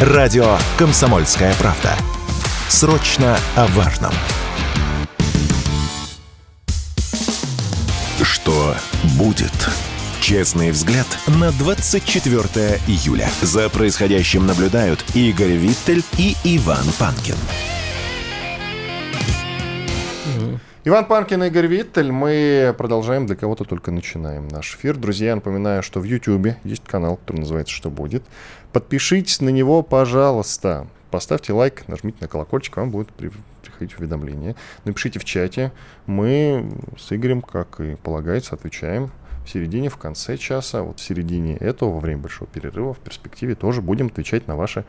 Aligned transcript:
Радио 0.00 0.56
«Комсомольская 0.76 1.52
правда». 1.54 1.92
Срочно 2.68 3.36
о 3.56 3.66
важном. 3.66 4.12
Что 8.22 8.76
будет? 9.18 9.50
Честный 10.20 10.70
взгляд 10.70 11.06
на 11.26 11.50
24 11.50 12.80
июля. 12.86 13.28
За 13.42 13.68
происходящим 13.68 14.46
наблюдают 14.46 15.04
Игорь 15.16 15.56
Виттель 15.56 16.04
и 16.16 16.36
Иван 16.44 16.86
Панкин. 17.00 17.34
Иван 20.88 21.04
Панкин 21.04 21.42
и 21.42 21.48
Игорь 21.48 21.66
Виттель. 21.66 22.10
Мы 22.10 22.74
продолжаем, 22.78 23.26
для 23.26 23.36
кого-то 23.36 23.64
только 23.64 23.90
начинаем 23.90 24.48
наш 24.48 24.74
эфир. 24.74 24.96
Друзья, 24.96 25.34
напоминаю, 25.34 25.82
что 25.82 26.00
в 26.00 26.04
YouTube 26.04 26.56
есть 26.64 26.82
канал, 26.84 27.18
который 27.18 27.40
называется 27.40 27.74
«Что 27.74 27.90
будет?». 27.90 28.24
Подпишитесь 28.72 29.42
на 29.42 29.50
него, 29.50 29.82
пожалуйста. 29.82 30.86
Поставьте 31.10 31.52
лайк, 31.52 31.86
нажмите 31.88 32.16
на 32.22 32.26
колокольчик, 32.26 32.78
вам 32.78 32.90
будет 32.90 33.08
приходить 33.12 33.98
уведомление. 33.98 34.56
Напишите 34.86 35.18
в 35.18 35.26
чате. 35.26 35.72
Мы 36.06 36.72
с 36.96 37.12
Игорем, 37.12 37.42
как 37.42 37.80
и 37.80 37.96
полагается, 37.96 38.54
отвечаем 38.54 39.10
в 39.44 39.50
середине, 39.50 39.90
в 39.90 39.98
конце 39.98 40.38
часа. 40.38 40.82
Вот 40.82 41.00
в 41.00 41.02
середине 41.02 41.58
этого, 41.58 41.90
во 41.90 42.00
время 42.00 42.22
большого 42.22 42.48
перерыва, 42.48 42.94
в 42.94 42.98
перспективе 43.00 43.56
тоже 43.56 43.82
будем 43.82 44.06
отвечать 44.06 44.48
на 44.48 44.56
ваши 44.56 44.86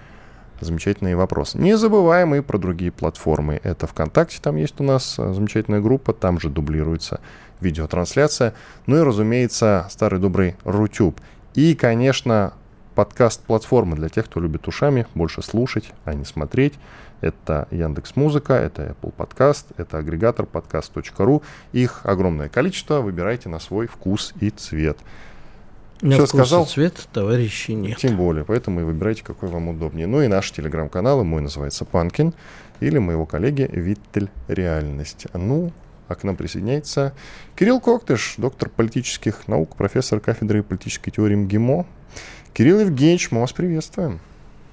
замечательные 0.62 1.16
вопросы. 1.16 1.58
Не 1.58 1.78
забываем 1.78 2.36
и 2.36 2.42
про 2.42 2.58
другие 2.58 2.92
платформы. 2.92 3.60
Это 3.64 3.88
ВКонтакте, 3.88 4.40
там 4.42 4.56
есть 4.56 4.80
у 4.80 4.84
нас 4.84 5.16
э, 5.18 5.34
замечательная 5.34 5.82
группа, 5.82 6.14
там 6.14 6.40
же 6.40 6.50
дублируется 6.50 7.20
видеотрансляция. 7.62 8.54
Ну 8.86 8.98
и, 8.98 9.02
разумеется, 9.02 9.88
старый 9.90 10.20
добрый 10.20 10.56
Рутюб. 10.64 11.20
И, 11.56 11.76
конечно, 11.76 12.54
подкаст-платформы 12.96 13.96
для 13.96 14.10
тех, 14.10 14.26
кто 14.26 14.40
любит 14.40 14.68
ушами 14.68 15.08
больше 15.16 15.42
слушать, 15.42 15.92
а 16.06 16.14
не 16.14 16.26
смотреть. 16.26 16.74
Это 17.22 17.68
Яндекс 17.72 18.16
Музыка, 18.16 18.54
это 18.54 18.96
Apple 19.02 19.14
Podcast, 19.16 19.66
это 19.78 19.98
агрегатор 19.98 20.46
podcast.ru. 20.46 21.42
Их 21.74 22.02
огромное 22.04 22.50
количество. 22.50 23.02
Выбирайте 23.02 23.50
на 23.50 23.60
свой 23.60 23.88
вкус 23.88 24.34
и 24.40 24.50
цвет. 24.50 24.98
На 26.02 26.16
Все 26.16 26.28
сказал? 26.28 26.66
цвет 26.66 27.10
товарищи 27.12 27.72
нет. 27.72 27.98
Тем 27.98 28.16
более, 28.16 28.46
поэтому 28.46 28.80
и 28.80 28.84
выбирайте, 28.84 29.24
какой 29.24 29.50
вам 29.50 29.68
удобнее. 29.68 30.08
Ну 30.08 30.22
и 30.22 30.28
наш 30.28 30.52
телеграм-канал, 30.52 31.24
мой 31.24 31.42
называется 31.42 31.84
Панкин, 31.84 32.34
или 32.80 32.98
моего 32.98 33.26
коллеги 33.26 33.70
Виттель 33.72 34.30
Реальность. 34.48 35.28
Ну, 35.34 35.74
а 36.08 36.16
к 36.16 36.24
нам 36.24 36.38
присоединяется 36.38 37.14
Кирилл 37.56 37.82
Коктыш, 37.82 38.36
доктор 38.38 38.70
политических 38.70 39.48
наук, 39.48 39.76
профессор 39.76 40.20
кафедры 40.22 40.64
политической 40.64 41.12
теории 41.12 41.36
МГИМО. 41.36 41.86
Кирилл 42.54 42.80
Евгеньевич, 42.80 43.32
мы 43.32 43.42
вас 43.42 43.52
приветствуем. 43.52 44.22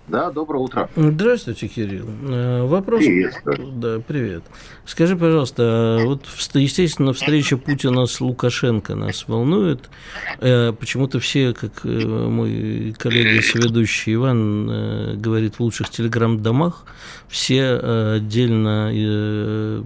Да, 0.09 0.31
доброе 0.31 0.59
утро. 0.59 0.89
Здравствуйте, 0.95 1.67
Кирилл. 1.67 2.07
Э, 2.29 2.63
вопрос. 2.63 3.01
Привет. 3.01 3.35
Да, 3.81 3.99
привет. 4.07 4.45
Скажи, 4.85 5.17
пожалуйста, 5.17 6.01
вот, 6.05 6.27
естественно, 6.55 7.13
встреча 7.13 7.57
Путина 7.57 8.07
с 8.07 8.21
Лукашенко 8.21 8.95
нас 8.95 9.27
волнует. 9.27 9.91
Э, 10.39 10.73
почему-то 10.73 11.19
все, 11.19 11.55
как 11.55 11.85
э, 11.85 11.89
мой 11.89 12.95
коллега 12.97 13.43
соведущий 13.43 14.15
Иван 14.15 15.21
говорит 15.21 15.57
в 15.57 15.61
лучших 15.61 15.91
телеграм-домах, 15.91 16.85
все 17.27 17.75
отдельно 18.15 19.83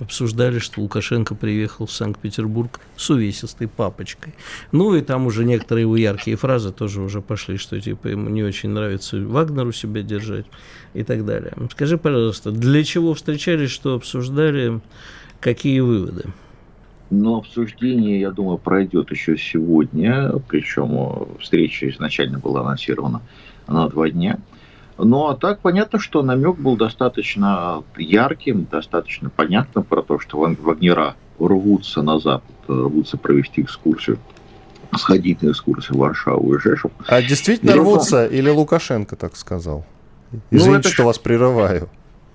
обсуждали, 0.00 0.58
что 0.58 0.82
Лукашенко 0.82 1.34
приехал 1.34 1.86
в 1.86 1.92
Санкт-Петербург 1.92 2.78
с 2.96 3.08
увесистой 3.08 3.68
папочкой. 3.68 4.34
Ну 4.70 4.94
и 4.94 5.00
там 5.00 5.26
уже 5.26 5.46
некоторые 5.46 5.82
его 5.82 5.96
яркие 5.96 6.36
фразы 6.36 6.72
тоже 6.72 7.00
уже 7.00 7.22
пошли, 7.22 7.56
что 7.56 7.80
типа 7.80 8.08
ему 8.08 8.28
не 8.28 8.42
очень 8.42 8.68
нравится 8.68 9.16
Вагнер, 9.16 9.61
у 9.68 9.72
себя 9.72 10.02
держать 10.02 10.46
и 10.94 11.02
так 11.02 11.24
далее. 11.24 11.52
Скажи, 11.70 11.98
пожалуйста, 11.98 12.50
для 12.50 12.84
чего 12.84 13.14
встречались, 13.14 13.70
что 13.70 13.94
обсуждали, 13.94 14.80
какие 15.40 15.80
выводы? 15.80 16.24
Но 17.10 17.36
обсуждение, 17.36 18.20
я 18.20 18.30
думаю, 18.30 18.56
пройдет 18.56 19.10
еще 19.10 19.36
сегодня, 19.36 20.32
причем 20.48 21.28
встреча 21.40 21.88
изначально 21.90 22.38
была 22.38 22.62
анонсирована 22.62 23.20
на 23.68 23.88
два 23.88 24.08
дня. 24.08 24.38
Ну 24.96 25.28
а 25.28 25.36
так 25.36 25.60
понятно, 25.60 25.98
что 25.98 26.22
намек 26.22 26.56
был 26.58 26.76
достаточно 26.76 27.82
ярким, 27.96 28.66
достаточно 28.70 29.30
понятным 29.30 29.84
про 29.84 30.02
то, 30.02 30.18
что 30.18 30.38
вагнера 30.38 31.16
рвутся 31.38 32.02
на 32.02 32.18
запад, 32.18 32.54
рвутся 32.68 33.16
провести 33.16 33.62
экскурсию 33.62 34.18
сходить 34.96 35.42
на 35.42 35.50
экскурсию 35.50 35.96
в 35.96 36.00
Варшаву 36.00 36.54
и 36.54 36.58
Жешев. 36.58 36.90
А 37.06 37.22
действительно 37.22 37.72
Дело 37.72 37.84
рвутся 37.84 38.26
или 38.26 38.50
Лукашенко 38.50 39.16
так 39.16 39.36
сказал? 39.36 39.84
Ну, 40.30 40.40
Извините, 40.50 40.88
ну, 40.88 40.92
что 40.92 41.02
ж... 41.02 41.06
вас 41.06 41.18
прерываю. 41.18 41.88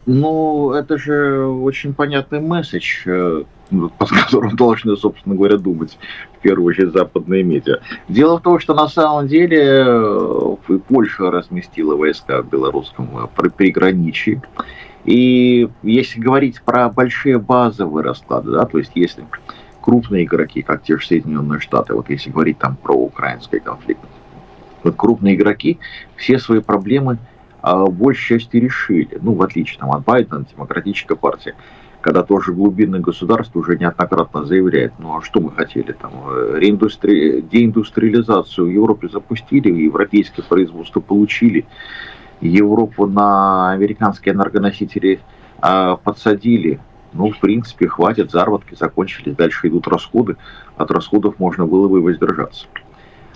Ну, 0.05 0.71
это 0.71 0.97
же 0.97 1.45
очень 1.45 1.93
понятный 1.93 2.39
месседж, 2.39 3.01
э, 3.05 3.43
под 3.69 4.09
которым 4.09 4.55
должны, 4.55 4.95
собственно 4.95 5.35
говоря, 5.35 5.57
думать 5.57 5.97
в 6.37 6.41
первую 6.41 6.67
очередь 6.67 6.93
западные 6.93 7.43
медиа. 7.43 7.79
Дело 8.07 8.39
в 8.39 8.41
том, 8.41 8.59
что 8.59 8.73
на 8.73 8.87
самом 8.87 9.27
деле 9.27 9.83
э, 9.85 10.55
Польша 10.87 11.29
разместила 11.29 11.95
войска 11.95 12.41
в 12.41 12.49
белорусском 12.49 13.09
э, 13.17 13.49
приграничии. 13.49 14.41
И 15.03 15.69
если 15.83 16.19
говорить 16.19 16.61
про 16.61 16.89
большие 16.89 17.37
базовые 17.37 18.03
расклады, 18.03 18.51
да, 18.51 18.65
то 18.65 18.77
есть 18.77 18.91
если 18.95 19.25
крупные 19.87 20.25
игроки, 20.25 20.63
как 20.63 20.83
те 20.83 20.97
же 20.97 21.07
Соединенные 21.07 21.61
Штаты, 21.61 21.93
вот 21.93 22.09
если 22.09 22.29
говорить 22.29 22.57
там 22.57 22.75
про 22.75 22.93
украинский 22.93 23.61
конфликт, 23.61 24.01
вот 24.83 24.97
крупные 24.97 25.35
игроки 25.35 25.79
все 26.17 26.39
свои 26.39 26.59
проблемы 26.59 27.19
а, 27.61 27.85
большей 27.85 28.37
части 28.37 28.57
решили, 28.57 29.17
ну, 29.21 29.31
в 29.31 29.41
отличие 29.41 29.79
там, 29.79 29.93
от 29.93 30.03
Байдена, 30.03 30.45
демократической 30.53 31.15
партии, 31.15 31.55
когда 32.01 32.23
тоже 32.23 32.51
глубинное 32.51 32.99
государство 32.99 33.59
уже 33.59 33.77
неоднократно 33.77 34.43
заявляет, 34.43 34.91
ну 34.99 35.17
а 35.17 35.21
что 35.21 35.39
мы 35.39 35.51
хотели 35.51 35.93
там, 35.93 36.11
э, 36.31 36.57
реиндустри... 36.59 37.41
деиндустриализацию 37.43 38.67
в 38.67 38.69
Европе 38.69 39.07
запустили, 39.07 39.71
европейское 39.71 40.43
производство 40.43 40.99
получили, 40.99 41.65
Европу 42.41 43.05
на 43.05 43.71
американские 43.71 44.35
энергоносители 44.35 45.21
а, 45.61 45.95
подсадили, 45.95 46.81
ну, 47.17 47.31
в 47.31 47.39
принципе, 47.39 47.87
хватит, 47.87 48.31
заработки 48.31 48.75
закончились, 48.75 49.35
дальше 49.35 49.67
идут 49.67 49.87
расходы. 49.87 50.37
От 50.77 50.91
расходов 50.91 51.39
можно 51.39 51.65
было 51.65 51.87
бы 51.87 52.01
воздержаться. 52.01 52.67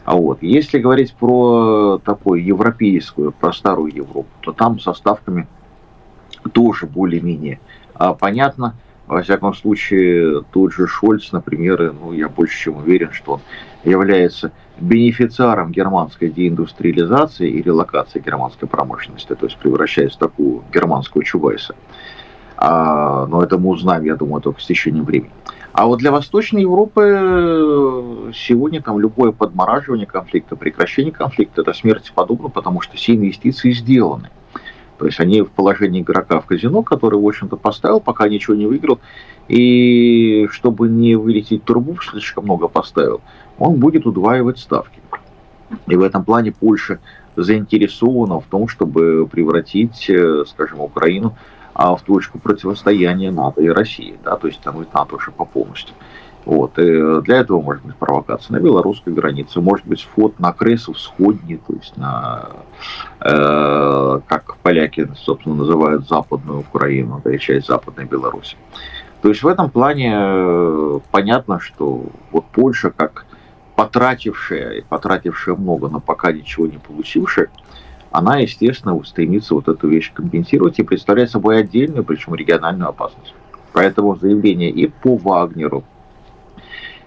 А 0.04 0.16
вот, 0.16 0.42
если 0.42 0.80
говорить 0.80 1.14
про 1.14 2.00
такую 2.04 2.44
европейскую, 2.44 3.32
про 3.32 3.54
старую 3.54 3.94
Европу, 3.94 4.30
то 4.42 4.52
там 4.52 4.80
со 4.80 4.94
ставками 4.94 5.48
тоже 6.54 6.88
более-менее 6.88 7.60
а, 7.94 8.14
понятно. 8.14 8.76
Во 9.06 9.22
всяком 9.22 9.54
случае, 9.54 10.44
тот 10.52 10.74
же 10.74 10.88
Шольц, 10.88 11.32
например, 11.32 11.94
ну, 11.94 12.14
я 12.14 12.30
больше 12.30 12.58
чем 12.58 12.78
уверен, 12.78 13.12
что 13.12 13.34
он 13.34 13.42
является 13.84 14.52
бенефициаром 14.80 15.72
германской 15.72 16.30
деиндустриализации 16.30 17.50
и 17.50 17.62
релокации 17.62 18.20
германской 18.20 18.68
промышленности, 18.68 19.36
то 19.36 19.46
есть 19.46 19.58
превращаясь 19.58 20.14
в 20.14 20.18
такую 20.18 20.64
германскую 20.74 21.24
Чубайса. 21.24 21.76
А, 22.64 23.26
но 23.26 23.42
это 23.42 23.58
мы 23.58 23.72
узнаем, 23.72 24.04
я 24.04 24.16
думаю, 24.16 24.40
только 24.40 24.62
с 24.62 24.68
течением 24.68 25.04
времени. 25.04 25.32
А 25.74 25.88
вот 25.88 25.98
для 25.98 26.12
Восточной 26.12 26.62
Европы 26.62 27.02
э, 27.02 28.32
сегодня 28.36 28.84
там 28.84 29.00
любое 29.00 29.32
подмораживание 29.32 30.06
конфликта, 30.06 30.56
прекращение 30.56 31.12
конфликта, 31.12 31.62
это 31.62 31.74
смерти 31.74 32.12
подобно, 32.14 32.50
потому 32.50 32.82
что 32.82 32.98
все 32.98 33.16
инвестиции 33.16 33.72
сделаны. 33.72 34.30
То 35.00 35.08
есть 35.08 35.20
они 35.20 35.42
в 35.42 35.50
положении 35.50 36.02
игрока 36.02 36.40
в 36.40 36.46
казино, 36.46 36.84
который, 36.84 37.20
в 37.20 37.28
общем-то, 37.28 37.58
поставил, 37.58 38.00
пока 38.00 38.30
ничего 38.30 38.56
не 38.56 38.68
выиграл. 38.68 39.00
И 39.48 40.48
чтобы 40.52 40.88
не 40.88 41.16
вылететь 41.16 41.64
турбу, 41.64 41.98
слишком 42.00 42.44
много 42.44 42.68
поставил, 42.68 43.22
он 43.58 43.78
будет 43.78 44.06
удваивать 44.06 44.60
ставки. 44.60 45.02
И 45.88 45.96
в 45.96 46.04
этом 46.04 46.24
плане 46.24 46.52
Польша 46.52 47.00
заинтересована 47.36 48.40
в 48.40 48.46
том, 48.46 48.68
чтобы 48.68 49.26
превратить, 49.26 50.08
э, 50.12 50.44
скажем, 50.48 50.82
Украину 50.82 51.36
а 51.74 51.96
в 51.96 52.02
точку 52.02 52.40
противостояния 52.40 53.32
НАТО 53.32 53.62
и 53.62 53.70
России, 53.70 54.20
да, 54.24 54.36
то 54.36 54.48
есть 54.48 54.62
тянуть 54.62 54.94
НАТО 54.94 55.16
уже 55.16 55.32
по 55.32 55.46
полностью. 55.46 55.96
Вот. 56.46 56.78
И 56.80 57.22
для 57.22 57.38
этого 57.38 57.62
может 57.62 57.86
быть 57.86 57.96
провокация 57.96 58.58
на 58.58 58.60
белорусской 58.60 59.14
границе, 59.14 59.62
может 59.62 59.86
быть 59.86 60.02
вход 60.02 60.40
на 60.40 60.54
Кресу 60.54 60.94
всходний, 60.94 61.58
то 61.58 61.74
есть 61.74 61.96
на, 61.98 62.50
э, 63.20 64.22
как 64.28 64.58
поляки, 64.58 65.08
собственно, 65.16 65.56
называют 65.56 66.08
западную 66.08 66.62
Украину, 66.62 67.22
да, 67.24 67.34
и 67.34 67.40
часть 67.40 67.68
западной 67.68 68.06
Беларуси. 68.06 68.58
То 69.22 69.30
есть 69.30 69.44
в 69.44 69.48
этом 69.48 69.70
плане 69.70 70.14
э, 70.16 71.00
понятно, 71.12 71.60
что 71.60 72.06
вот 72.32 72.46
Польша, 72.52 72.90
как 72.90 73.26
потратившая, 73.76 74.72
и 74.72 74.82
потратившая 74.82 75.56
много, 75.56 75.90
но 75.90 76.00
пока 76.00 76.32
ничего 76.32 76.66
не 76.66 76.80
получившая, 76.80 77.50
она, 78.12 78.38
естественно, 78.40 79.02
стремится 79.04 79.56
вот 79.56 79.68
эту 79.68 79.88
вещь 79.88 80.12
компенсировать 80.14 80.80
и 80.80 80.84
представляет 80.84 81.32
собой 81.32 81.60
отдельную, 81.60 82.04
причем 82.04 82.36
региональную 82.36 82.90
опасность. 82.90 83.34
Поэтому 83.74 84.16
заявление 84.18 84.70
и 84.70 84.88
по 84.88 85.16
Вагнеру, 85.16 85.84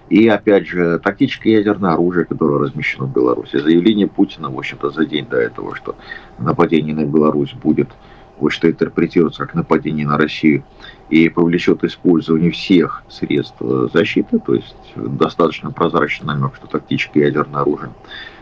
И, 0.09 0.27
опять 0.27 0.67
же, 0.67 0.99
тактическое 0.99 1.53
ядерное 1.53 1.93
оружие, 1.93 2.25
которое 2.25 2.59
размещено 2.59 3.05
в 3.05 3.13
Беларуси. 3.13 3.57
Заявление 3.57 4.07
Путина, 4.07 4.51
в 4.51 4.57
общем-то, 4.57 4.91
за 4.91 5.05
день 5.05 5.25
до 5.25 5.37
этого, 5.37 5.75
что 5.75 5.95
нападение 6.37 6.93
на 6.93 7.05
Беларусь 7.05 7.53
будет, 7.53 7.89
вот 8.37 8.51
что 8.51 8.69
интерпретируется 8.69 9.45
как 9.45 9.55
нападение 9.55 10.05
на 10.05 10.17
Россию 10.17 10.63
и 11.09 11.29
повлечет 11.29 11.83
использование 11.83 12.51
всех 12.51 13.03
средств 13.09 13.55
защиты, 13.93 14.39
то 14.39 14.53
есть 14.53 14.75
достаточно 14.95 15.71
прозрачный 15.71 16.27
намек, 16.27 16.55
что 16.55 16.67
тактическое 16.67 17.25
ядерное 17.25 17.61
оружие 17.61 17.91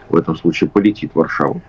в 0.09 0.15
этом 0.15 0.35
случае 0.35 0.69
полетит 0.69 1.11
в 1.13 1.15
Варшаву. 1.15 1.61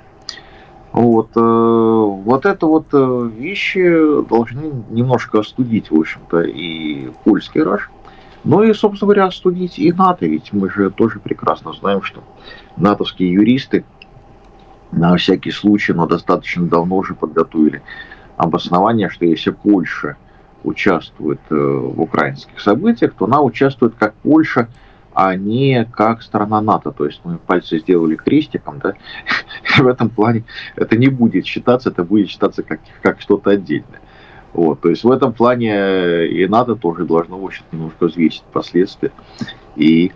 Вот, 0.95 1.31
э, 1.35 1.41
вот 1.41 2.47
это 2.47 2.67
вот 2.67 2.87
э, 2.93 3.31
вещи 3.37 4.23
должны 4.29 4.71
немножко 4.91 5.41
остудить, 5.41 5.91
в 5.91 5.99
общем-то, 5.99 6.43
и 6.43 7.11
польский 7.25 7.65
раш, 7.65 7.91
но 8.45 8.63
и, 8.63 8.73
собственно 8.73 9.09
говоря, 9.09 9.27
остудить 9.27 9.81
и 9.81 9.93
НАТО, 9.93 10.27
ведь 10.27 10.53
мы 10.53 10.71
же 10.71 10.91
тоже 10.91 11.19
прекрасно 11.19 11.73
знаем, 11.73 12.01
что 12.03 12.23
натовские 12.77 13.33
юристы 13.33 13.85
на 14.93 15.17
всякий 15.17 15.51
случай, 15.51 15.93
но 15.93 16.07
достаточно 16.07 16.65
давно 16.65 16.99
уже 16.99 17.17
подготовили 17.17 17.83
обоснование, 18.37 19.11
что 19.11 19.25
если 19.25 19.51
Польша 19.51 20.17
участвует 20.63 21.41
э, 21.51 21.57
в 21.57 22.01
украинских 22.01 22.61
событиях, 22.61 23.15
то 23.15 23.25
она 23.25 23.43
участвует 23.43 23.97
как 23.99 24.15
Польша– 24.23 24.69
а 25.15 25.37
не 25.37 25.85
как 25.93 26.23
страна 26.23 26.61
НАТО. 26.61 26.91
То 26.91 27.07
есть 27.07 27.21
мы 27.25 27.39
пальцы 27.39 27.79
сделали 27.79 28.17
крестиком, 28.17 28.81
да, 28.81 28.95
в 29.79 29.87
этом 29.87 30.11
плане 30.11 30.45
это 30.77 30.97
не 30.97 31.09
будет 31.09 31.47
считаться, 31.47 31.91
это 31.91 32.05
будет 32.05 32.29
считаться 32.29 32.63
как, 32.63 32.81
как 33.01 33.21
что-то 33.21 33.51
отдельное. 33.51 34.01
Вот, 34.53 34.81
то 34.81 34.89
есть 34.89 35.03
в 35.03 35.11
этом 35.11 35.33
плане 35.33 36.27
и 36.29 36.47
НАТО 36.47 36.77
тоже 36.77 37.05
должно, 37.05 37.39
в 37.39 37.45
общем 37.45 37.65
немножко 37.73 38.07
взвесить 38.07 38.45
последствия 38.53 39.11
и 39.75 40.13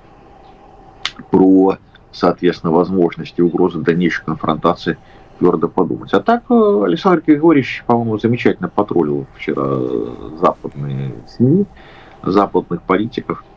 про, 1.32 1.78
соответственно, 2.12 2.72
возможности 2.72 3.40
угрозы 3.40 3.80
дальнейшей 3.80 4.24
конфронтации 4.24 4.96
твердо 5.40 5.68
подумать. 5.68 6.12
А 6.14 6.20
так 6.20 6.44
э, 6.50 6.82
Александр 6.84 7.22
Григорьевич, 7.26 7.82
по-моему, 7.86 8.18
замечательно 8.18 8.68
потроллил 8.68 9.26
вчера 9.36 9.64
западные 10.40 11.14
СМИ, 11.28 11.66
западных 12.22 12.82
политиков– 12.82 13.44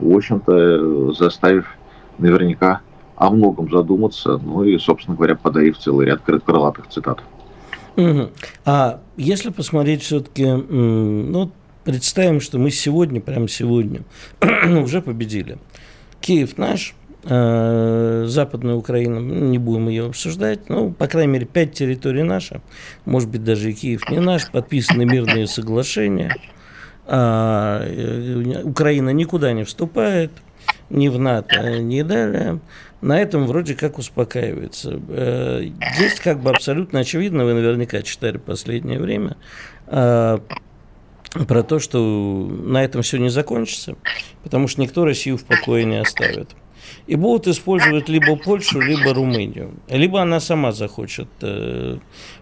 в 0.00 0.16
общем-то, 0.16 1.12
заставив 1.12 1.66
наверняка 2.18 2.80
о 3.16 3.30
многом 3.30 3.70
задуматься, 3.70 4.38
ну 4.38 4.64
и, 4.64 4.78
собственно 4.78 5.16
говоря, 5.16 5.36
подарив 5.36 5.78
целый 5.78 6.06
ряд 6.06 6.20
крылатых 6.22 6.88
цитат. 6.88 7.20
Угу. 7.96 8.30
А 8.64 9.00
если 9.16 9.50
посмотреть 9.50 10.02
все-таки, 10.02 10.44
ну, 10.46 11.50
представим, 11.84 12.40
что 12.40 12.58
мы 12.58 12.70
сегодня, 12.70 13.20
прямо 13.20 13.48
сегодня, 13.48 14.02
уже 14.82 15.00
победили. 15.00 15.58
Киев 16.20 16.58
наш, 16.58 16.94
э, 17.24 18.24
Западная 18.26 18.74
Украина, 18.74 19.20
ну, 19.20 19.48
не 19.48 19.58
будем 19.58 19.88
ее 19.88 20.06
обсуждать, 20.06 20.68
ну, 20.68 20.90
по 20.90 21.06
крайней 21.06 21.34
мере, 21.34 21.46
пять 21.46 21.74
территорий 21.74 22.24
наши, 22.24 22.60
может 23.04 23.28
быть, 23.28 23.44
даже 23.44 23.70
и 23.70 23.74
Киев 23.74 24.08
не 24.10 24.18
наш, 24.18 24.50
подписаны 24.50 25.04
мирные 25.04 25.46
соглашения– 25.46 26.34
а, 27.06 27.82
э, 27.84 28.62
Украина 28.64 29.10
никуда 29.10 29.52
не 29.52 29.64
вступает, 29.64 30.30
ни 30.90 31.08
в 31.08 31.18
НАТО, 31.18 31.80
ни 31.80 32.02
далее. 32.02 32.60
На 33.00 33.20
этом 33.20 33.46
вроде 33.46 33.74
как 33.74 33.98
успокаивается. 33.98 35.00
Э, 35.08 35.68
есть 35.98 36.20
как 36.20 36.40
бы 36.40 36.50
абсолютно 36.50 37.00
очевидно, 37.00 37.44
вы 37.44 37.54
наверняка 37.54 38.02
читали 38.02 38.38
последнее 38.38 38.98
время, 38.98 39.36
а, 39.86 40.40
про 41.46 41.62
то, 41.62 41.78
что 41.78 42.00
на 42.00 42.82
этом 42.84 43.02
все 43.02 43.18
не 43.18 43.28
закончится, 43.28 43.96
потому 44.42 44.68
что 44.68 44.80
никто 44.80 45.04
Россию 45.04 45.36
в 45.36 45.44
покое 45.44 45.84
не 45.84 46.00
оставит 46.00 46.50
и 47.06 47.16
будут 47.16 47.46
использовать 47.48 48.08
либо 48.08 48.36
Польшу, 48.36 48.80
либо 48.80 49.12
Румынию. 49.12 49.74
Либо 49.88 50.22
она 50.22 50.40
сама 50.40 50.72
захочет 50.72 51.28
э, 51.42 51.98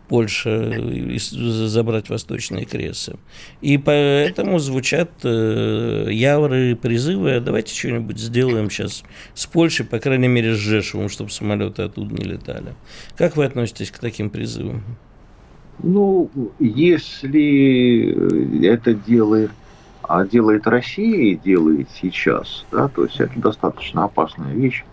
Польша 0.08 0.72
забрать 1.18 2.08
восточные 2.08 2.64
кресы. 2.64 3.16
И 3.60 3.76
поэтому 3.76 4.58
звучат 4.58 5.10
э, 5.24 6.08
явры 6.10 6.76
призывы, 6.76 7.32
а 7.32 7.40
давайте 7.40 7.74
что-нибудь 7.74 8.18
сделаем 8.18 8.70
сейчас 8.70 9.02
с 9.34 9.46
Польшей, 9.46 9.84
по 9.84 9.98
крайней 9.98 10.28
мере 10.28 10.54
с 10.54 10.58
Жешевым, 10.58 11.08
чтобы 11.08 11.30
самолеты 11.30 11.82
оттуда 11.82 12.14
не 12.14 12.24
летали. 12.24 12.74
Как 13.16 13.36
вы 13.36 13.44
относитесь 13.44 13.90
к 13.90 13.98
таким 13.98 14.30
призывам? 14.30 14.84
Ну, 15.82 16.30
если 16.60 18.14
это 18.64 18.94
делает 18.94 19.50
делает 20.30 20.66
Россия 20.66 21.32
и 21.32 21.36
делает 21.36 21.88
сейчас, 21.94 22.64
да, 22.70 22.88
то 22.88 23.04
есть 23.04 23.20
это 23.20 23.38
достаточно 23.38 24.04
опасная 24.04 24.52
вещь, 24.52 24.84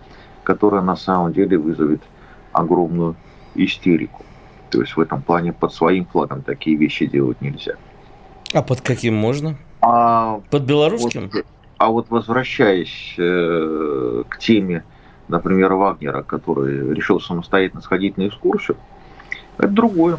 которая 0.44 0.81
на 0.81 0.95
самом 0.95 1.33
деле 1.33 1.57
вызовет 1.57 2.01
огромную 2.51 3.15
истерику. 3.56 4.23
То 4.69 4.81
есть 4.81 4.95
в 4.95 5.00
этом 5.00 5.21
плане 5.21 5.53
под 5.53 5.73
своим 5.73 6.06
флагом 6.06 6.41
такие 6.41 6.77
вещи 6.77 7.06
делать 7.07 7.41
нельзя. 7.41 7.73
А 8.53 8.61
под 8.61 8.81
каким 8.81 9.15
можно? 9.15 9.57
А, 9.81 10.41
под 10.50 10.63
белорусским? 10.63 11.29
Вот, 11.31 11.45
а 11.77 11.89
вот 11.89 12.09
возвращаясь 12.09 13.15
э, 13.17 14.23
к 14.27 14.38
теме, 14.39 14.83
например, 15.27 15.73
Вагнера, 15.73 16.23
который 16.23 16.94
решил 16.94 17.19
самостоятельно 17.19 17.81
сходить 17.81 18.17
на 18.17 18.27
экскурсию, 18.27 18.77
это 19.57 19.69
другое. 19.69 20.17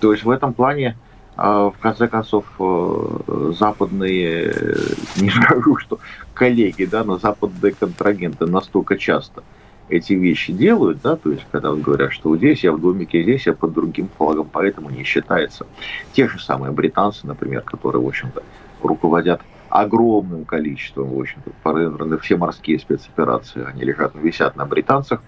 То 0.00 0.12
есть 0.12 0.24
в 0.24 0.30
этом 0.30 0.52
плане 0.52 0.96
а, 0.96 1.03
в 1.36 1.74
конце 1.80 2.06
концов, 2.06 2.44
э, 2.58 3.52
западные, 3.58 4.52
э, 4.54 4.76
не 5.16 5.30
скажу, 5.42 5.76
что 5.78 5.98
коллеги, 6.32 6.84
да, 6.84 7.02
но 7.04 7.18
западные 7.18 7.72
контрагенты 7.72 8.46
настолько 8.46 8.96
часто 8.96 9.42
эти 9.88 10.14
вещи 10.14 10.52
делают, 10.52 11.02
да, 11.02 11.16
то 11.16 11.30
есть 11.30 11.44
когда 11.50 11.72
говорят, 11.72 12.12
что 12.12 12.30
вот 12.30 12.38
здесь 12.38 12.64
я 12.64 12.72
в 12.72 12.80
домике, 12.80 13.22
здесь 13.22 13.46
я 13.46 13.52
под 13.52 13.72
другим 13.74 14.08
флагом, 14.16 14.48
поэтому 14.50 14.90
не 14.90 15.04
считается. 15.04 15.66
Те 16.12 16.28
же 16.28 16.38
самые 16.38 16.72
британцы, 16.72 17.26
например, 17.26 17.62
которые, 17.62 18.02
в 18.02 18.06
общем-то, 18.06 18.42
руководят 18.82 19.42
огромным 19.68 20.44
количеством, 20.44 21.08
в 21.08 21.20
общем-то, 21.20 22.18
все 22.18 22.36
морские 22.36 22.78
спецоперации, 22.78 23.64
они 23.64 23.82
лежат, 23.82 24.14
висят 24.14 24.56
на 24.56 24.64
британцах, 24.66 25.20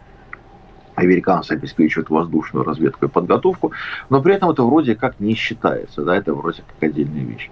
американцы 0.97 1.53
обеспечивают 1.53 2.11
воздушную 2.11 2.65
разведку 2.65 3.07
и 3.07 3.09
подготовку, 3.09 3.73
но 4.11 4.21
при 4.21 4.35
этом 4.35 4.51
это 4.51 4.65
вроде 4.65 4.97
как 4.97 5.21
не 5.21 5.35
считается, 5.35 6.03
да, 6.03 6.17
это 6.17 6.35
вроде 6.35 6.63
как 6.63 6.91
отдельная 6.91 7.25
вещь. 7.25 7.51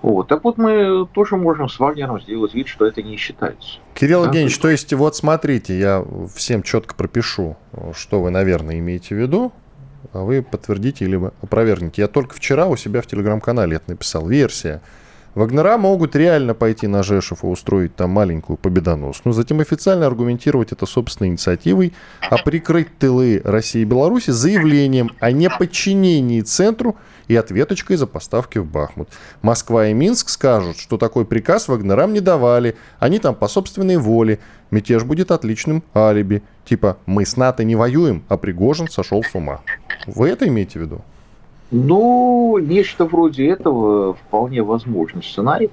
Вот. 0.00 0.28
Так 0.28 0.44
вот 0.44 0.58
мы 0.58 1.08
тоже 1.12 1.36
можем 1.36 1.68
с 1.68 1.78
Вагнером 1.78 2.20
сделать 2.20 2.54
вид, 2.54 2.68
что 2.68 2.86
это 2.86 3.02
не 3.02 3.16
считается. 3.16 3.78
Кирилл 3.94 4.20
да? 4.22 4.26
Евгеньевич, 4.26 4.58
то 4.58 4.68
есть 4.68 4.92
вот 4.92 5.16
смотрите, 5.16 5.78
я 5.78 6.04
всем 6.34 6.62
четко 6.62 6.94
пропишу, 6.94 7.56
что 7.94 8.22
вы, 8.22 8.30
наверное, 8.30 8.78
имеете 8.78 9.16
в 9.16 9.18
виду, 9.18 9.52
а 10.12 10.22
вы 10.22 10.42
подтвердите 10.42 11.04
или 11.04 11.20
опровергните. 11.42 12.02
Я 12.02 12.08
только 12.08 12.36
вчера 12.36 12.66
у 12.66 12.76
себя 12.76 13.02
в 13.02 13.06
телеграм-канале 13.06 13.76
это 13.76 13.90
написал. 13.90 14.26
Версия 14.28 14.80
Вагнера 15.34 15.76
могут 15.78 16.16
реально 16.16 16.54
пойти 16.54 16.86
на 16.86 17.02
Жешев 17.02 17.44
и 17.44 17.46
устроить 17.46 17.94
там 17.94 18.10
маленькую 18.10 18.56
победоносную, 18.56 19.34
затем 19.34 19.60
официально 19.60 20.06
аргументировать 20.06 20.72
это 20.72 20.86
собственной 20.86 21.28
инициативой, 21.28 21.92
а 22.20 22.38
прикрыть 22.38 22.98
тылы 22.98 23.40
России 23.44 23.82
и 23.82 23.84
Беларуси 23.84 24.30
заявлением 24.30 25.10
о 25.20 25.30
неподчинении 25.30 26.40
центру 26.40 26.96
и 27.28 27.36
ответочкой 27.36 27.96
за 27.96 28.06
поставки 28.06 28.58
в 28.58 28.66
Бахмут. 28.66 29.08
Москва 29.42 29.86
и 29.86 29.92
Минск 29.92 30.30
скажут, 30.30 30.78
что 30.78 30.96
такой 30.96 31.24
приказ 31.24 31.68
Вагнерам 31.68 32.12
не 32.12 32.20
давали, 32.20 32.76
они 32.98 33.18
там 33.18 33.34
по 33.34 33.48
собственной 33.48 33.96
воле. 33.96 34.40
Мятеж 34.70 35.04
будет 35.04 35.30
отличным 35.30 35.82
алиби. 35.94 36.42
Типа, 36.64 36.98
мы 37.06 37.24
с 37.24 37.36
НАТО 37.36 37.64
не 37.64 37.76
воюем, 37.76 38.24
а 38.28 38.36
Пригожин 38.36 38.88
сошел 38.88 39.22
с 39.22 39.34
ума. 39.34 39.60
Вы 40.06 40.28
это 40.28 40.46
имеете 40.48 40.78
в 40.78 40.82
виду? 40.82 41.02
Ну, 41.70 42.58
нечто 42.58 43.04
вроде 43.04 43.48
этого 43.48 44.14
вполне 44.14 44.62
возможный 44.62 45.22
сценарий, 45.22 45.70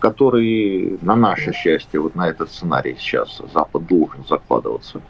который, 0.00 0.98
на 1.02 1.14
наше 1.14 1.52
счастье, 1.52 2.00
вот 2.00 2.16
на 2.16 2.28
этот 2.28 2.50
сценарий 2.50 2.96
сейчас 2.98 3.40
Запад 3.54 3.86
должен 3.86 4.24
закладываться. 4.28 5.00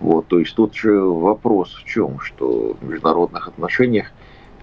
Вот, 0.00 0.26
то 0.26 0.38
есть 0.38 0.54
тут 0.54 0.74
же 0.74 1.00
вопрос 1.00 1.72
в 1.72 1.84
чем, 1.84 2.20
что 2.20 2.76
в 2.78 2.84
международных 2.84 3.48
отношениях 3.48 4.08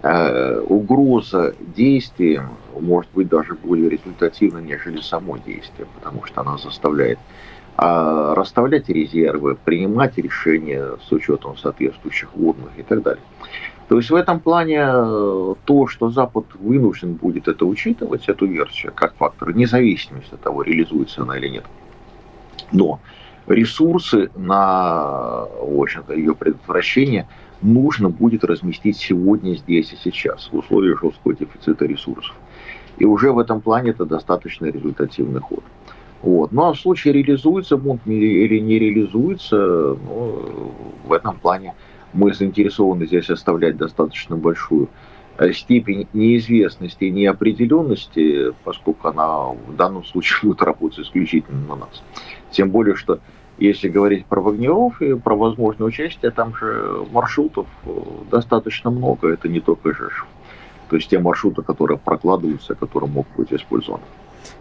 э, 0.03 0.59
угроза 0.59 1.55
действием 1.75 2.49
может 2.79 3.09
быть 3.11 3.27
даже 3.27 3.55
более 3.55 3.89
результативна, 3.89 4.59
нежели 4.59 5.01
само 5.01 5.37
действие, 5.37 5.87
потому 5.95 6.25
что 6.25 6.41
она 6.41 6.57
заставляет 6.59 7.17
э, 7.77 8.33
расставлять 8.35 8.87
резервы, 8.89 9.55
принимать 9.55 10.17
решения 10.17 10.97
с 11.07 11.11
учетом 11.11 11.57
соответствующих 11.57 12.35
водных 12.35 12.69
и 12.77 12.83
так 12.83 13.01
далее. 13.01 13.23
То 13.91 13.97
есть 13.97 14.09
в 14.09 14.15
этом 14.15 14.39
плане 14.39 14.85
э, 14.85 15.55
то, 15.65 15.87
что 15.87 16.09
Запад 16.09 16.45
вынужден 16.57 17.15
будет 17.15 17.49
это 17.49 17.65
учитывать, 17.65 18.29
эту 18.29 18.45
версию, 18.45 18.93
как 18.95 19.13
фактор, 19.15 19.53
независимости 19.53 20.33
от 20.33 20.39
того, 20.39 20.61
реализуется 20.61 21.23
она 21.23 21.37
или 21.37 21.49
нет. 21.49 21.65
Но 22.71 23.01
ресурсы 23.47 24.31
на 24.37 25.45
в 25.61 25.81
общем-то, 25.81 26.13
ее 26.13 26.33
предотвращение 26.35 27.27
нужно 27.61 28.07
будет 28.07 28.45
разместить 28.45 28.95
сегодня, 28.95 29.55
здесь 29.55 29.91
и 29.91 29.97
сейчас, 30.01 30.47
в 30.49 30.59
условиях 30.59 31.01
жесткого 31.01 31.33
дефицита 31.33 31.85
ресурсов. 31.85 32.33
И 32.97 33.03
уже 33.03 33.33
в 33.33 33.39
этом 33.39 33.59
плане 33.59 33.89
это 33.89 34.05
достаточно 34.05 34.67
результативный 34.67 35.41
ход. 35.41 35.65
Вот. 36.21 36.53
Ну 36.53 36.63
а 36.63 36.71
в 36.71 36.79
случае 36.79 37.13
реализуется 37.13 37.75
бунт 37.75 38.07
или 38.07 38.57
не 38.59 38.79
реализуется, 38.79 39.57
ну, 39.57 40.71
в 41.03 41.11
этом 41.11 41.37
плане 41.39 41.73
мы 42.13 42.33
заинтересованы 42.33 43.05
здесь 43.05 43.29
оставлять 43.29 43.77
достаточно 43.77 44.35
большую 44.35 44.89
э, 45.37 45.51
степень 45.53 46.07
неизвестности 46.13 47.05
и 47.05 47.11
неопределенности, 47.11 48.53
поскольку 48.63 49.07
она 49.07 49.49
в 49.49 49.75
данном 49.75 50.03
случае 50.03 50.39
будет 50.43 50.61
работать 50.61 50.99
исключительно 50.99 51.67
на 51.67 51.75
нас. 51.75 52.03
Тем 52.51 52.69
более, 52.69 52.95
что 52.95 53.19
если 53.57 53.89
говорить 53.89 54.25
про 54.25 54.41
Вагнеров 54.41 55.01
и 55.01 55.15
про 55.15 55.35
возможное 55.35 55.87
участие, 55.87 56.31
там 56.31 56.55
же 56.55 57.05
маршрутов 57.11 57.67
э, 57.85 57.89
достаточно 58.31 58.89
много, 58.89 59.29
это 59.29 59.47
не 59.47 59.59
только 59.59 59.93
Жешев. 59.93 60.27
То 60.89 60.97
есть 60.97 61.09
те 61.09 61.19
маршруты, 61.19 61.61
которые 61.61 61.97
прокладываются, 61.97 62.75
которые 62.75 63.09
могут 63.09 63.33
быть 63.37 63.53
использованы. 63.53 64.03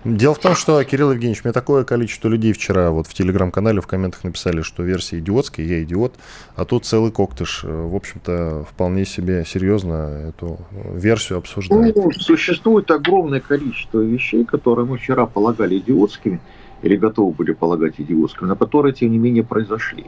Дело 0.04 0.34
в 0.34 0.38
том, 0.38 0.54
что, 0.54 0.82
Кирилл 0.82 1.12
Евгеньевич, 1.12 1.44
мне 1.44 1.52
такое 1.52 1.84
количество 1.84 2.28
людей 2.28 2.52
вчера 2.54 2.90
вот 2.90 3.06
в 3.06 3.12
телеграм-канале 3.12 3.80
в 3.82 3.86
комментах 3.86 4.24
написали, 4.24 4.62
что 4.62 4.82
версия 4.82 5.18
идиотская, 5.18 5.66
я 5.66 5.82
идиот, 5.82 6.14
а 6.56 6.64
тут 6.64 6.86
целый 6.86 7.12
коктыш. 7.12 7.64
В 7.64 7.94
общем-то, 7.94 8.66
вполне 8.70 9.04
себе 9.04 9.44
серьезно 9.46 10.30
эту 10.30 10.58
версию 10.94 11.38
обсуждают. 11.38 11.96
Ну, 11.96 12.10
существует 12.12 12.90
огромное 12.90 13.40
количество 13.40 14.00
вещей, 14.00 14.44
которые 14.44 14.86
мы 14.86 14.96
вчера 14.96 15.26
полагали 15.26 15.76
идиотскими, 15.76 16.40
или 16.82 16.96
готовы 16.96 17.32
были 17.32 17.52
полагать 17.52 17.94
идиотскими, 17.98 18.48
но 18.48 18.56
которые, 18.56 18.94
тем 18.94 19.10
не 19.10 19.18
менее, 19.18 19.44
произошли. 19.44 20.06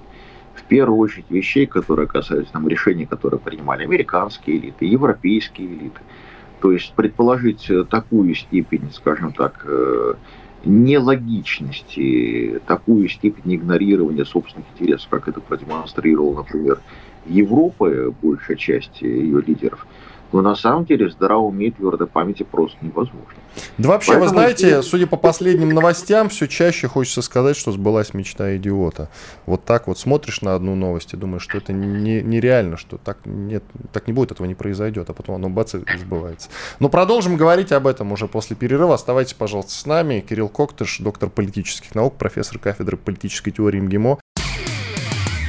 В 0.55 0.62
первую 0.64 0.99
очередь 0.99 1.31
вещей, 1.31 1.67
которые 1.67 2.09
касаются 2.09 2.52
там, 2.52 2.67
решений, 2.67 3.05
которые 3.05 3.41
принимали 3.41 3.85
американские 3.85 4.57
элиты, 4.57 4.87
европейские 4.87 5.67
элиты– 5.67 6.00
то 6.62 6.71
есть 6.71 6.95
предположить 6.95 7.69
э, 7.69 7.83
такую 7.85 8.37
степень, 8.37 8.88
скажем 8.92 9.33
так, 9.33 9.64
э, 9.64 10.14
нелогичности, 10.64 12.61
такую 12.69 13.09
степень 13.09 13.57
игнорирования 13.57 14.25
собственных 14.25 14.69
интересов, 14.73 15.09
как 15.11 15.26
это 15.26 15.40
продемонстрировал, 15.40 16.35
например, 16.35 16.81
Европа, 17.26 18.14
большая 18.23 18.57
часть 18.57 19.02
ее 19.02 19.42
лидеров– 19.42 19.85
но 20.33 20.43
на 20.43 20.55
самом 20.55 20.85
деле 20.85 21.11
здравому 21.11 21.49
уме 21.49 21.71
твердой 21.71 22.07
памяти 22.07 22.43
просто 22.43 22.77
невозможно. 22.81 23.29
Да 23.79 23.91
вообще, 23.91 24.12
Поэтому 24.12 24.25
вы 24.25 24.35
знаете, 24.35 24.69
здесь... 24.69 24.85
судя 24.87 25.07
по 25.07 25.17
последним 25.17 25.71
новостям, 25.71 26.29
все 26.29 26.49
чаще 26.49 26.89
хочется 26.89 27.23
сказать, 27.23 27.57
что 27.57 27.73
сбылась 27.73 28.15
мечта 28.15 28.57
идиота. 28.57 29.09
Вот 29.47 29.65
так 29.65 29.87
вот 29.87 29.99
смотришь 29.99 30.41
на 30.41 30.55
одну 30.55 30.75
новость 30.75 31.12
и 31.12 31.17
думаешь, 31.17 31.43
что 31.43 31.59
это 31.59 31.73
не, 31.73 32.23
нереально, 32.23 32.77
что 32.77 32.97
так, 32.97 33.19
нет, 33.25 33.62
так 33.93 34.07
не 34.07 34.12
будет, 34.12 34.33
этого 34.33 34.47
не 34.47 34.55
произойдет, 34.55 35.11
а 35.11 35.12
потом 35.12 35.37
оно 35.37 35.51
бац 35.51 35.75
и 35.75 35.81
сбывается. 35.99 36.49
Но 36.81 36.89
продолжим 36.89 37.37
говорить 37.37 37.73
об 37.73 37.87
этом 37.87 38.12
уже 38.12 38.27
после 38.27 38.57
перерыва. 38.57 38.95
Оставайтесь, 38.95 39.35
пожалуйста, 39.35 39.73
с 39.73 39.87
нами. 39.87 40.25
Кирилл 40.27 40.49
Коктыш, 40.49 40.99
доктор 40.99 41.29
политических 41.29 41.95
наук, 41.95 42.15
профессор 42.15 42.59
кафедры 42.59 42.97
политической 42.97 43.51
теории 43.51 43.81
МГИМО. 43.81 44.19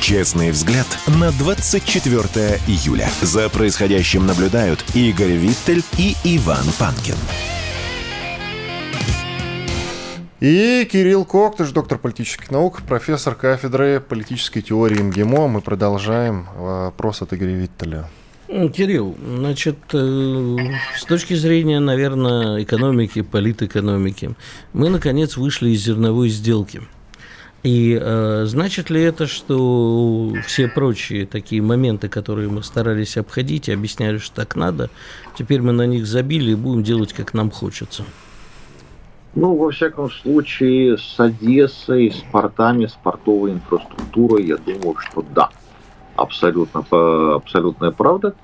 Честный 0.00 0.52
взгляд 0.52 0.86
на 1.20 1.32
24 1.32 2.60
июля. 2.66 3.10
За 3.20 3.48
происходящим 3.48 4.26
наблюдают 4.26 4.84
Игорь 4.94 5.32
Виттель 5.32 5.82
и 5.98 6.14
Иван 6.24 6.64
Панкин. 6.78 7.16
И 10.40 10.88
Кирилл 10.90 11.24
Коктыш, 11.24 11.70
доктор 11.72 11.98
политических 11.98 12.50
наук, 12.50 12.82
профессор 12.82 13.34
кафедры 13.34 14.00
политической 14.00 14.62
теории 14.62 15.02
МГИМО. 15.02 15.48
Мы 15.48 15.60
продолжаем 15.60 16.46
вопрос 16.56 17.20
от 17.22 17.34
Игоря 17.34 17.56
Виттеля. 17.56 18.08
Кирилл, 18.46 19.16
значит, 19.20 19.78
э, 19.92 20.56
с 20.96 21.04
точки 21.04 21.34
зрения, 21.34 21.80
наверное, 21.80 22.62
экономики, 22.62 23.20
политэкономики, 23.20 24.36
мы, 24.72 24.88
наконец, 24.88 25.36
вышли 25.36 25.70
из 25.70 25.84
зерновой 25.84 26.30
сделки– 26.30 26.82
и 27.62 27.98
э, 28.00 28.44
значит 28.46 28.88
ли 28.88 29.02
это, 29.02 29.26
что 29.26 30.32
все 30.46 30.68
прочие 30.68 31.26
такие 31.26 31.60
моменты, 31.60 32.08
которые 32.08 32.48
мы 32.48 32.62
старались 32.62 33.16
обходить 33.16 33.68
и 33.68 33.72
объясняли, 33.72 34.18
что 34.18 34.36
так 34.36 34.54
надо, 34.54 34.90
теперь 35.36 35.60
мы 35.60 35.72
на 35.72 35.86
них 35.86 36.06
забили 36.06 36.52
и 36.52 36.54
будем 36.54 36.82
делать, 36.82 37.12
как 37.12 37.34
нам 37.34 37.50
хочется? 37.50 38.04
Ну, 39.34 39.56
во 39.56 39.70
всяком 39.70 40.10
случае, 40.10 40.98
с 40.98 41.18
Одессой, 41.18 42.10
с 42.10 42.24
портами, 42.32 42.86
с 42.86 42.98
портовой 43.02 43.52
инфраструктурой, 43.52 44.46
я 44.46 44.56
думаю, 44.56 44.96
что 44.98 45.24
да, 45.34 45.50
абсолютно, 46.16 46.84
абсолютная 47.34 47.90
правда. 47.90 48.34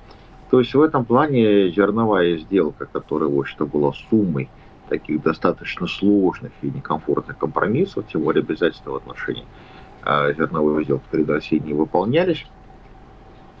То 0.51 0.59
есть 0.59 0.73
в 0.73 0.81
этом 0.81 1.05
плане 1.05 1.71
зерновая 1.71 2.37
сделка, 2.37 2.85
которая, 2.85 3.29
в 3.29 3.39
общем-то, 3.39 3.65
была 3.65 3.93
суммой 4.09 4.49
таких 4.89 5.21
достаточно 5.21 5.87
сложных 5.87 6.51
и 6.61 6.67
некомфортных 6.67 7.37
компромиссов, 7.37 8.05
тем 8.11 8.21
более 8.21 8.41
обязательства 8.41 8.91
в 8.91 8.95
отношении 8.95 9.45
э, 10.03 10.33
зерновой 10.37 10.83
сделки 10.83 11.03
перед 11.11 11.29
Россией 11.29 11.61
не 11.61 11.73
выполнялись. 11.73 12.45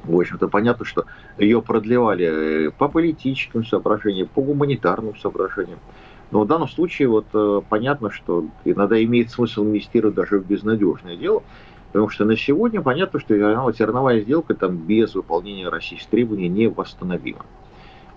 В 0.03 0.19
общем-то, 0.19 0.47
понятно, 0.47 0.85
что 0.85 1.05
ее 1.37 1.61
продлевали 1.61 2.71
по 2.77 2.87
политическим 2.87 3.65
соображениям, 3.65 4.27
по 4.27 4.41
гуманитарным 4.41 5.17
соображениям. 5.17 5.79
Но 6.31 6.41
в 6.41 6.47
данном 6.47 6.67
случае 6.67 7.07
вот 7.07 7.25
э, 7.33 7.61
понятно, 7.67 8.11
что 8.11 8.45
иногда 8.65 9.03
имеет 9.03 9.31
смысл 9.31 9.63
инвестировать 9.63 10.15
даже 10.15 10.39
в 10.39 10.45
безнадежное 10.45 11.15
дело, 11.15 11.43
потому 11.87 12.09
что 12.09 12.25
на 12.25 12.35
сегодня 12.35 12.81
понятно, 12.81 13.19
что 13.19 13.35
зерновая 13.71 14.21
сделка 14.21 14.53
там 14.53 14.77
без 14.77 15.15
выполнения 15.15 15.69
российских 15.69 16.09
требований 16.09 16.49
не 16.49 16.67
восстановима. 16.67 17.45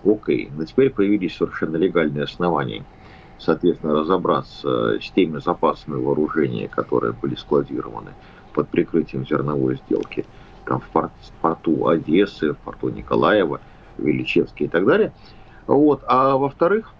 Окей, 0.05 0.50
но 0.57 0.65
теперь 0.65 0.91
появились 0.91 1.37
совершенно 1.37 1.77
легальные 1.77 2.25
основания 2.25 2.85
соответственно, 3.38 3.95
разобраться 3.95 4.99
с 5.00 5.11
теми 5.11 5.38
запасами 5.38 5.97
вооружения, 5.97 6.68
которые 6.68 7.12
были 7.12 7.35
складированы 7.35 8.12
под 8.52 8.68
прикрытием 8.68 9.26
зерновой 9.26 9.80
сделки 9.87 10.26
там, 10.64 10.80
в, 10.80 10.88
порт, 10.88 11.12
в 11.23 11.33
порту 11.40 11.88
Одессы, 11.88 12.52
в 12.52 12.59
порту 12.59 12.88
Николаева, 12.88 13.61
Величевске 13.97 14.66
и 14.66 14.68
так 14.68 14.85
далее. 14.85 15.12
Вот. 15.66 16.02
А 16.07 16.37
во-вторых, 16.37 16.92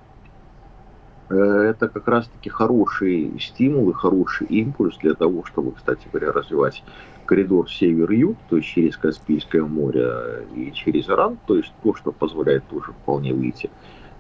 э, 1.31 1.35
это 1.35 1.89
как 1.89 2.07
раз-таки 2.09 2.51
хороший 2.51 3.39
стимул 3.41 3.91
и 3.91 3.95
хороший 3.95 4.47
импульс 4.47 4.97
для 4.99 5.15
того, 5.15 5.45
чтобы, 5.45 5.73
кстати 5.73 6.07
говоря, 6.13 6.33
развивать 6.33 6.83
коридор 7.29 7.71
север-юг, 7.71 8.39
то 8.49 8.57
есть 8.57 8.69
через 8.69 8.97
Каспийское 8.97 9.63
море 9.63 10.47
и 10.55 10.73
через 10.73 11.09
Иран, 11.11 11.39
то 11.47 11.57
есть 11.57 11.73
то, 11.83 11.95
что 11.95 12.11
позволяет 12.11 12.67
тоже 12.69 12.93
вполне 12.93 13.35
выйти 13.35 13.71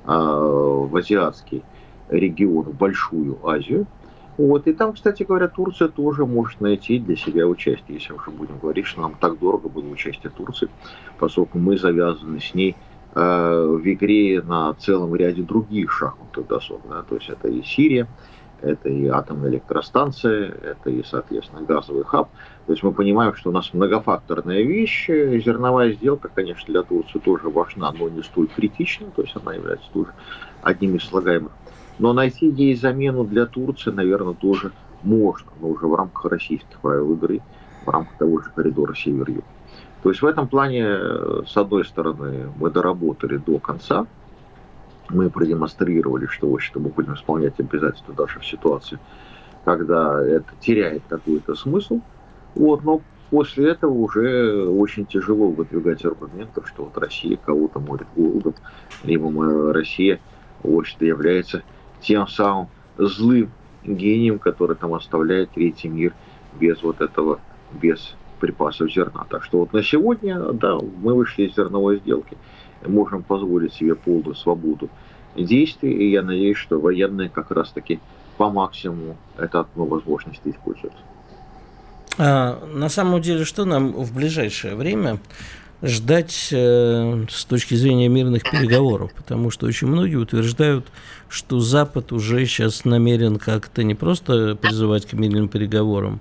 а, 0.04 0.38
в 0.38 0.94
азиатский 0.94 1.64
регион, 2.08 2.64
в 2.64 2.74
Большую 2.74 3.38
Азию. 3.46 3.86
Вот. 4.36 4.68
И 4.68 4.72
там, 4.72 4.92
кстати 4.92 5.24
говоря, 5.24 5.48
Турция 5.48 5.88
тоже 5.88 6.24
может 6.24 6.60
найти 6.60 6.98
для 7.00 7.16
себя 7.16 7.46
участие, 7.46 7.98
если 7.98 8.12
уже 8.12 8.30
будем 8.30 8.58
говорить, 8.58 8.86
что 8.86 9.00
нам 9.00 9.16
так 9.20 9.38
дорого 9.38 9.68
было 9.68 9.88
участие 9.88 10.30
Турции, 10.30 10.68
поскольку 11.18 11.58
мы 11.58 11.76
завязаны 11.76 12.40
с 12.40 12.54
ней 12.54 12.76
э, 13.14 13.20
в 13.20 13.82
игре 13.84 14.40
на 14.40 14.72
целом 14.74 15.14
ряде 15.16 15.42
других 15.42 15.90
шахматных 15.90 16.46
досок. 16.46 16.82
Да? 16.88 17.02
То 17.02 17.16
есть 17.16 17.28
это 17.28 17.48
и 17.48 17.62
Сирия, 17.64 18.06
это 18.60 18.88
и 18.88 19.06
атомная 19.06 19.50
электростанция, 19.50 20.50
это 20.50 20.90
и, 20.90 21.02
соответственно, 21.02 21.62
газовый 21.62 22.04
хаб. 22.04 22.28
То 22.66 22.72
есть 22.72 22.84
мы 22.84 22.92
понимаем, 22.92 23.34
что 23.34 23.50
у 23.50 23.52
нас 23.52 23.72
многофакторная 23.72 24.62
вещь. 24.62 25.08
Зерновая 25.08 25.92
сделка, 25.92 26.28
конечно, 26.32 26.72
для 26.72 26.82
Турции 26.82 27.18
тоже 27.18 27.48
важна, 27.48 27.92
но 27.92 28.08
не 28.08 28.22
столь 28.22 28.46
критична. 28.48 29.08
То 29.16 29.22
есть 29.22 29.34
она 29.36 29.54
является 29.54 29.88
тоже 29.92 30.12
одним 30.62 30.96
из 30.96 31.04
слагаемых 31.04 31.52
но 31.98 32.12
найти 32.12 32.48
ей 32.48 32.74
замену 32.74 33.24
для 33.24 33.46
Турции, 33.46 33.90
наверное, 33.90 34.34
тоже 34.34 34.72
можно, 35.02 35.50
но 35.60 35.68
уже 35.68 35.86
в 35.86 35.94
рамках 35.94 36.26
российских 36.26 36.78
правил 36.80 37.12
игры, 37.12 37.40
в 37.84 37.88
рамках 37.90 38.16
того 38.18 38.40
же 38.40 38.50
коридора 38.54 38.94
север-юг. 38.94 39.44
То 40.02 40.10
есть 40.10 40.22
в 40.22 40.26
этом 40.26 40.46
плане, 40.46 40.86
с 41.46 41.56
одной 41.56 41.84
стороны, 41.84 42.48
мы 42.56 42.70
доработали 42.70 43.36
до 43.36 43.58
конца, 43.58 44.06
мы 45.08 45.30
продемонстрировали, 45.30 46.26
что, 46.26 46.48
в 46.48 46.54
общем 46.54 46.82
мы 46.82 46.90
будем 46.90 47.14
исполнять 47.14 47.58
обязательства 47.58 48.14
даже 48.14 48.40
в 48.40 48.46
ситуации, 48.46 48.98
когда 49.64 50.22
это 50.24 50.46
теряет 50.60 51.02
какой-то 51.08 51.54
смысл. 51.54 52.00
Вот, 52.54 52.84
но 52.84 53.00
после 53.30 53.70
этого 53.70 53.92
уже 53.92 54.66
очень 54.68 55.06
тяжело 55.06 55.48
выдвигать 55.48 56.04
аргументы, 56.04 56.62
что 56.66 56.84
вот 56.84 56.98
Россия 56.98 57.36
кого-то 57.36 57.80
морит 57.80 58.06
голодом, 58.14 58.54
либо 59.02 59.72
Россия, 59.72 60.20
в 60.62 60.76
общем 60.76 60.98
является 61.00 61.62
тем 62.00 62.28
самым 62.28 62.68
злым 62.96 63.50
гением, 63.84 64.38
который 64.38 64.76
там 64.76 64.94
оставляет 64.94 65.50
третий 65.50 65.88
мир 65.88 66.14
без 66.58 66.82
вот 66.82 67.00
этого, 67.00 67.40
без 67.72 68.14
припасов 68.40 68.92
зерна. 68.92 69.26
Так 69.28 69.44
что 69.44 69.58
вот 69.60 69.72
на 69.72 69.82
сегодня, 69.82 70.38
да, 70.52 70.78
мы 70.78 71.14
вышли 71.14 71.44
из 71.44 71.56
зерновой 71.56 71.98
сделки, 71.98 72.36
можем 72.86 73.22
позволить 73.22 73.74
себе 73.74 73.94
полную 73.94 74.34
свободу 74.34 74.88
действий, 75.36 75.92
и 75.92 76.10
я 76.10 76.22
надеюсь, 76.22 76.56
что 76.56 76.80
военные 76.80 77.28
как 77.28 77.50
раз-таки 77.50 78.00
по 78.36 78.50
максимуму 78.50 79.16
это 79.36 79.60
окно 79.60 79.84
возможностей 79.84 80.50
используют. 80.50 80.94
А, 82.18 82.64
на 82.66 82.88
самом 82.88 83.20
деле, 83.20 83.44
что 83.44 83.64
нам 83.64 83.92
в 83.92 84.14
ближайшее 84.14 84.74
время 84.74 85.18
ждать 85.82 86.48
э, 86.52 87.24
с 87.28 87.44
точки 87.44 87.74
зрения 87.74 88.08
мирных 88.08 88.42
переговоров, 88.42 89.12
потому 89.14 89.50
что 89.50 89.66
очень 89.66 89.86
многие 89.86 90.16
утверждают, 90.16 90.86
что 91.28 91.60
Запад 91.60 92.12
уже 92.12 92.44
сейчас 92.46 92.84
намерен 92.84 93.38
как-то 93.38 93.84
не 93.84 93.94
просто 93.94 94.56
призывать 94.56 95.06
к 95.06 95.12
мирным 95.12 95.48
переговорам, 95.48 96.20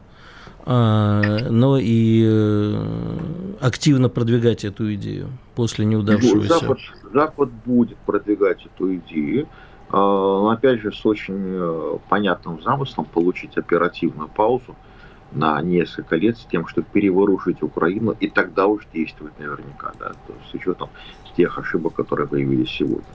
а, 0.66 1.50
но 1.50 1.78
и 1.80 2.24
э, 2.28 3.18
активно 3.60 4.10
продвигать 4.10 4.64
эту 4.64 4.94
идею 4.96 5.30
после 5.56 5.86
неудавшегося. 5.86 6.60
Запад, 6.60 6.80
Запад 7.14 7.50
будет 7.66 7.98
продвигать 8.00 8.66
эту 8.66 8.96
идею, 8.96 9.48
а, 9.90 10.52
опять 10.52 10.82
же 10.82 10.92
с 10.92 11.04
очень 11.06 11.36
э, 11.40 11.98
понятным 12.10 12.62
замыслом 12.62 13.06
получить 13.06 13.58
оперативную 13.58 14.30
паузу– 14.30 14.76
на 15.32 15.62
несколько 15.62 16.16
лет 16.16 16.38
с 16.38 16.46
тем, 16.46 16.68
чтобы 16.68 16.88
переворушить 16.92 17.62
Украину, 17.62 18.16
и 18.20 18.30
тогда 18.30 18.68
уж 18.68 18.88
действовать 18.94 19.38
наверняка, 19.40 19.92
да, 20.00 20.10
то 20.10 20.34
есть 20.34 20.52
с 20.52 20.54
учетом 20.54 20.90
тех 21.36 21.58
ошибок, 21.58 21.94
которые 21.94 22.28
появились 22.28 22.70
сегодня. 22.70 23.06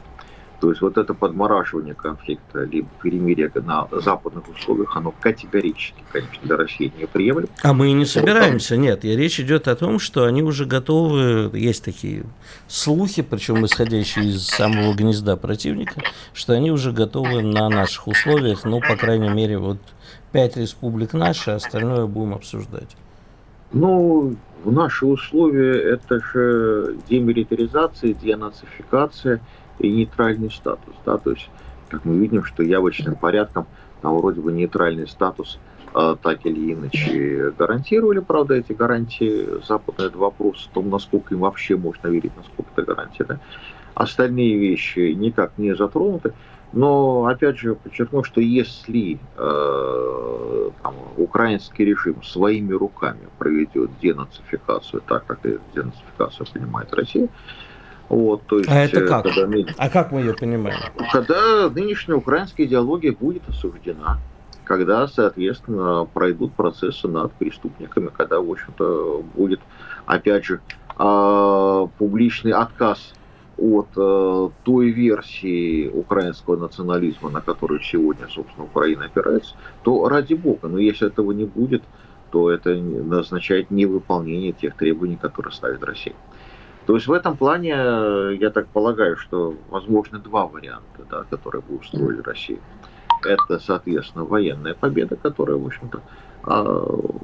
То 0.61 0.71
есть 0.71 0.81
вот 0.81 0.97
это 0.97 1.12
подмораживание 1.12 1.92
конфликта, 1.92 2.62
либо 2.62 2.87
перемирие 3.02 3.50
на 3.52 3.88
западных 3.90 4.49
условиях, 4.49 4.97
оно 4.97 5.12
категорически, 5.21 6.04
конечно, 6.12 6.38
для 6.45 6.57
России 6.57 6.92
неприемлемо. 6.97 7.49
А 7.64 7.73
мы 7.73 7.88
и 7.88 7.92
не 7.92 8.04
собираемся, 8.04 8.76
нет. 8.76 9.04
И 9.04 9.16
речь 9.16 9.40
идет 9.40 9.66
о 9.66 9.75
том, 9.75 9.99
что 9.99 10.23
они 10.23 10.45
уже 10.45 10.64
готовы, 10.64 11.50
есть 11.59 11.85
такие 11.85 12.23
слухи, 12.69 13.23
причем 13.23 13.66
исходящие 13.66 14.26
из 14.26 14.47
самого 14.47 14.95
гнезда 14.95 15.37
противника, 15.37 16.00
что 16.33 16.52
они 16.52 16.71
уже 16.71 16.92
готовы 16.92 17.42
на 17.42 17.69
наших 17.69 18.07
условиях, 18.07 18.62
ну, 18.62 18.78
по 18.78 18.95
крайней 18.95 19.31
мере, 19.31 19.59
вот 19.59 19.78
пять 20.32 20.56
республик 20.56 21.12
наши, 21.12 21.50
а 21.50 21.56
остальное 21.56 22.06
будем 22.06 22.34
обсуждать. 22.34 22.96
Ну, 23.72 24.36
в 24.64 24.72
наши 24.72 25.06
условия 25.06 25.94
это 25.94 26.20
же 26.20 26.96
демилитаризация, 27.08 28.12
денацификация 28.14 29.40
и 29.78 29.90
нейтральный 29.90 30.50
статус. 30.50 30.94
Да? 31.06 31.18
То 31.18 31.30
есть, 31.30 31.48
как 31.88 32.04
мы 32.04 32.16
видим, 32.16 32.44
что 32.44 32.62
явочным 32.62 33.14
порядком 33.14 33.66
там 34.02 34.16
вроде 34.16 34.40
бы 34.40 34.52
нейтральный 34.52 35.08
статус 35.08 35.58
э, 35.94 36.16
так 36.22 36.44
или 36.44 36.74
иначе 36.74 37.52
гарантировали. 37.56 38.18
Правда, 38.18 38.54
эти 38.54 38.72
гарантии, 38.72 39.64
западный 39.66 40.06
это 40.06 40.18
вопрос 40.18 40.68
в 40.70 40.74
том, 40.74 40.90
насколько 40.90 41.34
им 41.34 41.40
вообще 41.40 41.76
можно 41.76 42.08
верить, 42.08 42.32
насколько 42.36 42.70
это 42.76 42.82
гарантия. 42.82 43.24
Да? 43.24 43.40
Остальные 43.94 44.58
вещи 44.58 45.12
никак 45.14 45.56
не 45.56 45.74
затронуты. 45.74 46.34
Но, 46.73 47.26
опять 47.26 47.59
же, 47.59 47.75
подчеркну, 47.75 48.25
что 48.25 48.41
если 48.41 49.19
э, 49.37 50.71
там, 50.83 50.95
украинский 51.19 51.85
режим 51.85 52.23
своими 52.23 52.73
руками 52.73 53.29
проведет 53.38 53.91
денацификацию, 54.00 55.02
так 55.07 55.26
как 55.26 55.41
денацификацию 55.75 56.47
понимает 56.52 56.93
Россия, 56.95 57.29
вот, 58.09 58.43
то 58.47 58.59
есть, 58.59 58.71
а 58.71 58.75
это 58.76 59.07
как? 59.07 59.25
Когда, 59.25 59.73
а 59.76 59.88
как 59.88 60.12
мы 60.12 60.21
ее 60.21 60.35
понимаем? 60.35 60.79
Когда 61.12 61.69
нынешняя 61.71 62.17
украинская 62.17 62.67
идеология 62.67 63.12
будет 63.12 63.49
осуждена, 63.49 64.19
когда, 64.64 65.07
соответственно, 65.09 66.07
пройдут 66.12 66.55
процессы 66.55 67.09
над 67.09 67.33
преступниками, 67.33 68.11
когда, 68.14 68.41
в 68.41 68.50
общем-то, 68.50 69.25
будет, 69.35 69.61
опять 70.07 70.45
же, 70.45 70.61
э, 70.99 71.87
публичный 71.99 72.52
отказ 72.52 73.12
от 73.59 73.88
э, 73.97 74.49
той 74.64 74.90
версии 74.90 75.88
украинского 75.88 76.56
национализма, 76.56 77.30
на 77.30 77.40
которую 77.40 77.80
сегодня, 77.80 78.28
собственно, 78.28 78.67
Украина 78.67 79.06
опирается, 79.06 79.54
то 79.82 80.08
ради 80.08 80.34
бога, 80.34 80.69
но 80.69 80.78
если 80.78 81.08
этого 81.08 81.32
не 81.32 81.45
будет, 81.45 81.82
то 82.30 82.50
это 82.50 82.71
означает 83.12 83.71
невыполнение 83.71 84.52
тех 84.52 84.75
требований, 84.76 85.17
которые 85.17 85.52
ставит 85.52 85.84
Россия. 85.84 86.15
То 86.86 86.95
есть 86.95 87.06
в 87.06 87.12
этом 87.12 87.36
плане, 87.36 87.75
э, 87.76 88.36
я 88.41 88.50
так 88.50 88.67
полагаю, 88.69 89.17
что 89.17 89.54
возможны 89.69 90.19
два 90.19 90.47
варианта, 90.47 91.04
да, 91.08 91.25
которые 91.30 91.62
бы 91.62 91.76
устроили 91.76 92.21
Россию. 92.23 92.58
Это, 93.25 93.60
соответственно, 93.60 94.25
военная 94.25 94.75
победа, 94.75 95.15
которая, 95.15 95.56
в 95.56 95.67
общем-то, 95.67 96.00
а, 96.45 96.65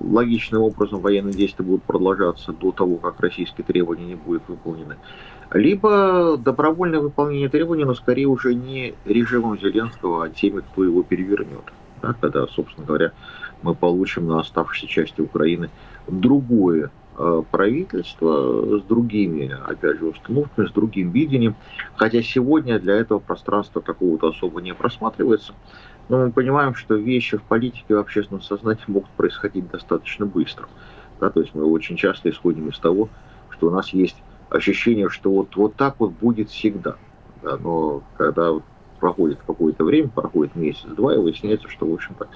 логичным 0.01 0.62
образом 0.62 1.01
военные 1.01 1.35
действия 1.35 1.64
будут 1.64 1.83
продолжаться 1.83 2.53
до 2.53 2.71
того, 2.71 2.97
как 2.97 3.19
российские 3.21 3.64
требования 3.64 4.07
не 4.07 4.14
будут 4.14 4.43
выполнены 4.47 4.97
либо 5.53 6.37
добровольное 6.37 7.01
выполнение 7.01 7.49
требований, 7.49 7.85
но 7.85 7.95
скорее 7.95 8.27
уже 8.27 8.55
не 8.55 8.95
режимом 9.05 9.59
Зеленского, 9.59 10.25
а 10.25 10.29
теми, 10.29 10.61
кто 10.61 10.85
его 10.85 11.03
перевернет. 11.03 11.65
Да, 12.03 12.15
когда, 12.21 12.47
собственно 12.47 12.87
говоря, 12.87 13.13
мы 13.63 13.75
получим 13.75 14.27
на 14.29 14.41
оставшейся 14.41 14.87
части 14.87 15.21
Украины 15.21 15.69
другое 16.07 16.91
э, 17.17 17.43
правительство 17.51 18.79
с 18.79 18.83
другими, 18.83 19.57
опять 19.67 19.99
же, 19.99 20.07
установками, 20.07 20.67
с 20.67 20.71
другим 20.71 21.11
видением. 21.11 21.57
Хотя 21.97 22.23
сегодня 22.23 22.79
для 22.79 22.95
этого 22.95 23.19
пространства 23.19 23.81
какого-то 23.81 24.29
особо 24.29 24.61
не 24.61 24.75
просматривается. 24.75 25.55
Но 26.09 26.19
мы 26.19 26.31
понимаем, 26.31 26.75
что 26.75 26.95
вещи 26.95 27.37
в 27.37 27.43
политике 27.43 27.85
и 27.89 27.95
в 27.95 27.99
общественном 27.99 28.43
сознании 28.43 28.81
могут 28.87 29.11
происходить 29.11 29.69
достаточно 29.71 30.25
быстро. 30.25 30.69
Да, 31.21 31.31
то 31.31 31.41
есть 31.41 31.55
мы 31.55 31.65
очень 31.65 31.97
часто 31.97 32.31
исходим 32.31 32.69
из 32.69 32.79
того, 32.79 33.09
что 33.51 33.67
у 33.67 33.71
нас 33.71 33.89
есть 33.89 34.17
ощущение, 34.51 35.09
что 35.09 35.31
вот, 35.31 35.57
вот 35.57 35.77
так 35.77 35.97
вот 35.99 36.13
будет 36.13 36.51
всегда. 36.51 36.97
Да, 37.43 37.57
но 37.57 38.03
когда 38.17 38.53
проходит 38.99 39.39
какое-то 39.47 39.85
время, 39.85 40.09
проходит 40.09 40.57
месяц-два, 40.57 41.15
и 41.15 41.19
выясняется, 41.19 41.69
что, 41.69 41.87
в 41.87 41.95
общем-то, 41.95 42.29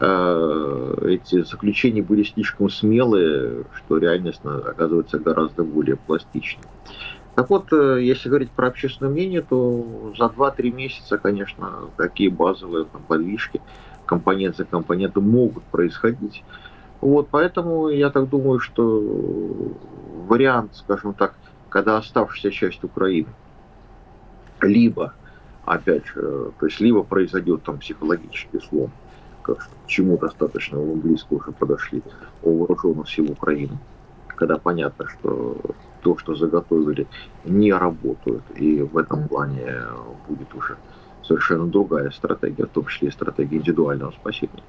э, 0.00 1.08
эти 1.08 1.42
заключения 1.42 2.02
были 2.02 2.22
слишком 2.22 2.68
смелые, 2.68 3.64
что 3.74 3.98
реальность 3.98 4.42
оказывается 4.44 5.18
гораздо 5.18 5.64
более 5.64 5.96
пластичной. 5.96 6.64
Так 7.34 7.48
вот, 7.48 7.72
э, 7.72 8.02
если 8.02 8.28
говорить 8.28 8.50
про 8.50 8.68
общественное 8.68 9.10
мнение, 9.10 9.40
то 9.40 10.12
за 10.18 10.28
2-3 10.28 10.70
месяца, 10.70 11.16
конечно, 11.16 11.90
такие 11.96 12.30
базовые 12.30 12.84
там, 12.84 13.02
подвижки, 13.02 13.60
компонент 14.04 14.56
за 14.56 14.66
компонентом 14.66 15.30
могут 15.30 15.64
происходить. 15.64 16.44
Вот, 17.00 17.28
поэтому 17.30 17.88
я 17.88 18.10
так 18.10 18.28
думаю, 18.28 18.60
что 18.60 19.00
вариант, 20.28 20.76
скажем 20.76 21.14
так, 21.14 21.34
когда 21.72 21.96
оставшаяся 21.96 22.50
часть 22.50 22.84
Украины 22.84 23.28
либо, 24.60 25.14
опять 25.64 26.06
же, 26.06 26.52
то 26.58 26.66
есть 26.66 26.80
либо 26.80 27.02
произойдет 27.02 27.62
там 27.64 27.78
психологический 27.78 28.60
слом, 28.60 28.90
к 29.42 29.56
чему 29.86 30.18
достаточно 30.18 30.78
близко 30.78 31.32
уже 31.34 31.50
подошли 31.50 32.02
у 32.42 32.58
вооруженных 32.58 33.08
сил 33.08 33.30
Украины, 33.32 33.78
когда 34.28 34.58
понятно, 34.58 35.08
что 35.08 35.56
то, 36.02 36.18
что 36.18 36.34
заготовили, 36.34 37.06
не 37.44 37.72
работают, 37.72 38.44
и 38.54 38.82
в 38.82 38.98
этом 38.98 39.26
плане 39.26 39.82
будет 40.28 40.54
уже 40.54 40.76
совершенно 41.22 41.66
другая 41.66 42.10
стратегия, 42.10 42.66
в 42.66 42.70
том 42.70 42.86
числе 42.86 43.08
и 43.08 43.12
стратегия 43.12 43.56
индивидуального 43.56 44.10
спасения. 44.12 44.62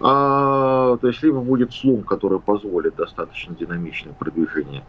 А, 0.00 0.96
то 0.96 1.08
есть 1.08 1.22
либо 1.22 1.40
будет 1.40 1.72
слом, 1.74 2.02
который 2.02 2.40
позволит 2.40 2.96
достаточно 2.96 3.54
динамичное 3.54 4.14
продвижение 4.14 4.82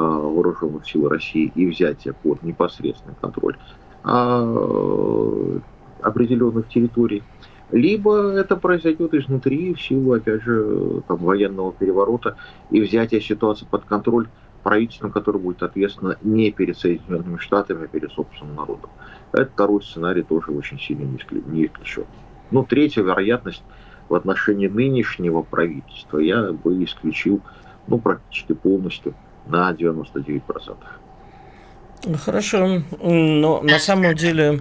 вооруженных 0.00 0.86
сил 0.86 1.08
России 1.08 1.52
и 1.54 1.66
взятие 1.66 2.14
под 2.14 2.42
непосредственный 2.42 3.16
контроль 3.20 3.56
а, 4.04 5.60
определенных 6.02 6.68
территорий, 6.68 7.22
либо 7.70 8.30
это 8.32 8.56
произойдет 8.56 9.14
изнутри 9.14 9.74
в 9.74 9.80
силу, 9.80 10.14
опять 10.14 10.42
же, 10.42 11.02
там, 11.06 11.18
военного 11.18 11.72
переворота 11.72 12.36
и 12.70 12.80
взятия 12.80 13.20
ситуации 13.20 13.66
под 13.70 13.84
контроль 13.84 14.28
правительством, 14.62 15.12
которое 15.12 15.38
будет 15.38 15.62
ответственно 15.62 16.16
не 16.22 16.50
перед 16.50 16.78
Соединенными 16.78 17.36
Штатами, 17.38 17.84
а 17.84 17.88
перед 17.88 18.10
собственным 18.12 18.56
народом. 18.56 18.90
Этот 19.32 19.52
второй 19.52 19.82
сценарий 19.82 20.22
тоже 20.22 20.50
очень 20.52 20.78
сильно 20.80 21.04
не 21.46 21.66
исключен. 21.66 22.04
Ну, 22.50 22.64
третья 22.64 23.02
вероятность 23.02 23.62
в 24.08 24.14
отношении 24.14 24.68
нынешнего 24.68 25.42
правительства 25.42 26.18
я 26.18 26.52
бы 26.52 26.82
исключил 26.82 27.42
ну, 27.86 27.98
практически 27.98 28.54
полностью– 28.54 29.14
на 29.48 29.72
99%. 29.72 30.76
Хорошо, 32.24 32.82
но 33.02 33.60
на 33.62 33.78
самом 33.80 34.14
деле 34.14 34.60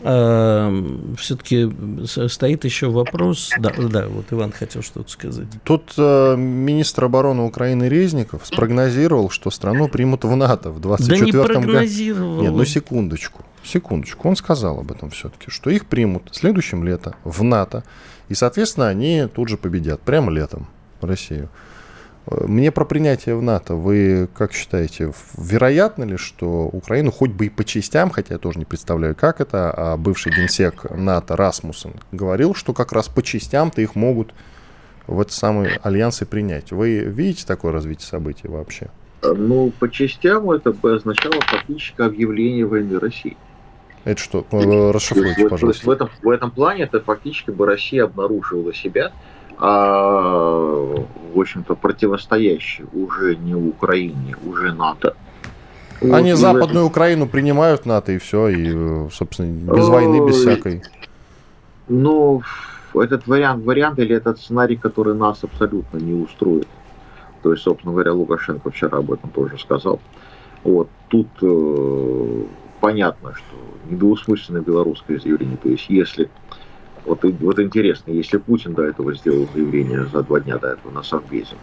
э, 0.00 0.82
все-таки 1.18 1.70
стоит 2.06 2.64
еще 2.64 2.88
вопрос. 2.88 3.50
Да, 3.58 3.72
да, 3.76 4.08
вот 4.08 4.26
Иван 4.30 4.52
хотел 4.52 4.82
что-то 4.82 5.10
сказать. 5.10 5.46
Тут 5.64 5.92
э, 5.98 6.36
министр 6.36 7.04
обороны 7.04 7.42
Украины 7.42 7.84
Резников 7.84 8.46
спрогнозировал, 8.46 9.28
что 9.28 9.50
страну 9.50 9.88
примут 9.88 10.24
в 10.24 10.34
НАТО 10.34 10.70
в 10.70 10.80
24 10.80 11.20
году. 11.20 11.32
Да 11.32 11.38
не 11.38 11.46
прогнозировал. 11.46 12.42
Нет, 12.42 12.52
ну 12.52 12.64
секундочку. 12.64 13.44
секундочку, 13.62 14.28
он 14.28 14.36
сказал 14.36 14.80
об 14.80 14.90
этом 14.90 15.10
все-таки, 15.10 15.50
что 15.50 15.68
их 15.68 15.84
примут 15.84 16.30
следующим 16.32 16.82
летом 16.82 17.14
в 17.24 17.42
НАТО, 17.42 17.84
и, 18.28 18.34
соответственно, 18.34 18.88
они 18.88 19.28
тут 19.32 19.48
же 19.48 19.58
победят, 19.58 20.00
прямо 20.00 20.32
летом 20.32 20.66
Россию. 21.02 21.50
Мне 22.30 22.70
про 22.70 22.84
принятие 22.84 23.34
в 23.34 23.42
НАТО. 23.42 23.74
Вы 23.74 24.28
как 24.34 24.52
считаете, 24.52 25.12
вероятно 25.36 26.04
ли, 26.04 26.16
что 26.16 26.68
Украину 26.72 27.10
хоть 27.10 27.30
бы 27.30 27.46
и 27.46 27.48
по 27.48 27.64
частям, 27.64 28.10
хотя 28.10 28.34
я 28.34 28.38
тоже 28.38 28.58
не 28.58 28.64
представляю, 28.64 29.16
как 29.16 29.40
это, 29.40 29.72
а 29.76 29.96
бывший 29.96 30.32
генсек 30.32 30.84
НАТО 30.90 31.36
Расмуссен 31.36 31.94
говорил, 32.12 32.54
что 32.54 32.72
как 32.72 32.92
раз 32.92 33.08
по 33.08 33.22
частям-то 33.22 33.80
их 33.82 33.96
могут 33.96 34.32
в 35.06 35.20
этот 35.20 35.32
самый 35.32 35.76
альянс 35.82 36.22
и 36.22 36.24
принять. 36.24 36.70
Вы 36.70 36.98
видите 37.00 37.44
такое 37.46 37.72
развитие 37.72 38.06
событий 38.06 38.46
вообще? 38.46 38.90
Ну, 39.22 39.72
по 39.78 39.90
частям 39.90 40.50
это 40.50 40.72
бы 40.72 40.94
означало 40.94 41.40
фактически 41.40 42.00
объявление 42.00 42.64
войны 42.64 42.98
России. 42.98 43.36
Это 44.04 44.20
что? 44.20 44.46
Расшифруйте, 44.50 45.48
пожалуйста. 45.48 45.60
То 45.60 45.68
есть 45.68 45.84
в 45.84 45.90
этом, 45.90 46.10
в 46.22 46.30
этом 46.30 46.50
плане 46.50 46.84
это 46.84 47.00
фактически 47.00 47.50
бы 47.50 47.66
Россия 47.66 48.04
обнаруживала 48.04 48.72
себя 48.72 49.12
в 49.60 51.38
общем-то, 51.38 51.74
противостоящий 51.74 52.84
уже 52.94 53.36
не 53.36 53.54
Украине, 53.54 54.34
уже 54.46 54.72
НАТО. 54.72 55.14
Они 56.00 56.30
вот, 56.30 56.38
Западную 56.38 56.86
этом... 56.86 56.86
Украину 56.86 57.26
принимают 57.26 57.84
НАТО 57.84 58.12
и 58.12 58.18
все, 58.18 58.48
и, 58.48 59.10
собственно, 59.10 59.74
без 59.74 59.86
войны, 59.88 60.26
без 60.26 60.36
всякой. 60.36 60.82
Ну, 61.88 62.42
этот 62.94 63.26
вариант, 63.26 63.64
вариант 63.64 63.98
или 63.98 64.16
этот 64.16 64.40
сценарий, 64.40 64.76
который 64.76 65.14
нас 65.14 65.44
абсолютно 65.44 65.98
не 65.98 66.14
устроит. 66.14 66.68
То 67.42 67.52
есть, 67.52 67.64
собственно 67.64 67.92
говоря, 67.92 68.14
Лукашенко 68.14 68.70
вчера 68.70 68.98
об 68.98 69.12
этом 69.12 69.30
тоже 69.30 69.58
сказал. 69.58 70.00
Вот 70.64 70.88
тут 71.08 71.28
э, 71.42 72.42
понятно, 72.80 73.34
что 73.34 73.56
недвусмысленное 73.90 74.62
белорусское 74.62 75.18
заявление. 75.18 75.56
То 75.56 75.68
есть, 75.68 75.86
если 75.88 76.30
вот, 77.04 77.24
вот 77.24 77.58
интересно, 77.58 78.10
если 78.10 78.36
Путин 78.38 78.74
до 78.74 78.84
этого 78.84 79.14
сделал 79.14 79.48
заявление 79.52 80.06
за 80.06 80.22
два 80.22 80.40
дня 80.40 80.58
до 80.58 80.68
этого 80.68 80.90
на 80.92 81.02
Совбезе, 81.02 81.56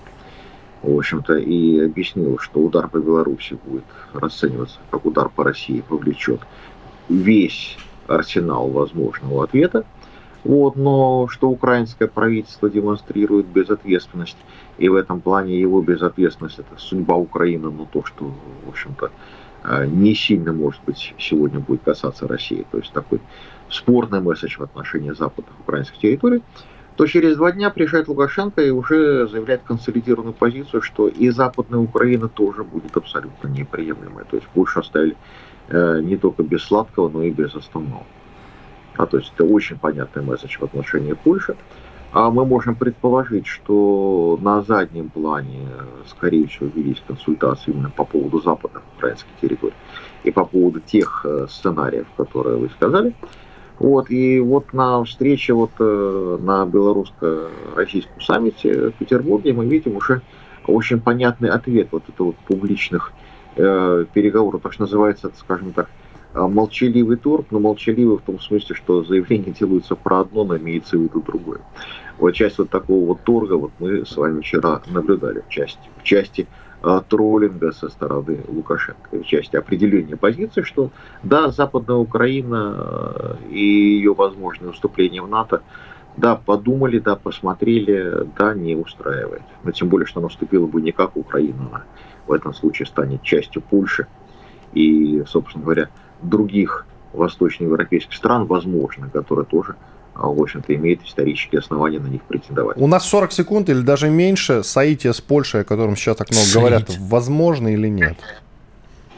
в 0.82 0.98
общем-то, 0.98 1.38
и 1.38 1.80
объяснил, 1.80 2.38
что 2.40 2.60
удар 2.60 2.88
по 2.88 2.98
Беларуси 2.98 3.58
будет 3.66 3.86
расцениваться 4.14 4.80
как 4.92 5.06
удар 5.06 5.30
по 5.30 5.44
России, 5.44 5.84
повлечет 5.88 6.42
весь 7.10 7.78
арсенал 8.08 8.70
возможного 8.70 9.44
ответа, 9.44 9.86
вот, 10.44 10.76
но 10.76 11.28
что 11.30 11.50
украинское 11.50 12.08
правительство 12.08 12.70
демонстрирует 12.70 13.48
безответственность, 13.48 14.38
и 14.78 14.88
в 14.88 14.96
этом 14.96 15.20
плане 15.20 15.60
его 15.60 15.82
безответственность– 15.82 16.60
это 16.60 16.80
судьба 16.80 17.16
Украины, 17.16 17.70
но 17.70 17.86
то, 17.92 18.04
что, 18.06 18.32
в 18.66 18.70
общем-то, 18.70 19.12
э, 19.64 19.88
не 19.88 20.16
сильно, 20.16 20.54
может 20.54 20.82
быть, 20.86 21.16
сегодня 21.18 21.60
будет 21.60 21.82
касаться 21.84 22.28
России. 22.28 22.66
То 22.72 22.78
есть 22.78 22.94
такой 22.94 23.20
спорный 23.70 24.22
месседж 24.22 24.58
в 24.58 24.64
отношении 24.64 25.12
западных 25.12 25.60
украинских 25.60 25.98
территорий, 26.00 26.44
то 26.96 27.06
через 27.06 27.38
два 27.38 27.52
дня 27.52 27.70
приезжает 27.70 28.08
Лукашенко 28.08 28.62
и 28.62 28.72
уже 28.72 29.28
заявляет 29.28 29.62
консолидированную 29.64 30.34
позицию, 30.34 30.82
что 30.82 31.08
и 31.08 31.30
Западная 31.30 31.80
Украина 31.80 32.28
тоже 32.28 32.64
будет 32.64 32.98
абсолютно 32.98 33.48
неприемлемой. 33.48 34.26
То 34.30 34.38
есть 34.38 34.48
Польшу 34.48 34.80
оставили 34.80 35.16
э, 35.70 36.02
не 36.02 36.18
только 36.18 36.42
без 36.42 36.64
сладкого, 36.64 37.08
но 37.10 37.22
и 37.22 37.30
без 37.30 37.54
основного. 37.56 38.06
А, 38.98 39.06
то 39.06 39.18
есть 39.18 39.32
это 39.36 39.46
очень 39.46 39.78
понятный 39.78 40.24
месседж 40.24 40.58
в 40.58 40.64
отношении 40.64 41.14
Польши. 41.14 41.56
А 42.14 42.32
мы 42.32 42.46
можем 42.46 42.76
предположить, 42.76 43.46
что 43.46 44.40
на 44.42 44.64
заднем 44.64 45.10
плане, 45.10 45.68
скорее 46.08 46.48
всего, 46.48 46.70
велись 46.74 47.04
консультации 47.06 47.72
именно 47.72 47.92
по 47.92 48.06
поводу 48.06 48.42
западных 48.42 48.82
украинских 48.98 49.30
территорий 49.40 49.76
и 50.24 50.32
по 50.32 50.46
поводу 50.46 50.80
тех 50.80 51.26
э, 51.26 51.46
сценариев, 51.48 52.08
которые 52.18 52.58
вы 52.58 52.70
сказали. 52.70 53.14
Вот, 53.80 54.10
и 54.10 54.40
вот 54.40 54.74
на 54.74 55.04
встрече 55.04 55.54
вот 55.54 55.72
э, 55.80 56.38
на 56.42 56.66
белорусско-российском 56.66 58.22
саммите 58.22 58.90
в 58.90 58.94
Петербурге 58.94 59.54
мы 59.54 59.68
видим 59.68 59.98
уже 59.98 60.22
очень 60.66 61.00
понятный 61.00 61.50
ответ 61.50 61.90
вот 61.92 62.04
это 62.08 62.24
вот 62.24 62.36
публичных 62.48 63.14
э, 63.56 64.06
переговоров, 64.14 64.62
то, 64.64 64.72
что 64.72 64.84
называется, 64.84 65.32
скажем 65.38 65.74
так, 65.74 65.90
э, 66.34 66.40
молчаливый 66.40 67.18
торг, 67.18 67.48
но 67.52 67.60
молчаливый 67.60 68.18
в 68.18 68.22
том 68.22 68.40
смысле, 68.40 68.76
что 68.76 69.04
заявления 69.04 69.52
делаются 69.52 69.96
про 69.96 70.22
одно, 70.22 70.44
но 70.44 70.58
имеется 70.58 70.98
в 70.98 71.02
виду 71.02 71.22
другое. 71.22 71.60
Вот 72.18 72.32
часть 72.32 72.58
вот 72.58 72.72
такого 72.72 73.06
вот 73.06 73.22
торга 73.22 73.54
вот 73.54 73.72
мы 73.78 74.08
с 74.08 74.18
вами 74.18 74.42
вчера 74.42 74.82
наблюдали 74.88 75.44
в 75.48 75.50
части, 75.50 75.80
в 75.98 76.04
части 76.04 76.48
троллинга 76.82 77.72
со 77.72 77.90
стороны 77.90 78.40
Лукашенко 78.48 79.18
в 79.18 79.24
части 79.26 79.56
определения 79.56 80.16
позиции, 80.16 80.62
что 80.62 80.92
да, 81.24 81.50
Западная 81.50 81.98
Украина 81.98 82.76
э, 82.78 83.36
и 83.50 83.60
ее 83.60 84.14
возможное 84.14 84.72
вступление 84.72 85.22
в 85.22 85.28
НАТО, 85.28 85.62
да, 86.18 86.36
подумали, 86.36 87.00
да, 87.00 87.16
посмотрели, 87.16 88.28
да, 88.38 88.54
не 88.54 88.76
устраивает. 88.76 89.44
Но 89.64 89.72
тем 89.72 89.90
более, 89.90 90.06
что 90.06 90.20
оно 90.20 90.30
вступило 90.30 90.66
бы 90.66 90.82
не 90.82 90.92
как 90.92 91.16
Украина, 91.18 91.70
а 91.72 91.84
в 92.28 92.32
этом 92.32 92.54
случае 92.54 92.86
станет 92.86 93.24
частью 93.24 93.62
Польши 93.62 94.08
и, 94.74 95.24
собственно 95.28 95.64
говоря, 95.64 95.90
других 96.22 96.86
восточноевропейских 97.14 98.14
стран, 98.14 98.46
возможно, 98.46 99.10
которые 99.10 99.46
тоже 99.46 99.76
в 100.18 100.42
общем-то, 100.42 100.74
имеет 100.76 101.04
исторические 101.04 101.60
основания 101.60 102.00
на 102.00 102.08
них 102.08 102.24
претендовать. 102.24 102.78
У 102.78 102.88
нас 102.88 103.06
40 103.08 103.32
секунд 103.32 103.70
или 103.70 103.82
даже 103.82 104.10
меньше. 104.10 104.64
Соитие 104.64 105.14
с 105.14 105.22
Польшей, 105.22 105.62
о 105.62 105.64
котором 105.64 105.96
сейчас 105.96 106.18
так 106.18 106.30
много 106.30 106.44
Соитие. 106.44 106.62
говорят, 106.62 106.98
возможно 107.00 107.68
или 107.68 107.88
нет? 107.88 108.18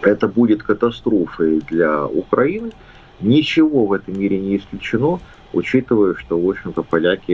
Это 0.02 0.28
будет 0.28 0.64
катастрофой 0.64 1.62
для 1.70 2.06
Украины. 2.06 2.72
Ничего 3.20 3.86
в 3.86 3.94
этом 3.94 4.18
мире 4.18 4.40
не 4.40 4.58
исключено, 4.58 5.20
учитывая, 5.52 6.16
что, 6.16 6.40
в 6.40 6.50
общем-то, 6.50 6.84
поляки 6.84 7.34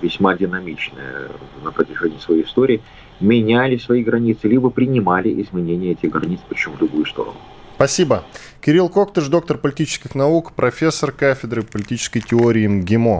весьма 0.00 0.36
динамичные 0.36 1.28
на 1.64 1.72
протяжении 1.72 2.18
своей 2.18 2.44
истории 2.44 2.82
меняли 3.20 3.78
свои 3.78 4.04
границы, 4.04 4.46
либо 4.46 4.70
принимали 4.70 5.42
изменения 5.42 5.92
этих 5.92 6.10
границ, 6.10 6.38
причем 6.48 6.72
в 6.72 6.80
любую 6.80 7.04
сторону. 7.04 7.36
Спасибо. 7.78 8.24
Кирилл 8.60 8.88
Коктыш, 8.88 9.28
доктор 9.28 9.56
политических 9.56 10.16
наук, 10.16 10.52
профессор 10.54 11.12
кафедры 11.12 11.62
политической 11.62 12.18
теории 12.18 12.66
МГИМО. 12.66 13.18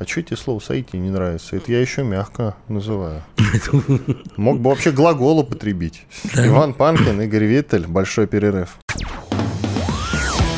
А 0.00 0.04
что 0.04 0.20
тебе 0.20 0.36
слово 0.36 0.58
«сойти» 0.58 0.98
не 0.98 1.10
нравится? 1.10 1.54
Это 1.54 1.70
я 1.70 1.80
еще 1.80 2.02
мягко 2.02 2.56
называю. 2.66 3.22
Мог 4.36 4.58
бы 4.58 4.70
вообще 4.70 4.90
глагол 4.90 5.38
употребить. 5.38 6.06
Иван 6.34 6.74
Панкин, 6.74 7.20
Игорь 7.20 7.44
Виттель. 7.44 7.86
Большой 7.86 8.26
перерыв. 8.26 8.78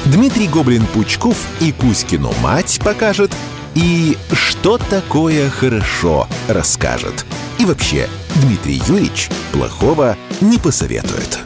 Дмитрий 0.07 0.49
Гоблин-Пучков 0.49 1.37
и 1.61 1.73
Кузькину 1.73 2.33
мать 2.43 2.81
покажет, 2.83 3.33
и 3.75 4.17
что 4.33 4.79
такое 4.79 5.51
хорошо 5.51 6.27
расскажет. 6.49 7.27
И 7.59 7.67
вообще, 7.67 8.09
Дмитрий 8.37 8.81
Юрьевич 8.87 9.29
плохого 9.53 10.17
не 10.41 10.57
посоветует. 10.57 11.41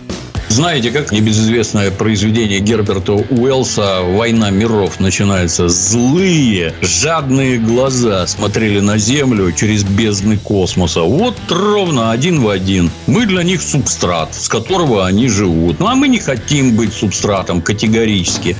Знаете, 0.50 0.90
как 0.90 1.12
небезызвестное 1.12 1.92
произведение 1.92 2.58
Герберта 2.58 3.12
Уэллса 3.12 4.00
«Война 4.02 4.50
миров» 4.50 4.98
начинается? 4.98 5.68
Злые, 5.68 6.74
жадные 6.82 7.58
глаза 7.58 8.26
смотрели 8.26 8.80
на 8.80 8.98
Землю 8.98 9.52
через 9.52 9.84
бездны 9.84 10.38
космоса. 10.38 11.02
Вот 11.02 11.36
ровно 11.48 12.10
один 12.10 12.40
в 12.40 12.48
один. 12.48 12.90
Мы 13.06 13.26
для 13.26 13.44
них 13.44 13.62
субстрат, 13.62 14.34
с 14.34 14.48
которого 14.48 15.06
они 15.06 15.28
живут. 15.28 15.78
Ну, 15.78 15.86
а 15.86 15.94
мы 15.94 16.08
не 16.08 16.18
хотим 16.18 16.74
быть 16.74 16.92
субстратом 16.92 17.62
категорически. 17.62 18.56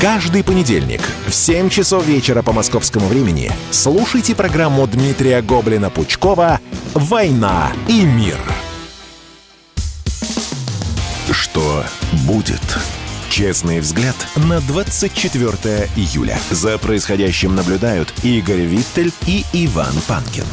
Каждый 0.00 0.42
понедельник 0.42 1.02
в 1.26 1.34
7 1.34 1.68
часов 1.68 2.06
вечера 2.06 2.42
по 2.42 2.54
московскому 2.54 3.06
времени 3.06 3.52
слушайте 3.70 4.34
программу 4.34 4.86
Дмитрия 4.86 5.42
Гоблина-Пучкова 5.42 6.58
«Война 6.94 7.70
и 7.86 8.00
мир». 8.00 8.38
Будет? 12.26 12.60
Честный 13.30 13.80
взгляд 13.80 14.14
на 14.48 14.60
24 14.60 15.88
июля. 15.96 16.38
За 16.50 16.78
происходящим 16.78 17.54
наблюдают 17.54 18.12
Игорь 18.22 18.60
Виттель 18.60 19.12
и 19.26 19.44
Иван 19.52 19.94
Панкин. 20.08 20.44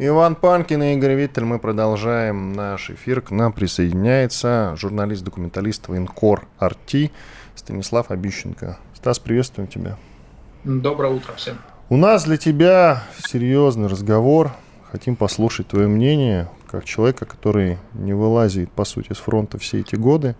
Иван 0.00 0.34
Панкин 0.34 0.82
и 0.82 0.94
Игорь 0.94 1.14
Виттель. 1.14 1.44
Мы 1.44 1.58
продолжаем 1.58 2.52
наш 2.52 2.90
эфир. 2.90 3.20
К 3.20 3.30
нам 3.30 3.52
присоединяется 3.52 4.74
журналист-документалист 4.76 5.88
военкор 5.88 6.46
Арти 6.58 7.10
Станислав 7.54 8.10
Обищенко. 8.10 8.78
Стас, 8.94 9.18
приветствуем 9.18 9.68
тебя. 9.68 9.96
Доброе 10.64 11.12
утро 11.12 11.32
всем. 11.34 11.58
У 11.88 11.96
нас 11.96 12.24
для 12.24 12.36
тебя 12.36 13.04
серьезный 13.26 13.88
разговор. 13.88 14.52
Хотим 14.90 15.16
послушать 15.16 15.68
твое 15.68 15.86
мнение 15.86 16.48
как 16.68 16.84
человека, 16.84 17.24
который 17.24 17.78
не 17.94 18.12
вылазит, 18.12 18.70
по 18.70 18.84
сути, 18.84 19.12
с 19.12 19.16
фронта 19.16 19.58
все 19.58 19.80
эти 19.80 19.96
годы 19.96 20.36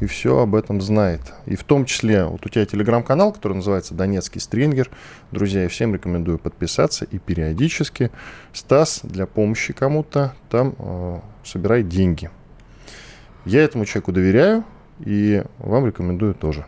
и 0.00 0.06
все 0.06 0.38
об 0.40 0.54
этом 0.54 0.80
знает. 0.80 1.20
И 1.46 1.56
в 1.56 1.64
том 1.64 1.84
числе, 1.84 2.24
вот 2.24 2.44
у 2.44 2.48
тебя 2.48 2.66
телеграм-канал, 2.66 3.32
который 3.32 3.54
называется 3.54 3.94
«Донецкий 3.94 4.40
стрингер». 4.40 4.90
Друзья, 5.30 5.62
я 5.62 5.68
всем 5.68 5.94
рекомендую 5.94 6.38
подписаться 6.38 7.04
и 7.04 7.18
периодически. 7.18 8.10
Стас 8.52 9.00
для 9.02 9.26
помощи 9.26 9.72
кому-то 9.72 10.34
там 10.50 10.74
э, 10.78 11.20
собирает 11.44 11.88
деньги. 11.88 12.30
Я 13.44 13.62
этому 13.62 13.84
человеку 13.84 14.12
доверяю 14.12 14.64
и 15.00 15.42
вам 15.58 15.86
рекомендую 15.86 16.34
тоже. 16.34 16.66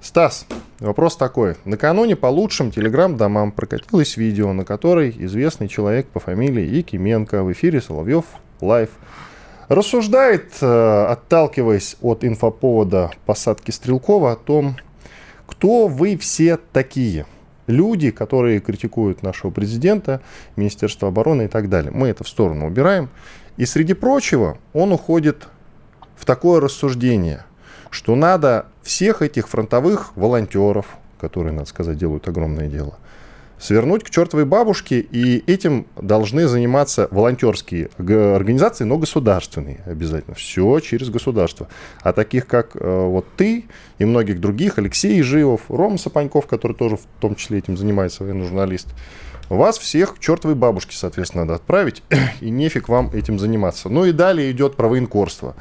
Стас, 0.00 0.46
вопрос 0.78 1.16
такой. 1.16 1.56
Накануне 1.64 2.14
по 2.14 2.26
лучшим 2.26 2.70
телеграм-домам 2.70 3.50
прокатилось 3.50 4.16
видео, 4.16 4.52
на 4.52 4.64
которой 4.64 5.12
известный 5.18 5.66
человек 5.66 6.06
по 6.06 6.20
фамилии 6.20 6.64
Якименко 6.76 7.42
в 7.42 7.50
эфире 7.52 7.80
Соловьев 7.80 8.24
Лайв 8.60 8.90
рассуждает, 9.68 10.52
э, 10.60 11.06
отталкиваясь 11.08 11.96
от 12.00 12.24
инфоповода 12.24 13.10
посадки 13.26 13.72
Стрелкова, 13.72 14.32
о 14.32 14.36
том, 14.36 14.76
кто 15.46 15.88
вы 15.88 16.16
все 16.16 16.58
такие. 16.72 17.26
Люди, 17.66 18.12
которые 18.12 18.60
критикуют 18.60 19.22
нашего 19.22 19.50
президента, 19.50 20.22
Министерство 20.54 21.08
обороны 21.08 21.46
и 21.46 21.48
так 21.48 21.68
далее. 21.68 21.90
Мы 21.90 22.08
это 22.08 22.22
в 22.22 22.28
сторону 22.28 22.66
убираем. 22.66 23.10
И 23.56 23.66
среди 23.66 23.94
прочего 23.94 24.58
он 24.72 24.92
уходит 24.92 25.48
в 26.16 26.24
такое 26.24 26.60
рассуждение, 26.60 27.44
что 27.90 28.14
надо 28.14 28.66
всех 28.82 29.22
этих 29.22 29.48
фронтовых 29.48 30.16
волонтеров, 30.16 30.86
которые, 31.20 31.52
надо 31.52 31.68
сказать, 31.68 31.98
делают 31.98 32.28
огромное 32.28 32.68
дело, 32.68 32.98
свернуть 33.58 34.04
к 34.04 34.10
чертовой 34.10 34.44
бабушке, 34.44 35.00
и 35.00 35.42
этим 35.50 35.86
должны 35.96 36.46
заниматься 36.46 37.08
волонтерские 37.10 37.90
организации, 37.98 38.84
но 38.84 38.98
государственные 38.98 39.80
обязательно. 39.84 40.34
Все 40.36 40.78
через 40.80 41.10
государство. 41.10 41.68
А 42.02 42.12
таких, 42.12 42.46
как 42.46 42.76
э, 42.76 43.06
вот 43.06 43.26
ты 43.36 43.66
и 43.98 44.04
многих 44.04 44.40
других, 44.40 44.78
Алексей 44.78 45.20
Живов, 45.22 45.62
Рома 45.68 45.98
Сапаньков, 45.98 46.46
который 46.46 46.74
тоже 46.74 46.96
в 46.96 47.06
том 47.20 47.34
числе 47.34 47.58
этим 47.58 47.76
занимается, 47.76 48.22
военный 48.22 48.46
журналист, 48.46 48.88
вас 49.48 49.78
всех 49.78 50.16
к 50.16 50.18
чертовой 50.18 50.54
бабушке, 50.54 50.94
соответственно, 50.96 51.44
надо 51.44 51.56
отправить, 51.56 52.02
и 52.40 52.50
нефиг 52.50 52.88
вам 52.88 53.10
этим 53.12 53.38
заниматься. 53.38 53.88
Ну 53.88 54.04
и 54.04 54.12
далее 54.12 54.50
идет 54.50 54.76
про 54.76 54.88
военкорство. 54.88 55.56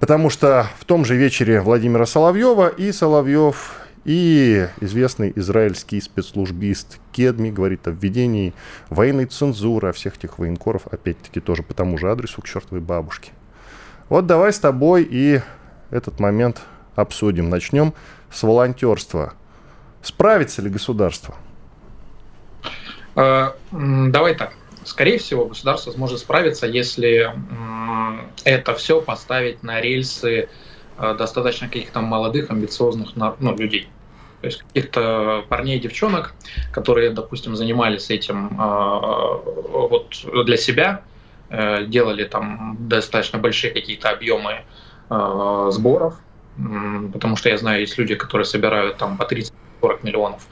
Потому 0.00 0.28
что 0.30 0.66
в 0.78 0.84
том 0.84 1.04
же 1.04 1.16
вечере 1.16 1.60
Владимира 1.60 2.06
Соловьева 2.06 2.68
и 2.68 2.92
Соловьев, 2.92 3.80
и 4.04 4.68
известный 4.80 5.32
израильский 5.34 6.00
спецслужбист 6.00 7.00
Кедми 7.12 7.50
говорит 7.50 7.88
о 7.88 7.90
введении 7.90 8.54
военной 8.88 9.26
цензуры, 9.26 9.88
о 9.88 9.92
всех 9.92 10.16
этих 10.16 10.38
военкоров, 10.38 10.86
опять-таки 10.86 11.40
тоже 11.40 11.62
по 11.62 11.74
тому 11.74 11.98
же 11.98 12.10
адресу 12.10 12.40
к 12.40 12.46
чертовой 12.46 12.80
бабушке. 12.80 13.32
Вот 14.08 14.26
давай 14.26 14.52
с 14.52 14.60
тобой 14.60 15.02
и 15.10 15.40
этот 15.90 16.20
момент 16.20 16.62
обсудим. 16.94 17.50
Начнем 17.50 17.94
с 18.30 18.42
волонтерства. 18.42 19.34
Справится 20.02 20.62
ли 20.62 20.70
государство? 20.70 21.34
Э, 23.16 23.50
давай 23.72 24.36
так. 24.36 24.52
Скорее 24.86 25.18
всего, 25.18 25.46
государство 25.46 25.90
сможет 25.90 26.20
справиться, 26.20 26.64
если 26.64 27.32
это 28.44 28.72
все 28.74 29.00
поставить 29.00 29.64
на 29.64 29.80
рельсы 29.80 30.48
э, 30.98 31.14
достаточно 31.18 31.66
каких-то 31.66 32.00
молодых, 32.00 32.50
амбициозных 32.50 33.16
ну, 33.16 33.56
людей. 33.56 33.88
То 34.42 34.46
есть 34.46 34.62
каких-то 34.62 35.44
парней 35.48 35.78
и 35.78 35.80
девчонок, 35.80 36.34
которые, 36.72 37.10
допустим, 37.10 37.56
занимались 37.56 38.10
этим 38.10 38.60
э, 38.60 39.88
вот 39.88 40.24
для 40.44 40.56
себя, 40.56 41.02
э, 41.50 41.84
делали 41.86 42.22
там 42.22 42.76
достаточно 42.78 43.40
большие 43.40 43.72
какие-то 43.72 44.10
объемы 44.10 44.62
сборов, 45.08 46.16
потому 47.12 47.36
что 47.36 47.48
я 47.48 47.56
знаю, 47.58 47.82
есть 47.82 47.96
люди, 47.96 48.16
которые 48.16 48.44
собирают 48.44 48.96
там 48.96 49.16
по 49.16 49.22
30-40 49.22 49.52
миллионов 50.02 50.42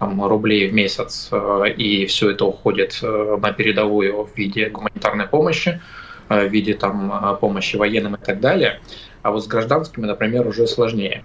там, 0.00 0.24
рублей 0.26 0.68
в 0.68 0.72
месяц, 0.74 1.28
э, 1.30 1.68
и 1.76 2.06
все 2.06 2.30
это 2.30 2.46
уходит 2.46 2.98
э, 3.02 3.38
на 3.40 3.52
передовую 3.52 4.24
в 4.24 4.34
виде 4.34 4.70
гуманитарной 4.70 5.26
помощи, 5.26 5.80
э, 6.30 6.48
в 6.48 6.50
виде 6.50 6.72
там, 6.72 7.36
помощи 7.38 7.76
военным 7.76 8.14
и 8.14 8.18
так 8.18 8.40
далее. 8.40 8.80
А 9.22 9.30
вот 9.30 9.44
с 9.44 9.46
гражданскими, 9.46 10.06
например, 10.06 10.48
уже 10.48 10.66
сложнее. 10.66 11.22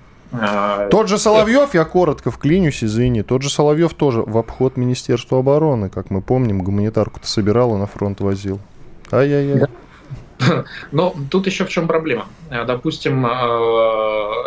Тот 0.92 1.08
же 1.08 1.18
Соловьев, 1.18 1.74
я 1.74 1.86
коротко 1.86 2.30
вклинюсь, 2.32 2.84
извини, 2.84 3.24
тот 3.24 3.42
же 3.42 3.50
Соловьев 3.50 3.94
тоже 3.94 4.22
в 4.22 4.38
обход 4.38 4.76
Министерства 4.76 5.40
обороны, 5.40 5.90
как 5.90 6.10
мы 6.10 6.22
помним, 6.22 6.62
гуманитарку-то 6.62 7.26
собирал 7.26 7.76
и 7.76 7.78
на 7.78 7.86
фронт 7.86 8.20
возил. 8.20 8.60
Ай-яй-яй. 9.12 9.60
Да. 10.40 10.66
Но 10.92 11.16
тут 11.32 11.46
еще 11.46 11.64
в 11.64 11.70
чем 11.70 11.88
проблема. 11.88 12.26
Допустим, 12.50 13.24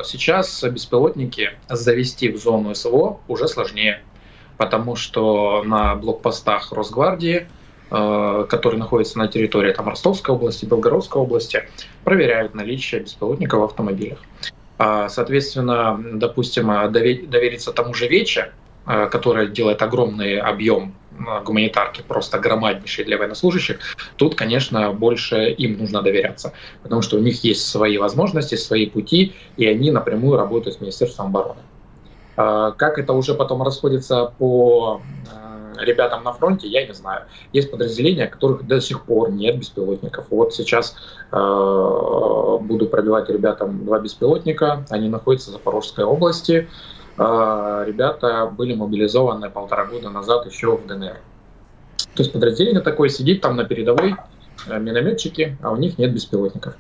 сейчас 0.05 0.63
беспилотники 0.65 1.53
завести 1.71 2.31
в 2.31 2.37
зону 2.37 2.75
СВО 2.75 3.21
уже 3.29 3.49
сложнее 3.49 4.03
потому 4.59 4.97
что 4.97 5.63
на 5.65 5.95
блокпостах 5.95 6.73
Росгвардии, 6.73 7.47
э, 7.91 8.47
которые 8.49 8.79
находятся 8.79 9.19
на 9.19 9.29
территории 9.29 9.73
там, 9.73 9.89
Ростовской 9.89 10.35
области, 10.35 10.67
Белгородской 10.67 11.23
области, 11.23 11.63
проверяют 12.05 12.55
наличие 12.55 13.01
беспилотников 13.01 13.61
в 13.61 13.65
автомобилях. 13.65 14.19
А, 14.77 15.09
соответственно, 15.09 15.99
допустим, 16.15 16.67
довериться 16.93 17.73
тому 17.73 17.95
же 17.95 18.09
Вече, 18.09 18.53
э, 18.87 19.09
которая 19.11 19.47
делает 19.47 19.81
огромный 19.81 20.39
объем 20.39 20.95
э, 21.13 21.43
гуманитарки, 21.45 22.03
просто 22.07 22.39
громаднейший 22.41 23.05
для 23.05 23.17
военнослужащих, 23.17 23.79
тут, 24.17 24.35
конечно, 24.35 24.93
больше 24.93 25.51
им 25.51 25.79
нужно 25.79 26.03
доверяться, 26.03 26.53
потому 26.83 27.03
что 27.03 27.17
у 27.17 27.21
них 27.21 27.45
есть 27.45 27.65
свои 27.65 27.97
возможности, 27.97 28.57
свои 28.57 28.87
пути, 28.87 29.35
и 29.57 29.67
они 29.67 29.93
напрямую 29.93 30.37
работают 30.37 30.77
с 30.77 30.81
Министерством 30.81 31.27
обороны. 31.27 31.61
А, 32.39 32.71
как 32.71 32.99
это 33.01 33.15
уже 33.15 33.35
потом 33.35 33.65
расходится 33.65 34.33
по 34.39 35.03
э, 35.27 35.85
ребятам 35.85 36.23
на 36.23 36.33
фронте, 36.33 36.69
я 36.69 36.87
не 36.87 36.95
знаю. 36.95 37.23
Есть 37.53 37.69
подразделения, 37.69 38.29
которых 38.29 38.65
до 38.65 38.81
сих 38.81 39.03
пор 39.03 39.33
нет 39.33 39.59
беспилотников. 39.59 40.27
Вот 40.31 40.55
сейчас 40.55 40.95
э, 41.33 41.37
буду 41.37 42.87
пробивать 42.87 43.29
ребятам 43.29 43.85
два 43.85 43.99
беспилотника. 43.99 44.85
Они 44.89 45.09
находятся 45.09 45.51
в 45.51 45.55
Запорожской 45.55 46.05
области. 46.05 46.69
Э, 47.19 47.83
ребята 47.85 48.47
были 48.47 48.73
мобилизованы 48.73 49.51
полтора 49.51 49.87
года 49.87 50.09
назад 50.09 50.47
еще 50.47 50.77
в 50.77 50.87
ДНР. 50.87 51.17
То 52.15 52.23
есть 52.23 52.33
подразделение 52.33 52.83
такое 52.83 53.09
сидит 53.09 53.41
там 53.41 53.57
на 53.57 53.65
передовой, 53.65 54.15
минометчики, 54.69 55.59
а 55.61 55.73
у 55.73 55.77
них 55.77 55.99
нет 55.99 56.15
беспилотников. 56.15 56.75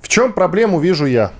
В 0.00 0.06
чем 0.06 0.32
проблему 0.32 0.78
вижу 0.78 1.06
я, 1.06 1.32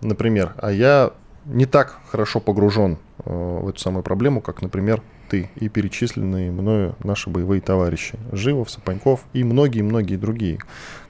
например? 0.00 0.54
А 0.58 0.70
я 0.70 1.12
не 1.46 1.66
так 1.66 1.98
хорошо 2.10 2.40
погружен 2.40 2.98
э, 3.24 3.58
в 3.62 3.68
эту 3.68 3.78
самую 3.80 4.02
проблему, 4.02 4.40
как, 4.40 4.62
например, 4.62 5.02
ты 5.28 5.50
и 5.56 5.68
перечисленные 5.68 6.50
мною 6.50 6.96
наши 7.02 7.30
боевые 7.30 7.60
товарищи. 7.60 8.18
Живов, 8.32 8.70
Сапаньков 8.70 9.20
и 9.32 9.44
многие-многие 9.44 10.16
другие, 10.16 10.58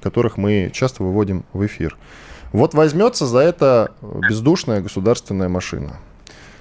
которых 0.01 0.37
мы 0.37 0.70
часто 0.73 1.03
выводим 1.03 1.44
в 1.53 1.64
эфир. 1.66 1.97
Вот 2.53 2.75
возьмется 2.75 3.27
за 3.27 3.40
это 3.40 3.92
бездушная 4.29 4.81
государственная 4.81 5.49
машина. 5.49 5.99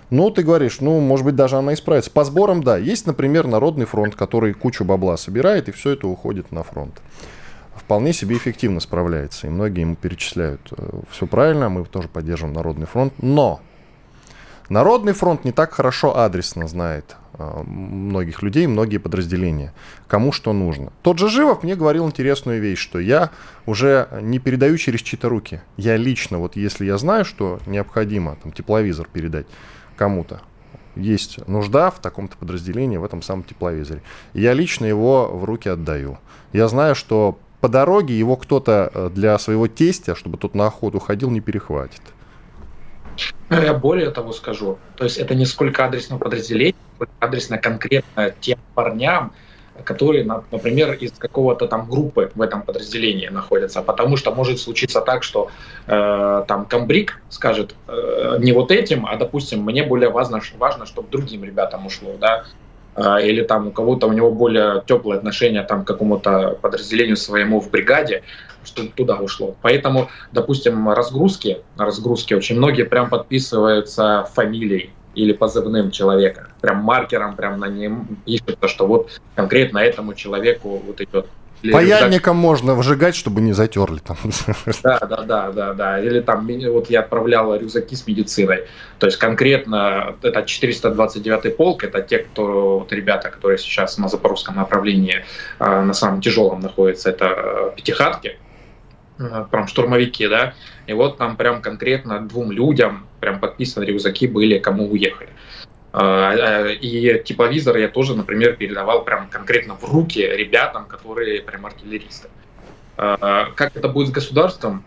Ну, 0.09 0.29
ты 0.29 0.43
говоришь, 0.43 0.79
ну, 0.79 0.99
может 0.99 1.25
быть, 1.25 1.35
даже 1.35 1.55
она 1.55 1.73
исправится. 1.73 2.11
По 2.11 2.23
сборам, 2.23 2.63
да. 2.63 2.77
Есть, 2.77 3.07
например, 3.07 3.47
Народный 3.47 3.85
фронт, 3.85 4.15
который 4.15 4.53
кучу 4.53 4.83
бабла 4.83 5.17
собирает, 5.17 5.69
и 5.69 5.71
все 5.71 5.91
это 5.91 6.07
уходит 6.07 6.51
на 6.51 6.63
фронт 6.63 7.01
вполне 7.75 8.13
себе 8.13 8.37
эффективно 8.37 8.79
справляется. 8.79 9.47
И 9.47 9.49
многие 9.49 9.81
ему 9.81 9.95
перечисляют. 9.95 10.61
Э, 10.71 11.01
Все 11.09 11.27
правильно, 11.27 11.69
мы 11.69 11.85
тоже 11.85 12.07
поддерживаем 12.07 12.55
Народный 12.55 12.85
фронт. 12.85 13.13
Но 13.21 13.61
Народный 14.69 15.13
фронт 15.13 15.43
не 15.43 15.51
так 15.51 15.73
хорошо 15.73 16.17
адресно 16.17 16.67
знает 16.67 17.17
э, 17.33 17.63
многих 17.63 18.41
людей, 18.41 18.65
многие 18.65 18.97
подразделения, 18.97 19.73
кому 20.07 20.31
что 20.31 20.53
нужно. 20.53 20.93
Тот 21.01 21.19
же 21.19 21.29
Живов 21.29 21.63
мне 21.63 21.75
говорил 21.75 22.07
интересную 22.07 22.61
вещь, 22.61 22.79
что 22.79 22.99
я 22.99 23.31
уже 23.65 24.07
не 24.21 24.39
передаю 24.39 24.77
через 24.77 25.01
чьи-то 25.01 25.27
руки. 25.27 25.61
Я 25.75 25.97
лично, 25.97 26.39
вот 26.39 26.55
если 26.55 26.85
я 26.85 26.97
знаю, 26.97 27.25
что 27.25 27.59
необходимо 27.65 28.37
там, 28.41 28.51
тепловизор 28.51 29.07
передать 29.11 29.47
кому-то, 29.97 30.41
есть 30.95 31.45
нужда 31.47 31.91
в 31.91 31.99
таком-то 31.99 32.37
подразделении, 32.37 32.97
в 32.97 33.03
этом 33.03 33.21
самом 33.21 33.43
тепловизоре. 33.43 34.01
Я 34.33 34.53
лично 34.53 34.85
его 34.85 35.29
в 35.31 35.43
руки 35.43 35.67
отдаю. 35.67 36.19
Я 36.53 36.67
знаю, 36.67 36.95
что 36.95 37.37
по 37.63 37.69
дороге 37.69 38.19
его 38.19 38.35
кто-то 38.35 38.91
э, 38.93 39.09
для 39.09 39.39
своего 39.39 39.69
тестя, 39.69 40.15
чтобы 40.15 40.37
тот 40.37 40.53
на 40.53 40.67
охоту 40.67 40.99
ходил, 40.99 41.29
не 41.29 41.39
перехватит. 41.39 42.01
Я 43.49 43.73
более 43.73 44.11
того 44.11 44.33
скажу. 44.33 44.77
То 44.97 45.05
есть 45.05 45.17
это 45.17 45.33
не 45.33 45.45
сколько 45.45 45.85
адресно 45.85 46.17
подразделение, 46.17 46.75
сколько 46.95 47.13
адресно 47.21 47.57
конкретно 47.57 48.35
тем 48.41 48.59
парням, 48.75 49.31
которые, 49.85 50.25
например, 50.25 50.91
из 50.91 51.13
какого-то 51.13 51.67
там 51.67 51.89
группы 51.89 52.33
в 52.35 52.41
этом 52.41 52.63
подразделении 52.63 53.29
находятся. 53.29 53.81
Потому 53.81 54.17
что 54.17 54.35
может 54.35 54.59
случиться 54.59 54.99
так, 54.99 55.23
что 55.23 55.49
э, 55.87 56.43
там 56.45 56.65
комбриг 56.65 57.21
скажет 57.29 57.75
э, 57.87 58.39
не 58.39 58.51
вот 58.51 58.71
этим, 58.71 59.05
а, 59.05 59.15
допустим, 59.15 59.61
мне 59.63 59.83
более 59.83 60.09
важно, 60.09 60.41
важно, 60.57 60.85
чтобы 60.85 61.07
другим 61.09 61.45
ребятам 61.45 61.85
ушло, 61.85 62.17
да, 62.19 62.43
а, 62.43 62.62
или 62.97 63.43
там 63.43 63.67
у 63.67 63.71
кого-то 63.71 64.07
у 64.07 64.13
него 64.13 64.31
более 64.31 64.83
теплые 64.85 65.17
отношения 65.17 65.63
там, 65.63 65.83
к 65.83 65.87
какому-то 65.87 66.57
подразделению 66.61 67.17
своему 67.17 67.59
в 67.59 67.71
бригаде, 67.71 68.23
что 68.63 68.87
туда 68.87 69.17
ушло. 69.17 69.55
Поэтому, 69.61 70.09
допустим, 70.31 70.89
разгрузки, 70.89 71.59
разгрузки 71.77 72.33
очень 72.33 72.57
многие 72.57 72.83
прям 72.83 73.09
подписываются 73.09 74.27
фамилией 74.33 74.91
или 75.15 75.33
позывным 75.33 75.91
человека, 75.91 76.47
прям 76.61 76.77
маркером 76.77 77.35
прям 77.35 77.59
на 77.59 77.67
нем 77.67 78.17
пишется, 78.25 78.67
что 78.67 78.87
вот 78.87 79.21
конкретно 79.35 79.77
этому 79.79 80.13
человеку 80.13 80.81
вот 80.85 81.01
идет 81.01 81.27
Паяльником 81.71 82.35
можно 82.35 82.73
выжигать, 82.73 83.15
чтобы 83.15 83.41
не 83.41 83.53
затерли 83.53 83.99
там. 83.99 84.17
Да, 84.83 84.99
да, 84.99 85.21
да, 85.23 85.51
да, 85.51 85.73
да. 85.73 85.99
Или 85.99 86.19
там, 86.19 86.47
вот 86.71 86.89
я 86.89 86.99
отправлял 87.01 87.55
рюкзаки 87.55 87.95
с 87.95 88.05
медициной. 88.07 88.65
То 88.99 89.07
есть 89.07 89.17
конкретно 89.17 90.15
это 90.21 90.43
429 90.43 91.57
полк, 91.57 91.83
это 91.83 92.01
те, 92.01 92.19
кто, 92.19 92.79
вот 92.79 92.91
ребята, 92.91 93.29
которые 93.29 93.57
сейчас 93.57 93.97
на 93.97 94.07
запорожском 94.07 94.55
направлении 94.55 95.23
э, 95.59 95.81
на 95.81 95.93
самом 95.93 96.21
тяжелом 96.21 96.59
находятся, 96.59 97.09
это 97.09 97.73
пятихатки, 97.75 98.37
э, 99.19 99.45
прям 99.49 99.67
штурмовики, 99.67 100.27
да. 100.27 100.53
И 100.87 100.93
вот 100.93 101.17
там 101.17 101.37
прям 101.37 101.61
конкретно 101.61 102.19
двум 102.19 102.51
людям 102.51 103.07
прям 103.19 103.39
подписаны 103.39 103.85
рюкзаки 103.85 104.27
были, 104.27 104.59
кому 104.59 104.91
уехали. 104.91 105.29
А, 105.93 106.31
а, 106.31 106.69
и 106.71 107.23
тепловизор 107.23 107.77
я 107.77 107.87
тоже, 107.87 108.15
например, 108.15 108.55
передавал 108.55 109.03
прям 109.03 109.29
конкретно 109.29 109.75
в 109.75 109.83
руки 109.83 110.19
ребятам, 110.21 110.87
которые 110.87 111.43
прям 111.43 111.67
артиллеристы. 111.67 112.29
А, 112.97 113.51
как 113.55 113.77
это 113.77 113.87
будет 113.87 114.07
с 114.07 114.11
государством, 114.11 114.83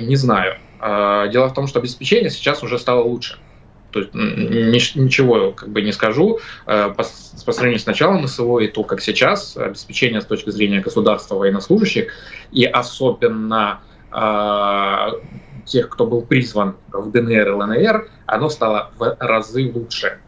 не 0.00 0.16
знаю. 0.16 0.56
Дело 0.80 1.48
в 1.48 1.54
том, 1.54 1.66
что 1.66 1.80
обеспечение 1.80 2.30
сейчас 2.30 2.62
уже 2.62 2.78
стало 2.78 3.02
лучше. 3.02 3.38
То 3.90 4.00
есть 4.00 4.12
ничего 4.14 5.52
как 5.52 5.70
бы 5.70 5.82
не 5.82 5.92
скажу. 5.92 6.40
По, 6.66 6.92
по 6.92 7.52
сравнению 7.52 7.78
с 7.78 7.86
началом 7.86 8.26
СВО 8.26 8.58
и 8.58 8.68
то, 8.68 8.82
как 8.82 9.00
сейчас, 9.00 9.56
обеспечение 9.56 10.20
с 10.20 10.26
точки 10.26 10.50
зрения 10.50 10.80
государства 10.80 11.36
военнослужащих 11.36 12.12
и 12.52 12.64
особенно 12.64 13.80
тех, 15.64 15.88
кто 15.88 16.06
был 16.06 16.22
призван 16.22 16.76
в 16.92 17.10
ДНР 17.10 17.48
и 17.48 17.50
ЛНР, 17.50 18.08
оно 18.26 18.48
стало 18.50 18.90
в 18.98 19.16
разы 19.20 19.70
лучше. 19.72 20.18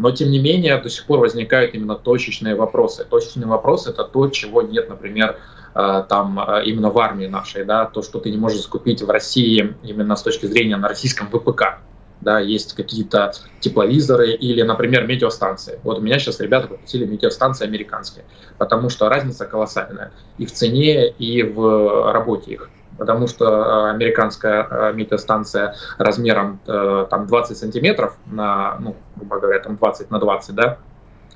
Но, 0.00 0.10
тем 0.12 0.30
не 0.30 0.38
менее, 0.38 0.78
до 0.78 0.88
сих 0.88 1.04
пор 1.04 1.18
возникают 1.18 1.74
именно 1.74 1.94
точечные 1.94 2.54
вопросы. 2.54 3.04
Точечный 3.04 3.46
вопрос– 3.46 3.86
это 3.86 4.04
то, 4.04 4.28
чего 4.30 4.62
нет, 4.62 4.88
например, 4.88 5.36
э, 5.74 6.04
там 6.08 6.40
э, 6.40 6.64
именно 6.64 6.88
в 6.88 6.98
армии 6.98 7.26
нашей, 7.26 7.66
да, 7.66 7.84
то, 7.84 8.00
что 8.00 8.18
ты 8.18 8.30
не 8.30 8.38
можешь 8.38 8.62
закупить 8.62 9.02
в 9.02 9.10
России 9.10 9.76
именно 9.82 10.16
с 10.16 10.22
точки 10.22 10.46
зрения 10.46 10.78
на 10.78 10.88
российском 10.88 11.26
ВПК. 11.28 11.80
Да, 12.22 12.40
есть 12.40 12.72
какие-то 12.72 13.32
тепловизоры 13.60 14.32
или, 14.32 14.62
например, 14.62 15.06
метеостанции. 15.06 15.78
Вот 15.82 15.98
у 15.98 16.00
меня 16.00 16.18
сейчас 16.18 16.40
ребята 16.40 16.68
попросили 16.68 17.04
метеостанции 17.04 17.66
американские, 17.66 18.24
потому 18.56 18.88
что 18.88 19.10
разница 19.10 19.44
колоссальная 19.44 20.12
и 20.38 20.46
в 20.46 20.52
цене, 20.52 21.10
и 21.10 21.42
в 21.42 22.12
работе 22.12 22.52
их 22.52 22.70
потому 23.00 23.26
что 23.26 23.46
э, 23.46 23.90
американская 23.92 24.68
э, 24.70 24.92
метеостанция 24.92 25.74
размером 25.96 26.60
э, 26.66 27.06
там 27.08 27.26
20 27.26 27.56
сантиметров 27.56 28.18
на, 28.26 28.76
ну, 28.78 28.94
грубо 29.16 29.40
говоря, 29.40 29.58
там 29.58 29.76
20 29.76 30.10
на 30.10 30.20
20, 30.20 30.54
да, 30.54 30.76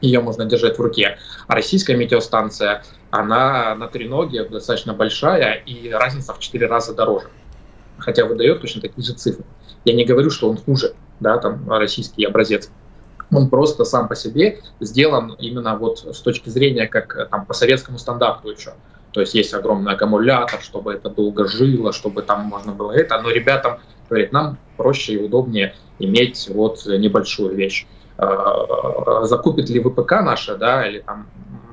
ее 0.03 0.21
можно 0.21 0.45
держать 0.45 0.79
в 0.79 0.83
руке. 0.83 1.17
А 1.47 1.55
российская 1.55 1.97
метеостанция, 1.97 2.85
она 3.11 3.75
на 3.77 3.89
три 3.89 4.07
ноги 4.07 4.41
достаточно 4.41 4.93
большая, 4.93 5.55
и 5.55 5.91
разница 5.91 6.35
в 6.35 6.39
4 6.39 6.67
раза 6.67 6.93
дороже. 6.93 7.29
Хотя 7.97 8.27
выдает 8.27 8.61
точно 8.61 8.83
такие 8.83 9.03
же 9.03 9.15
цифры. 9.15 9.47
Я 9.87 9.95
не 9.95 10.05
говорю, 10.05 10.29
что 10.29 10.51
он 10.51 10.59
хуже, 10.59 10.93
да, 11.21 11.39
там 11.39 11.71
российский 11.71 12.27
образец. 12.27 12.71
Он 13.33 13.49
просто 13.49 13.85
сам 13.85 14.07
по 14.07 14.17
себе 14.17 14.61
сделан 14.81 15.35
именно 15.39 15.79
вот 15.79 16.01
с 16.15 16.21
точки 16.21 16.51
зрения 16.51 16.87
как 16.89 17.31
там 17.31 17.47
по 17.47 17.55
советскому 17.55 17.97
стандарту 17.97 18.51
еще. 18.51 18.75
То 19.15 19.21
есть 19.21 19.33
есть 19.33 19.55
огромный 19.55 19.93
аккумулятор, 19.93 20.61
чтобы 20.61 20.93
это 20.93 21.09
долго 21.09 21.47
жило, 21.47 21.93
чтобы 21.93 22.23
там 22.23 22.41
можно 22.47 22.73
было 22.73 22.91
это. 22.91 23.21
Но 23.23 23.31
ребятам, 23.31 23.79
говорит, 24.11 24.33
нам 24.33 24.59
проще 24.77 25.15
и 25.15 25.25
удобнее 25.25 25.77
иметь 26.01 26.51
вот 26.53 26.85
небольшую 26.85 27.55
вещь. 27.55 27.87
А, 28.19 29.25
закупит 29.25 29.71
ли 29.71 29.81
ВПК 29.81 30.11
наша, 30.23 30.57
да, 30.57 30.85
или 30.89 30.99
там 30.99 31.29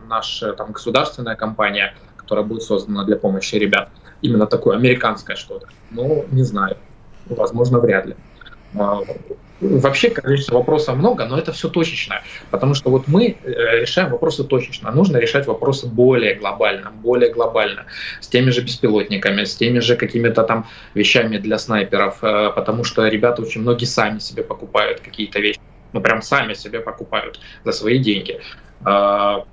наша 0.07 0.53
там 0.53 0.71
государственная 0.71 1.35
компания, 1.35 1.95
которая 2.15 2.45
будет 2.45 2.61
создана 2.61 3.05
для 3.05 3.15
помощи 3.15 3.55
ребят, 3.55 3.89
именно 4.21 4.45
такое 4.45 4.77
американское 4.77 5.35
что-то? 5.35 5.67
Ну, 5.89 6.25
не 6.29 6.43
знаю. 6.43 6.77
Возможно, 7.25 7.79
вряд 7.79 8.05
ли. 8.05 8.15
А, 9.61 9.65
Вообще, 9.65 10.09
конечно, 10.09 10.55
вопросов 10.55 10.97
много, 10.97 11.25
но 11.25 11.37
это 11.37 11.51
все 11.51 11.69
точечно, 11.69 12.21
потому 12.49 12.73
что 12.73 12.89
вот 12.89 13.07
мы 13.07 13.37
э, 13.43 13.79
решаем 13.81 14.09
вопросы 14.09 14.43
точечно, 14.43 14.91
нужно 14.91 15.17
решать 15.17 15.47
вопросы 15.47 15.87
более 15.87 16.35
глобально, 16.35 16.91
более 16.91 17.31
глобально, 17.31 17.85
с 18.19 18.27
теми 18.27 18.49
же 18.49 18.61
беспилотниками, 18.61 19.43
с 19.43 19.55
теми 19.55 19.79
же 19.79 19.95
какими-то 19.95 20.43
там 20.43 20.67
вещами 20.93 21.37
для 21.37 21.57
снайперов, 21.57 22.23
э, 22.23 22.51
потому 22.55 22.83
что 22.83 23.07
ребята 23.07 23.41
очень 23.41 23.61
многие 23.61 23.85
сами 23.85 24.19
себе 24.19 24.43
покупают 24.43 24.99
какие-то 24.99 25.39
вещи, 25.39 25.59
ну 25.93 26.01
прям 26.01 26.21
сами 26.21 26.53
себе 26.53 26.79
покупают 26.79 27.39
за 27.63 27.71
свои 27.71 27.99
деньги. 27.99 28.39
А, 28.83 29.45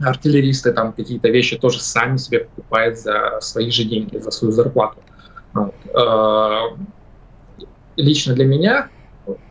артиллеристы 0.00 0.72
там 0.72 0.92
какие-то 0.92 1.28
вещи 1.28 1.58
тоже 1.58 1.80
сами 1.80 2.16
себе 2.16 2.40
покупают 2.40 2.98
за 2.98 3.40
свои 3.40 3.70
же 3.70 3.84
деньги, 3.84 4.18
за 4.18 4.30
свою 4.30 4.52
зарплату. 4.52 5.02
А, 5.94 6.76
лично 7.96 8.34
для 8.34 8.44
меня 8.44 8.88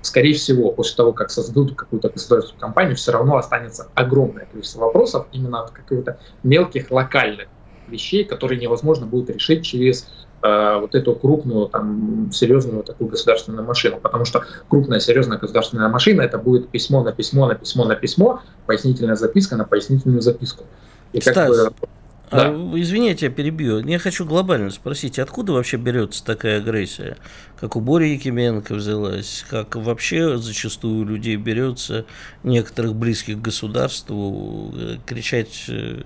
скорее 0.02 0.34
всего, 0.34 0.72
после 0.72 0.98
того, 0.98 1.14
как 1.14 1.30
создадут 1.30 1.76
какую-то 1.76 2.10
государственную 2.10 2.60
компанию, 2.60 2.96
все 2.96 3.12
равно 3.12 3.38
останется 3.38 3.88
огромное 3.96 4.46
количество 4.46 4.82
вопросов 4.82 5.28
именно 5.32 5.62
от 5.64 5.72
каких-то 5.72 6.20
мелких 6.44 6.92
локальных 6.92 7.48
вещей, 7.88 8.24
которые 8.24 8.60
невозможно 8.60 9.06
будет 9.06 9.30
решить 9.30 9.66
через 9.66 10.08
э, 10.42 10.78
вот 10.80 10.96
эту 10.96 11.16
крупную, 11.16 11.68
там, 11.68 12.30
серьезную 12.32 12.84
такую 12.84 13.10
государственную 13.10 13.66
машину. 13.66 14.00
Потому 14.02 14.26
что 14.26 14.44
крупная, 14.70 15.00
серьезная 15.00 15.38
государственная 15.38 15.90
машина 15.90 16.22
это 16.22 16.38
будет 16.38 16.70
письмо 16.70 17.04
на 17.04 17.12
письмо 17.12 17.48
на 17.48 17.56
письмо 17.56 17.86
на 17.86 17.96
письмо, 17.96 18.42
пояснительная 18.66 19.16
записка 19.16 19.56
на 19.56 19.66
пояснительную 19.66 20.22
записку. 20.22 20.66
И 21.14 21.20
Стас, 21.22 21.36
как 21.36 21.50
бы, 21.50 21.88
да. 22.32 22.48
А, 22.48 22.72
извините, 22.76 23.26
я 23.26 23.32
перебью. 23.32 23.80
Я 23.80 24.00
хочу 24.00 24.26
глобально 24.26 24.72
спросить, 24.72 25.20
откуда 25.20 25.52
вообще 25.54 25.78
берется 25.78 26.24
такая 26.24 26.60
агрессия? 26.60 27.17
Как 27.60 27.76
у 27.76 27.82
Бори 27.82 28.13
Якименко 28.13 28.74
взялась, 28.74 29.46
как 29.50 29.76
вообще 29.76 30.38
зачастую 30.38 31.02
у 31.02 31.06
людей 31.06 31.36
берется, 31.36 32.06
некоторых 32.44 32.96
близких 32.96 33.38
к 33.38 33.41
государству, 33.41 34.74
э, 34.76 34.98
кричать, 35.06 35.65
э, 35.67 36.04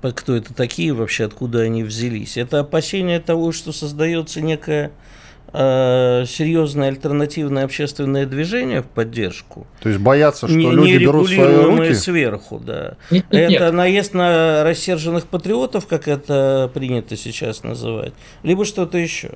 кто 0.00 0.34
это 0.34 0.54
такие 0.54 0.94
вообще, 0.94 1.24
откуда 1.24 1.60
они 1.60 1.84
взялись? 1.84 2.38
Это 2.38 2.60
опасение 2.60 3.20
того, 3.20 3.52
что 3.52 3.72
создается 3.72 4.40
некая 4.40 4.90
серьезное 5.52 6.88
альтернативное 6.88 7.64
общественное 7.64 8.26
движение 8.26 8.82
в 8.82 8.86
поддержку. 8.86 9.66
То 9.80 9.88
есть 9.88 10.00
боятся, 10.00 10.46
что 10.46 10.56
не, 10.56 10.70
люди 10.70 10.92
не 10.92 10.98
берут 10.98 11.28
свои 11.28 11.56
руки? 11.56 11.94
сверху, 11.94 12.58
да. 12.58 12.96
Нет, 13.10 13.24
нет, 13.30 13.52
это 13.52 13.64
нет. 13.64 13.72
наезд 13.72 14.14
на 14.14 14.62
рассерженных 14.64 15.26
патриотов, 15.26 15.86
как 15.86 16.08
это 16.08 16.70
принято 16.72 17.16
сейчас 17.16 17.62
называть, 17.62 18.12
либо 18.42 18.64
что-то 18.64 18.98
еще. 18.98 19.32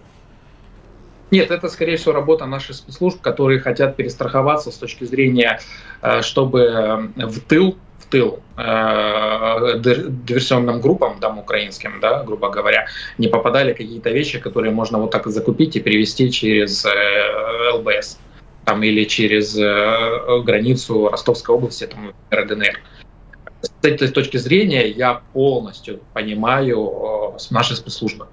Нет, 1.32 1.50
это, 1.50 1.68
скорее 1.68 1.96
всего, 1.96 2.12
работа 2.12 2.44
наших 2.44 2.76
спецслужб, 2.76 3.22
которые 3.22 3.58
хотят 3.58 3.96
перестраховаться 3.96 4.70
с 4.70 4.76
точки 4.76 5.04
зрения, 5.04 5.60
э, 6.02 6.20
чтобы 6.20 6.60
э, 6.60 7.26
в 7.26 7.40
тыл 7.40 7.78
тыл 8.12 8.40
э, 8.58 9.80
диверсионным 10.26 10.80
группам, 10.82 11.18
там, 11.18 11.38
украинским, 11.38 11.98
да, 12.00 12.22
грубо 12.22 12.50
говоря, 12.50 12.86
не 13.18 13.28
попадали 13.28 13.72
какие-то 13.72 14.10
вещи, 14.10 14.38
которые 14.38 14.70
можно 14.70 14.98
вот 14.98 15.10
так 15.10 15.26
закупить 15.26 15.76
и 15.76 15.80
перевести 15.80 16.30
через 16.30 16.84
э, 16.84 17.70
ЛБС 17.74 18.18
там, 18.66 18.82
или 18.82 19.04
через 19.04 19.56
э, 19.58 20.42
границу 20.44 21.08
Ростовской 21.08 21.54
области, 21.54 21.86
там, 21.86 22.12
РДНР. 22.30 22.80
С 23.62 23.70
этой 23.82 24.08
точки 24.08 24.36
зрения 24.36 24.88
я 24.88 25.22
полностью 25.32 26.00
понимаю 26.12 27.34
э, 27.34 27.38
наши 27.50 27.74
спецслужбы. 27.74 28.26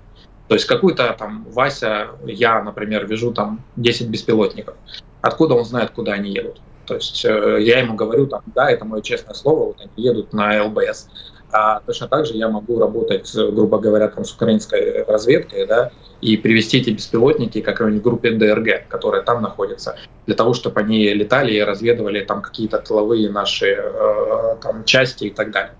То 0.49 0.55
есть 0.55 0.65
какую-то 0.65 1.15
там 1.17 1.45
Вася, 1.53 2.09
я, 2.25 2.61
например, 2.61 3.07
вижу 3.07 3.31
там 3.31 3.61
10 3.77 4.09
беспилотников. 4.09 4.75
Откуда 5.21 5.53
он 5.53 5.63
знает, 5.63 5.91
куда 5.91 6.13
они 6.13 6.31
едут? 6.31 6.59
То 6.89 6.95
есть 6.95 7.23
э, 7.23 7.58
я 7.62 7.80
ему 7.80 7.93
говорю, 7.93 8.25
там, 8.25 8.41
да, 8.56 8.71
это 8.71 8.84
мое 8.84 9.04
честное 9.04 9.36
слово, 9.36 9.65
вот 9.65 9.78
они 9.80 9.91
едут 9.95 10.34
на 10.34 10.63
ЛБС. 10.63 11.08
А 11.52 11.82
точно 11.82 12.08
так 12.08 12.25
же 12.25 12.34
я 12.34 12.49
могу 12.49 12.80
работать, 12.80 13.32
грубо 13.36 13.78
говоря, 13.78 14.08
там, 14.08 14.25
с 14.25 14.32
украинской 14.34 15.04
разведкой, 15.04 15.67
да, 15.67 15.91
и 16.21 16.36
привести 16.36 16.80
эти 16.80 16.89
беспилотники 16.89 17.62
к 17.62 17.65
какой-нибудь 17.65 18.04
группе 18.04 18.32
ДРГ, 18.32 18.88
которая 18.88 19.21
там 19.21 19.43
находится, 19.43 19.97
для 20.25 20.36
того, 20.36 20.56
чтобы 20.56 20.80
они 20.80 21.13
летали 21.13 21.54
и 21.54 21.62
разведывали 21.62 22.21
там 22.21 22.41
какие-то 22.41 22.80
тыловые 22.80 23.30
наши 23.30 23.67
э, 23.67 24.55
там, 24.63 24.84
части 24.86 25.26
и 25.26 25.30
так 25.30 25.51
далее. 25.51 25.76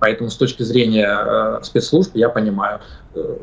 Поэтому 0.00 0.30
с 0.30 0.36
точки 0.36 0.64
зрения 0.64 1.16
э, 1.16 1.60
спецслужб 1.62 2.10
я 2.16 2.28
понимаю, 2.28 2.80
э, 3.14 3.36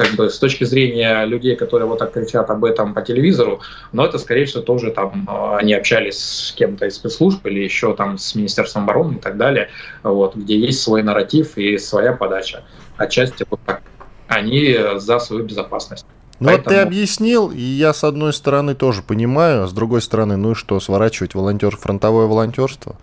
как 0.00 0.14
бы 0.14 0.30
с 0.30 0.38
точки 0.38 0.64
зрения 0.64 1.26
людей, 1.26 1.56
которые 1.56 1.86
вот 1.86 1.98
так 1.98 2.12
кричат 2.12 2.48
об 2.48 2.64
этом 2.64 2.94
по 2.94 3.02
телевизору, 3.02 3.60
но 3.92 4.06
это, 4.06 4.16
скорее 4.16 4.46
всего, 4.46 4.62
тоже 4.62 4.92
там 4.92 5.26
а, 5.28 5.58
они 5.58 5.74
общались 5.74 6.18
с 6.18 6.52
кем-то 6.52 6.86
из 6.86 6.94
спецслужб 6.94 7.44
или 7.46 7.60
еще 7.60 7.94
там 7.94 8.16
с 8.16 8.34
Министерством 8.34 8.84
обороны 8.84 9.16
и 9.16 9.18
так 9.18 9.36
далее, 9.36 9.68
вот, 10.02 10.34
где 10.34 10.58
есть 10.58 10.80
свой 10.80 11.02
нарратив 11.02 11.58
и 11.58 11.76
своя 11.76 12.14
подача. 12.14 12.64
Отчасти 12.96 13.44
вот 13.50 13.60
так. 13.66 13.82
Они 14.26 14.74
за 14.96 15.18
свою 15.18 15.44
безопасность. 15.44 16.06
Ну 16.38 16.46
Поэтому... 16.46 16.64
вот 16.64 16.74
ты 16.74 16.80
объяснил, 16.80 17.50
и 17.50 17.60
я 17.60 17.92
с 17.92 18.02
одной 18.02 18.32
стороны 18.32 18.74
тоже 18.74 19.02
понимаю, 19.02 19.64
а 19.64 19.66
с 19.66 19.72
другой 19.74 20.00
стороны, 20.00 20.36
ну 20.36 20.52
и 20.52 20.54
что, 20.54 20.80
сворачивать 20.80 21.34
волонтер, 21.34 21.76
фронтовое 21.76 22.24
волонтерство? 22.24 22.96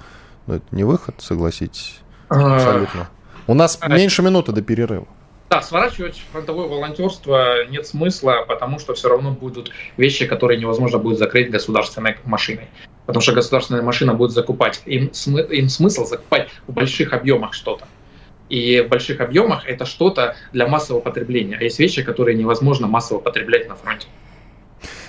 Ну 0.48 0.56
это 0.56 0.66
не 0.72 0.84
выход, 0.84 1.16
согласитесь? 1.20 2.00
А, 2.30 2.56
Абсолютно. 2.56 3.08
У 3.46 3.54
нас 3.54 3.78
а, 3.82 3.88
меньше 3.88 4.24
минуты 4.24 4.52
до 4.52 4.64
перерыва. 4.64 5.06
Да, 5.50 5.62
сворачивать 5.62 6.20
фронтовое 6.32 6.68
волонтерство 6.68 7.66
нет 7.68 7.88
смысла, 7.88 8.44
потому 8.48 8.80
что 8.80 8.94
все 8.94 9.08
равно 9.08 9.32
будут 9.32 9.72
вещи, 9.96 10.26
которые 10.26 10.60
невозможно 10.60 10.98
будет 11.00 11.18
закрыть 11.18 11.50
государственной 11.50 12.18
машиной. 12.26 12.68
Потому 13.06 13.22
что 13.22 13.32
государственная 13.32 13.82
машина 13.82 14.14
будет 14.14 14.32
закупать. 14.32 14.82
Им, 14.86 15.12
смы- 15.14 15.48
им 15.50 15.70
смысл 15.70 16.04
закупать 16.04 16.50
в 16.68 16.74
больших 16.74 17.14
объемах 17.14 17.54
что-то. 17.54 17.88
И 18.50 18.82
в 18.82 18.90
больших 18.90 19.22
объемах 19.22 19.66
это 19.66 19.86
что-то 19.86 20.36
для 20.52 20.68
массового 20.68 21.02
потребления. 21.02 21.58
А 21.58 21.64
есть 21.64 21.80
вещи, 21.80 22.04
которые 22.04 22.36
невозможно 22.36 22.88
массово 22.88 23.20
потреблять 23.20 23.70
на 23.70 23.76
фронте. 23.76 24.08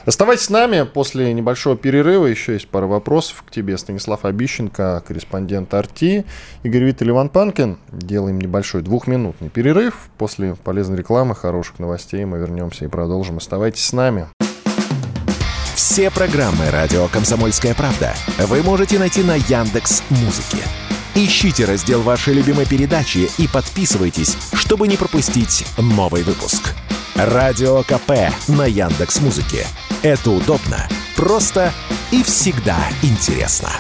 Оставайтесь 0.09 0.47
с 0.47 0.49
нами. 0.49 0.89
После 0.91 1.35
небольшого 1.35 1.77
перерыва 1.77 2.25
еще 2.25 2.55
есть 2.55 2.67
пара 2.69 2.87
вопросов 2.87 3.45
к 3.47 3.51
тебе. 3.51 3.77
Станислав 3.77 4.25
Обищенко, 4.25 5.05
корреспондент 5.07 5.75
Арти. 5.75 6.25
Игорь 6.63 6.85
Виттель, 6.85 7.11
Иван 7.11 7.29
Панкин. 7.29 7.77
Делаем 7.93 8.41
небольшой 8.41 8.81
двухминутный 8.81 9.51
перерыв. 9.51 10.09
После 10.17 10.55
полезной 10.55 10.97
рекламы, 10.97 11.35
хороших 11.35 11.79
новостей 11.79 12.25
мы 12.25 12.39
вернемся 12.39 12.87
и 12.87 12.89
продолжим. 12.89 13.37
Оставайтесь 13.37 13.85
с 13.85 13.93
нами. 13.93 14.29
Все 15.75 16.11
программы 16.11 16.71
«Радио 16.71 17.07
Комсомольская 17.09 17.75
правда» 17.75 18.15
вы 18.47 18.63
можете 18.63 18.99
найти 18.99 19.23
на 19.23 19.35
Яндекс 19.35 20.03
Музыке. 20.09 20.65
Ищите 21.17 21.67
раздел 21.67 22.01
вашей 22.01 22.33
любимой 22.33 22.65
передачи 22.65 23.29
и 23.37 23.47
подписывайтесь, 23.47 24.39
чтобы 24.55 24.89
не 24.89 24.97
пропустить 24.97 25.67
новый 25.77 26.23
выпуск. 26.23 26.75
Радио 27.15 27.83
КП 27.83 28.33
на 28.49 28.65
Яндекс 28.65 29.21
Музыке. 29.21 29.67
Это 30.03 30.31
удобно, 30.31 30.87
просто 31.17 31.73
и 32.13 32.23
всегда 32.23 32.77
интересно. 33.03 33.71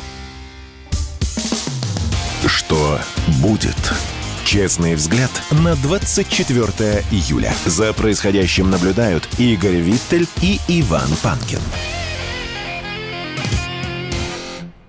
Что 2.44 2.98
будет? 3.40 3.76
Честный 4.44 4.96
взгляд 4.96 5.30
на 5.52 5.76
24 5.76 7.04
июля. 7.12 7.54
За 7.66 7.92
происходящим 7.92 8.68
наблюдают 8.68 9.28
Игорь 9.38 9.76
Виттель 9.76 10.26
и 10.42 10.58
Иван 10.66 11.10
Панкин. 11.22 11.60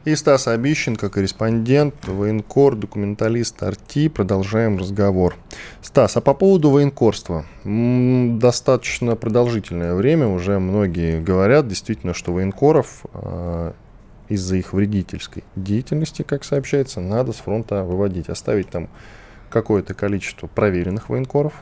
И 0.09 0.15
Стас 0.15 0.47
Обищенко, 0.47 1.11
корреспондент, 1.11 1.93
военкор, 2.07 2.75
документалист 2.75 3.61
Арти. 3.61 4.09
Продолжаем 4.09 4.79
разговор. 4.79 5.35
Стас, 5.83 6.17
а 6.17 6.21
по 6.21 6.33
поводу 6.33 6.71
военкорства. 6.71 7.45
Достаточно 7.63 9.15
продолжительное 9.15 9.93
время 9.93 10.25
уже 10.27 10.57
многие 10.57 11.21
говорят 11.21 11.67
действительно, 11.67 12.15
что 12.15 12.33
военкоров 12.33 13.05
а, 13.13 13.75
из-за 14.29 14.55
их 14.55 14.73
вредительской 14.73 15.43
деятельности, 15.55 16.23
как 16.23 16.43
сообщается, 16.43 17.01
надо 17.01 17.31
с 17.31 17.35
фронта 17.35 17.83
выводить, 17.83 18.29
оставить 18.29 18.71
там 18.71 18.89
какое-то 19.51 19.93
количество 19.93 20.47
проверенных 20.47 21.09
военкоров, 21.09 21.53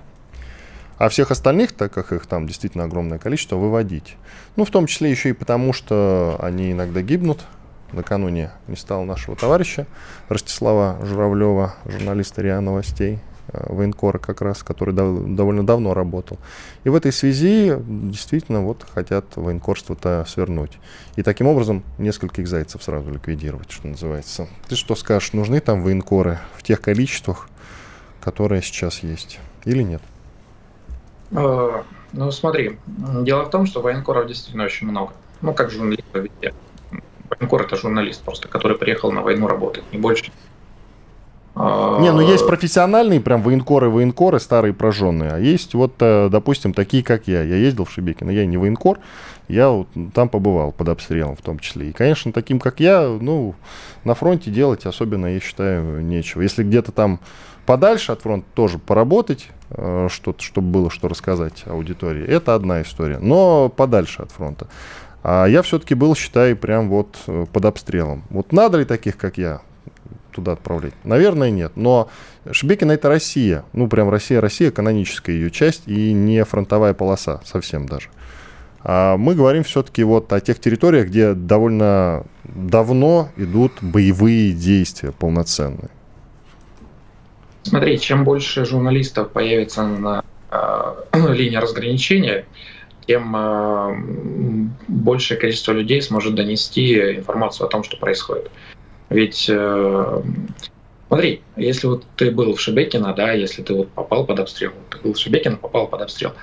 а 0.98 1.10
всех 1.10 1.32
остальных, 1.32 1.74
так 1.74 1.92
как 1.92 2.14
их 2.14 2.26
там 2.26 2.48
действительно 2.48 2.86
огромное 2.86 3.20
количество, 3.20 3.58
выводить. 3.58 4.16
Ну, 4.56 4.64
в 4.64 4.72
том 4.72 4.88
числе 4.88 5.12
еще 5.12 5.32
и 5.32 5.34
потому, 5.34 5.74
что 5.74 6.40
они 6.42 6.72
иногда 6.72 7.02
гибнут, 7.02 7.46
накануне 7.92 8.52
не 8.68 8.76
стало 8.76 9.04
нашего 9.06 9.36
товарища 9.36 9.88
Ростислава 10.30 10.98
Журавлева, 11.06 11.76
журналиста 11.86 12.42
РИА 12.42 12.60
Новостей, 12.62 13.20
э, 13.48 13.74
военкора 13.74 14.18
как 14.18 14.42
раз, 14.42 14.64
который 14.64 14.94
дов- 14.94 15.36
довольно 15.36 15.66
давно 15.66 15.94
работал. 15.94 16.38
И 16.84 16.90
в 16.90 16.96
этой 16.96 17.12
связи 17.12 17.76
действительно 17.88 18.62
вот 18.62 18.86
хотят 18.94 19.26
военкорство-то 19.36 20.26
свернуть. 20.28 20.80
И 21.16 21.24
таким 21.24 21.48
образом 21.48 21.84
нескольких 21.98 22.48
зайцев 22.48 22.84
сразу 22.84 23.12
ликвидировать, 23.12 23.72
что 23.72 23.88
называется. 23.88 24.48
Ты 24.68 24.76
что 24.76 24.96
скажешь, 24.96 25.34
нужны 25.34 25.60
там 25.60 25.82
военкоры 25.82 26.40
в 26.56 26.64
тех 26.64 26.82
количествах, 26.82 27.50
которые 28.22 28.62
сейчас 28.62 29.00
есть, 29.00 29.40
или 29.66 29.84
нет? 29.84 30.02
Э, 31.32 31.84
ну, 32.14 32.32
смотри, 32.32 32.80
дело 32.88 33.44
в 33.46 33.50
том, 33.50 33.66
что 33.66 33.82
военкоров 33.82 34.28
действительно 34.28 34.66
очень 34.66 34.88
много. 34.88 35.14
Ну, 35.42 35.54
как 35.54 35.70
журналистов 35.70 36.16
везде. 36.16 36.54
Военкор 37.48 37.62
это 37.62 37.78
журналист 37.78 38.22
просто, 38.24 38.50
который 38.50 38.78
приехал 38.78 39.12
на 39.12 39.22
войну 39.22 39.48
работать, 39.48 39.84
не 39.94 39.98
больше. 39.98 40.32
А, 41.56 42.00
не, 42.02 42.12
ну 42.12 42.20
есть 42.20 42.46
профессиональные 42.46 43.22
прям 43.22 43.42
военкоры, 43.42 43.90
военкоры, 43.90 44.40
старые 44.40 44.74
прожженные, 44.74 45.32
а 45.32 45.40
есть 45.40 45.74
вот, 45.74 45.94
э, 46.02 46.28
допустим, 46.30 46.74
такие, 46.74 47.04
как 47.04 47.28
я. 47.28 47.42
Я 47.42 47.56
ездил 47.56 47.86
в 47.86 47.92
Шебекино, 47.92 48.32
я 48.32 48.46
не 48.46 48.58
военкор, 48.58 49.00
я 49.48 49.70
вот 49.70 49.88
там 50.14 50.28
побывал 50.28 50.74
под 50.74 50.90
обстрелом 50.90 51.38
в 51.38 51.42
том 51.42 51.58
числе. 51.60 51.90
И, 51.90 51.94
конечно, 51.94 52.34
таким, 52.34 52.60
как 52.60 52.82
я, 52.82 53.08
ну, 53.08 53.56
на 54.04 54.14
фронте 54.14 54.52
делать 54.52 54.86
особенно, 54.86 55.28
я 55.28 55.40
считаю, 55.40 56.04
нечего. 56.04 56.42
Если 56.42 56.64
где-то 56.64 56.92
там 56.92 57.20
подальше 57.66 58.12
от 58.12 58.22
фронта 58.22 58.46
тоже 58.54 58.78
поработать, 58.78 59.48
э, 59.72 60.10
что-то, 60.12 60.44
чтобы 60.44 60.68
было 60.68 60.92
что 60.92 61.08
рассказать 61.08 61.64
аудитории, 61.66 62.26
это 62.28 62.56
одна 62.56 62.82
история. 62.82 63.20
Но 63.20 63.70
подальше 63.70 64.22
от 64.22 64.32
фронта. 64.32 64.68
А 65.24 65.46
я 65.46 65.62
все-таки 65.62 65.96
был, 65.96 66.16
считай, 66.16 66.56
прям 66.56 66.90
вот 66.90 67.18
э, 67.28 67.46
под 67.52 67.66
обстрелом. 67.66 68.24
Вот 68.30 68.52
надо 68.52 68.78
ли 68.80 68.86
таких, 68.86 69.18
как 69.18 69.38
я, 69.38 69.62
туда 70.32 70.54
отправлять? 70.54 70.94
Наверное, 71.04 71.50
нет. 71.50 71.74
Но 71.76 72.10
Шебекина 72.52 72.94
это 72.94 73.10
Россия. 73.10 73.66
Ну, 73.74 73.88
прям 73.88 74.10
Россия, 74.10 74.40
Россия, 74.40 74.72
каноническая 74.72 75.36
ее 75.36 75.52
часть 75.52 75.88
и 75.88 76.14
не 76.14 76.44
фронтовая 76.46 76.94
полоса 76.94 77.42
совсем 77.44 77.88
даже. 77.88 78.10
А 78.84 79.18
мы 79.18 79.36
говорим 79.36 79.64
все-таки 79.64 80.04
вот 80.04 80.32
о 80.32 80.40
тех 80.40 80.60
территориях, 80.60 81.08
где 81.08 81.34
довольно 81.34 82.26
давно 82.46 83.30
идут 83.36 83.74
боевые 83.82 84.54
действия 84.54 85.12
полноценные. 85.12 85.90
Смотри, 87.64 88.00
чем 88.00 88.24
больше 88.24 88.64
журналистов 88.64 89.32
появится 89.32 89.86
на 89.86 90.24
э, 90.52 90.94
линии 91.34 91.58
разграничения, 91.58 92.46
тем 93.08 93.34
а, 93.36 93.96
большее 94.88 95.40
количество 95.40 95.72
людей 95.72 96.02
сможет 96.02 96.36
донести 96.36 97.16
информацию 97.16 97.66
о 97.66 97.70
том, 97.70 97.84
что 97.84 97.98
происходит. 97.98 98.52
Ведь 99.10 99.48
э, 99.50 100.22
смотри, 101.08 101.42
если 101.56 101.88
вот 101.88 102.06
ты 102.18 102.30
был 102.32 102.54
в 102.54 102.60
Шебекино, 102.60 103.14
да, 103.14 103.32
если 103.32 103.64
ты 103.64 103.74
вот 103.74 103.90
попал 103.90 104.26
под 104.26 104.40
обстрел, 104.40 104.74
ты 104.90 104.98
был 104.98 105.14
в 105.14 105.18
Шебекино, 105.18 105.56
попал 105.56 105.88
под 105.88 106.02
обстрел, 106.02 106.34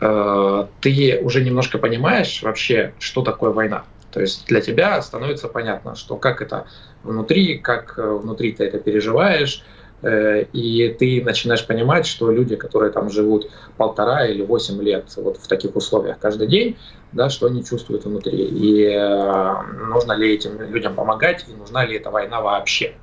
э, 0.00 0.66
ты 0.80 1.20
уже 1.22 1.44
немножко 1.44 1.78
понимаешь 1.78 2.42
вообще, 2.42 2.92
что 2.98 3.22
такое 3.22 3.50
война. 3.50 3.84
То 4.10 4.20
есть 4.20 4.46
для 4.46 4.60
тебя 4.60 5.00
становится 5.02 5.46
понятно, 5.46 5.94
что 5.94 6.16
как 6.16 6.42
это 6.42 6.66
внутри, 7.04 7.58
как 7.58 7.94
э, 7.96 8.02
внутри 8.02 8.52
ты 8.52 8.64
это 8.64 8.80
переживаешь, 8.80 9.62
и 10.02 10.96
ты 10.98 11.22
начинаешь 11.22 11.66
понимать, 11.66 12.06
что 12.06 12.30
люди, 12.30 12.56
которые 12.56 12.90
там 12.90 13.10
живут 13.10 13.50
полтора 13.76 14.26
или 14.26 14.42
восемь 14.42 14.80
лет 14.82 15.12
вот 15.16 15.36
в 15.36 15.46
таких 15.46 15.76
условиях 15.76 16.18
каждый 16.18 16.46
день, 16.46 16.78
да, 17.12 17.28
что 17.28 17.46
они 17.46 17.64
чувствуют 17.64 18.04
внутри, 18.04 18.44
и 18.44 18.84
э, 18.84 19.62
нужно 19.88 20.12
ли 20.12 20.32
этим 20.32 20.60
людям 20.60 20.94
помогать, 20.94 21.44
и 21.48 21.52
нужна 21.52 21.84
ли 21.84 21.96
эта 21.96 22.10
война 22.10 22.40
вообще. 22.40 22.94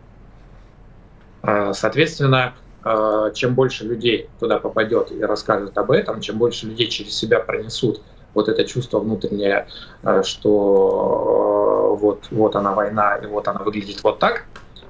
Э, 1.44 1.72
соответственно, 1.74 2.54
чем 3.34 3.54
больше 3.54 3.84
людей 3.84 4.30
туда 4.40 4.60
попадет 4.60 5.12
и 5.12 5.22
расскажет 5.22 5.78
об 5.78 5.92
этом, 5.92 6.22
чем 6.22 6.38
больше 6.38 6.68
людей 6.68 6.88
через 6.88 7.18
себя 7.18 7.42
пронесут 7.42 8.02
вот 8.34 8.48
это 8.48 8.64
чувство 8.64 9.00
внутреннее, 9.00 9.68
что 10.24 11.98
вот, 12.00 12.28
вот 12.32 12.56
она 12.56 12.74
война, 12.74 13.16
и 13.16 13.26
вот 13.26 13.48
она 13.50 13.60
выглядит 13.60 14.02
вот 14.04 14.20
так, 14.20 14.46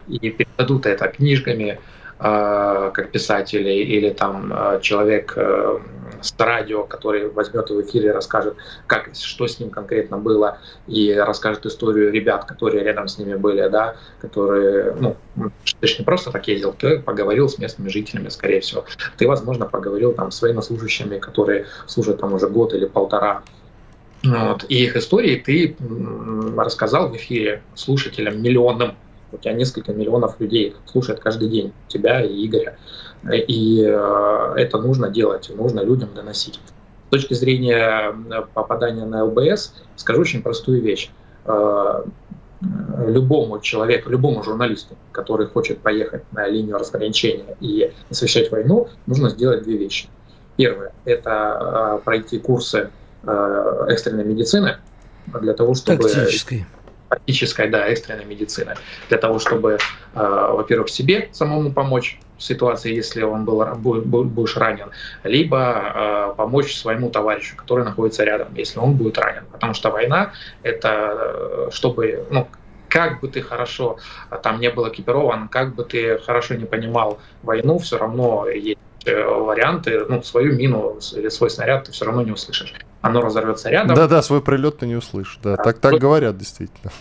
и 0.07 0.29
передадут 0.29 0.85
это 0.85 1.07
книжками, 1.07 1.79
Э, 2.19 2.89
как 2.95 3.11
писатель 3.11 3.67
или 3.67 4.09
там 4.09 4.51
э, 4.51 4.79
человек 4.81 5.33
э, 5.35 5.77
с 6.19 6.33
радио, 6.39 6.83
который 6.83 7.29
возьмет 7.29 7.69
в 7.69 7.79
эфире 7.81 8.07
и 8.07 8.11
расскажет, 8.11 8.55
как, 8.87 9.11
что 9.13 9.45
с 9.45 9.59
ним 9.59 9.69
конкретно 9.69 10.17
было, 10.17 10.57
и 10.87 11.13
расскажет 11.13 11.67
историю 11.67 12.11
ребят, 12.11 12.45
которые 12.45 12.83
рядом 12.83 13.07
с 13.07 13.19
ними 13.19 13.35
были, 13.35 13.67
да, 13.67 13.97
которые, 14.19 14.95
ну, 14.99 15.15
ты 15.79 15.87
же 15.87 15.99
не 15.99 16.05
просто 16.05 16.31
так 16.31 16.47
ездил, 16.47 16.73
ты 16.73 16.99
поговорил 16.99 17.49
с 17.49 17.59
местными 17.59 17.89
жителями, 17.89 18.29
скорее 18.29 18.61
всего. 18.61 18.85
Ты, 19.19 19.27
возможно, 19.27 19.67
поговорил 19.67 20.13
там 20.13 20.31
с 20.31 20.41
военнослужащими, 20.41 21.19
которые 21.19 21.67
служат 21.85 22.19
там 22.19 22.33
уже 22.33 22.47
год 22.47 22.73
или 22.73 22.85
полтора, 22.87 23.43
вот, 24.23 24.65
и 24.69 24.85
их 24.85 24.95
истории 24.95 25.35
ты 25.35 25.77
рассказал 26.57 27.09
в 27.09 27.15
эфире 27.15 27.61
слушателям 27.75 28.41
миллионным 28.41 28.95
у 29.31 29.37
тебя 29.37 29.53
несколько 29.53 29.93
миллионов 29.93 30.39
людей 30.39 30.75
слушают 30.85 31.19
каждый 31.19 31.49
день 31.49 31.73
тебя 31.87 32.21
и 32.21 32.45
Игоря. 32.45 32.77
И 33.31 33.83
э, 33.83 34.53
это 34.57 34.77
нужно 34.77 35.09
делать, 35.09 35.51
нужно 35.55 35.81
людям 35.81 36.09
доносить. 36.13 36.59
С 37.07 37.09
точки 37.09 37.33
зрения 37.33 38.13
э, 38.13 38.41
попадания 38.53 39.05
на 39.05 39.25
ЛБС, 39.25 39.73
скажу 39.95 40.21
очень 40.21 40.41
простую 40.41 40.81
вещь. 40.81 41.09
Э, 41.45 42.03
любому 43.07 43.59
человеку, 43.59 44.09
любому 44.09 44.43
журналисту, 44.43 44.95
который 45.11 45.47
хочет 45.47 45.79
поехать 45.79 46.23
на 46.31 46.47
линию 46.47 46.77
разграничения 46.77 47.55
и 47.59 47.93
освещать 48.09 48.51
войну, 48.51 48.87
нужно 49.05 49.29
сделать 49.29 49.63
две 49.63 49.77
вещи. 49.77 50.07
Первое– 50.55 50.91
это 51.05 52.01
пройти 52.03 52.39
курсы 52.39 52.89
экстренной 53.23 54.23
медицины 54.23 54.77
для 55.39 55.53
того, 55.53 55.75
чтобы... 55.75 56.09
Тактической 56.09 56.65
практической, 57.09 57.69
да, 57.69 57.87
экстренной 57.87 58.25
медицины, 58.25 58.75
для 59.09 59.17
того, 59.17 59.39
чтобы, 59.39 59.77
э, 60.15 60.49
во-первых, 60.53 60.89
себе 60.89 61.29
самому 61.31 61.71
помочь, 61.71 62.19
ситуации, 62.37 62.93
если 62.93 63.23
он 63.23 63.45
был, 63.45 63.65
будешь 64.03 64.57
ранен, 64.57 64.91
либо 65.23 65.57
э, 65.57 66.33
помочь 66.37 66.75
своему 66.75 67.09
товарищу, 67.09 67.55
который 67.55 67.83
находится 67.83 68.23
рядом, 68.23 68.53
если 68.55 68.79
он 68.79 68.93
будет 68.93 69.17
ранен. 69.17 69.45
Потому 69.51 69.73
что 69.73 69.89
война— 69.89 70.33
это 70.63 70.89
э, 70.89 71.69
чтобы, 71.71 72.27
ну, 72.29 72.47
как 72.89 73.21
бы 73.21 73.27
ты 73.27 73.41
хорошо 73.41 73.97
там 74.43 74.59
не 74.59 74.69
был 74.69 74.87
экипирован, 74.87 75.47
как 75.49 75.75
бы 75.75 75.83
ты 75.83 76.19
хорошо 76.19 76.55
не 76.55 76.65
понимал 76.65 77.19
войну, 77.43 77.79
все 77.79 77.97
равно 77.97 78.47
есть 78.47 78.79
варианты, 79.05 80.05
ну, 80.07 80.21
свою 80.21 80.53
мину 80.53 80.99
или 81.13 81.29
свой 81.29 81.49
снаряд 81.49 81.85
ты 81.85 81.91
все 81.91 82.05
равно 82.05 82.21
не 82.21 82.31
услышишь. 82.31 82.73
Оно 83.01 83.21
разорвется 83.21 83.69
рядом. 83.69 83.95
Да-да, 83.95 84.21
свой 84.21 84.41
прилет 84.41 84.79
ты 84.79 84.87
не 84.87 84.95
услышишь. 84.95 85.39
Да, 85.43 85.55
да. 85.55 85.63
так, 85.63 85.79
так 85.79 85.99
говорят 85.99 86.37
действительно. 86.37 86.91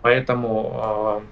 Поэтому 0.00 1.22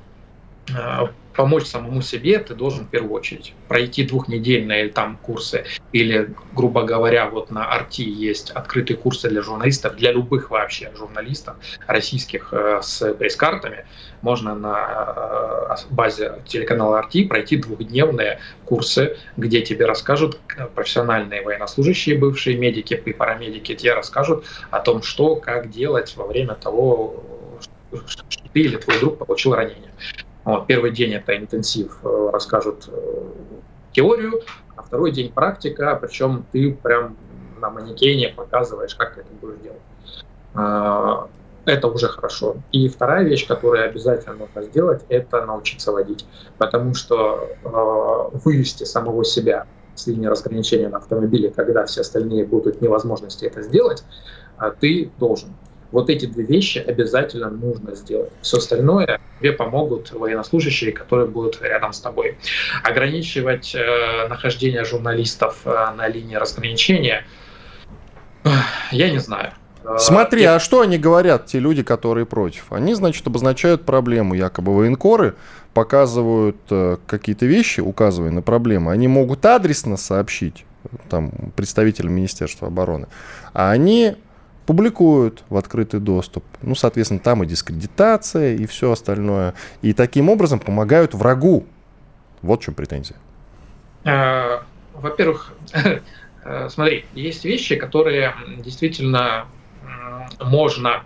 э, 0.68 1.08
помочь 1.40 1.64
самому 1.64 2.02
себе 2.02 2.38
ты 2.38 2.54
должен 2.54 2.84
в 2.84 2.90
первую 2.90 3.14
очередь. 3.14 3.54
Пройти 3.66 4.04
двухнедельные 4.04 4.90
там 4.90 5.16
курсы 5.16 5.64
или, 5.90 6.34
грубо 6.52 6.82
говоря, 6.82 7.30
вот 7.30 7.50
на 7.50 7.64
Арти 7.64 8.02
есть 8.02 8.50
открытые 8.50 8.98
курсы 8.98 9.30
для 9.30 9.40
журналистов, 9.40 9.96
для 9.96 10.12
любых 10.12 10.50
вообще 10.50 10.92
журналистов 10.94 11.56
российских 11.86 12.52
э, 12.52 12.80
с 12.82 13.14
пресс-картами. 13.14 13.86
Можно 14.20 14.54
на 14.54 15.70
э, 15.70 15.76
базе 15.88 16.42
телеканала 16.46 16.98
Арти 16.98 17.24
пройти 17.24 17.56
двухдневные 17.56 18.40
курсы, 18.66 19.16
где 19.38 19.62
тебе 19.62 19.86
расскажут 19.86 20.38
профессиональные 20.74 21.40
военнослужащие, 21.40 22.18
бывшие 22.18 22.58
медики 22.58 23.02
и 23.02 23.12
парамедики, 23.14 23.74
тебе 23.74 23.94
расскажут 23.94 24.44
о 24.70 24.80
том, 24.80 25.02
что, 25.02 25.36
как 25.36 25.70
делать 25.70 26.14
во 26.16 26.26
время 26.26 26.54
того, 26.54 27.24
что 28.06 28.24
ты 28.52 28.60
или 28.60 28.76
твой 28.76 29.00
друг 29.00 29.16
получил 29.16 29.54
ранение. 29.54 29.90
Вот, 30.44 30.66
первый 30.66 30.90
день 30.90 31.12
это 31.12 31.36
интенсив, 31.36 31.98
э, 32.02 32.30
расскажут 32.32 32.88
э, 32.88 33.22
теорию, 33.92 34.40
а 34.76 34.82
второй 34.82 35.12
день 35.12 35.32
практика, 35.32 35.98
причем 36.00 36.46
ты 36.52 36.72
прям 36.72 37.16
на 37.60 37.70
манекене 37.70 38.28
показываешь, 38.28 38.94
как 38.94 39.14
ты 39.14 39.20
это 39.20 39.30
будешь 39.40 39.58
делать. 39.60 39.80
А, 40.54 41.28
это 41.66 41.88
уже 41.88 42.08
хорошо. 42.08 42.56
И 42.72 42.88
вторая 42.88 43.24
вещь, 43.24 43.46
которую 43.46 43.84
обязательно 43.84 44.36
нужно 44.36 44.62
сделать, 44.62 45.04
это 45.08 45.44
научиться 45.44 45.92
водить. 45.92 46.26
Потому 46.58 46.94
что 46.94 47.48
э, 47.62 48.38
вывести 48.38 48.84
самого 48.84 49.24
себя 49.24 49.66
с 49.94 50.06
линии 50.06 50.26
разграничения 50.26 50.88
на 50.88 50.98
автомобиле, 50.98 51.50
когда 51.50 51.84
все 51.84 52.00
остальные 52.00 52.46
будут 52.46 52.80
невозможности 52.80 53.44
это 53.44 53.62
сделать, 53.62 54.04
а 54.56 54.70
ты 54.70 55.10
должен. 55.18 55.50
Вот 55.92 56.08
эти 56.08 56.26
две 56.26 56.44
вещи 56.44 56.78
обязательно 56.78 57.50
нужно 57.50 57.94
сделать. 57.94 58.30
Все 58.42 58.58
остальное 58.58 59.20
тебе 59.40 59.52
помогут 59.52 60.12
военнослужащие, 60.12 60.92
которые 60.92 61.28
будут 61.28 61.60
рядом 61.62 61.92
с 61.92 62.00
тобой. 62.00 62.38
Ограничивать 62.84 63.74
э, 63.74 64.28
нахождение 64.28 64.84
журналистов 64.84 65.62
э, 65.64 65.70
на 65.96 66.08
линии 66.08 66.36
разграничения, 66.36 67.24
э, 68.44 68.50
я 68.92 69.10
не 69.10 69.18
знаю. 69.18 69.52
Э, 69.84 69.96
Смотри, 69.98 70.44
а 70.44 70.60
что 70.60 70.80
они 70.80 70.98
говорят, 70.98 71.46
те 71.46 71.58
люди, 71.58 71.82
которые 71.82 72.26
против? 72.26 72.72
Они, 72.72 72.94
значит, 72.94 73.26
обозначают 73.26 73.84
проблему. 73.84 74.34
Якобы 74.34 74.74
военкоры 74.74 75.34
показывают 75.74 76.58
э, 76.70 76.98
какие-то 77.06 77.46
вещи, 77.46 77.80
указывая 77.80 78.30
на 78.30 78.42
проблемы. 78.42 78.92
Они 78.92 79.08
могут 79.08 79.44
адресно 79.44 79.96
сообщить 79.96 80.64
там, 81.08 81.30
представителям 81.56 82.12
Министерства 82.12 82.68
обороны, 82.68 83.06
а 83.52 83.70
они 83.70 84.16
публикуют 84.70 85.42
в 85.48 85.56
открытый 85.56 85.98
доступ. 85.98 86.44
Ну, 86.62 86.76
соответственно, 86.76 87.18
там 87.18 87.42
и 87.42 87.46
дискредитация, 87.46 88.54
и 88.54 88.66
все 88.66 88.92
остальное. 88.92 89.54
И 89.82 89.92
таким 89.92 90.28
образом 90.28 90.60
помогают 90.60 91.12
врагу. 91.12 91.66
Вот 92.40 92.60
в 92.60 92.64
чем 92.64 92.74
претензия. 92.74 93.16
Э, 94.04 94.60
во-первых, 94.94 95.54
э, 96.44 96.68
смотри, 96.68 97.04
есть 97.14 97.44
вещи, 97.44 97.74
которые 97.74 98.32
действительно 98.58 99.46
можно 100.40 101.02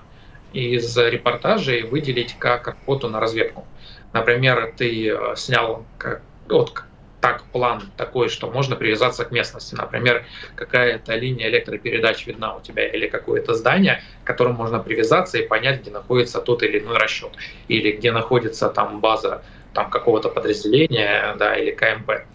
из 0.52 0.94
репортажей 0.98 1.84
выделить 1.84 2.36
как 2.38 2.66
работу 2.66 3.08
на 3.08 3.18
разведку. 3.18 3.64
Например, 4.12 4.74
ты 4.76 5.08
э, 5.08 5.36
снял 5.36 5.86
как, 5.96 6.20
вот, 6.50 6.84
так 7.24 7.42
план 7.44 7.80
такой, 7.96 8.28
что 8.28 8.50
можно 8.50 8.76
привязаться 8.76 9.24
к 9.24 9.30
местности. 9.30 9.74
Например, 9.74 10.26
какая-то 10.56 11.14
линия 11.14 11.48
электропередач 11.48 12.26
видна 12.26 12.54
у 12.54 12.60
тебя 12.60 12.86
или 12.86 13.08
какое-то 13.08 13.54
здание, 13.54 14.02
к 14.22 14.26
которому 14.26 14.56
можно 14.58 14.78
привязаться 14.78 15.38
и 15.38 15.48
понять, 15.48 15.80
где 15.80 15.90
находится 15.90 16.42
тот 16.42 16.62
или 16.62 16.80
иной 16.80 16.98
расчет. 16.98 17.30
Или 17.68 17.92
где 17.92 18.12
находится 18.12 18.68
там 18.68 19.00
база 19.00 19.42
там, 19.72 19.88
какого-то 19.88 20.28
подразделения 20.28 21.34
да, 21.38 21.56
или 21.56 21.70
КМП. 21.70 22.26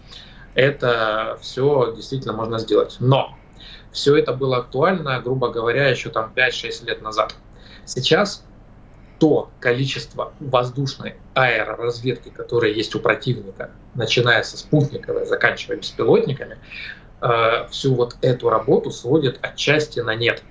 Это 0.56 1.38
все 1.40 1.92
действительно 1.94 2.32
можно 2.32 2.58
сделать. 2.58 2.96
Но 2.98 3.38
все 3.92 4.16
это 4.16 4.32
было 4.32 4.56
актуально, 4.56 5.20
грубо 5.20 5.50
говоря, 5.50 5.86
еще 5.86 6.10
там 6.10 6.32
5-6 6.34 6.86
лет 6.86 7.00
назад. 7.00 7.36
Сейчас 7.84 8.44
то 9.20 9.50
количество 9.60 10.32
воздушной 10.40 11.14
аэроразведки, 11.34 12.30
которая 12.30 12.72
есть 12.72 12.94
у 12.94 13.00
противника, 13.00 13.70
начиная 13.94 14.42
со 14.42 14.56
спутниковой, 14.56 15.26
заканчивая 15.26 15.76
беспилотниками, 15.76 16.56
э, 17.20 17.68
всю 17.70 17.94
вот 17.94 18.16
эту 18.22 18.48
работу 18.48 18.90
сводят 18.90 19.38
отчасти 19.42 20.00
на 20.00 20.14
нет. 20.14 20.42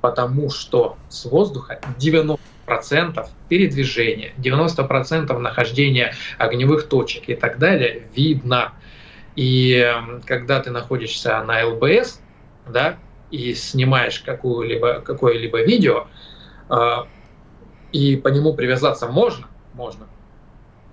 Потому 0.00 0.48
что 0.48 0.96
с 1.10 1.26
воздуха 1.26 1.78
90% 1.98 3.28
передвижения, 3.50 4.32
90% 4.38 5.38
нахождения 5.38 6.14
огневых 6.38 6.88
точек 6.88 7.28
и 7.28 7.34
так 7.34 7.58
далее 7.58 8.08
видно. 8.16 8.72
И 9.36 9.74
э, 9.74 10.20
когда 10.24 10.60
ты 10.60 10.70
находишься 10.70 11.42
на 11.42 11.66
ЛБС, 11.66 12.22
да, 12.66 12.96
и 13.30 13.52
снимаешь 13.52 14.20
какое-либо 14.20 15.62
видео, 15.62 16.06
э, 16.70 17.04
и 17.92 18.16
по 18.16 18.28
нему 18.28 18.54
привязаться 18.54 19.08
можно, 19.08 19.46
можно. 19.74 20.06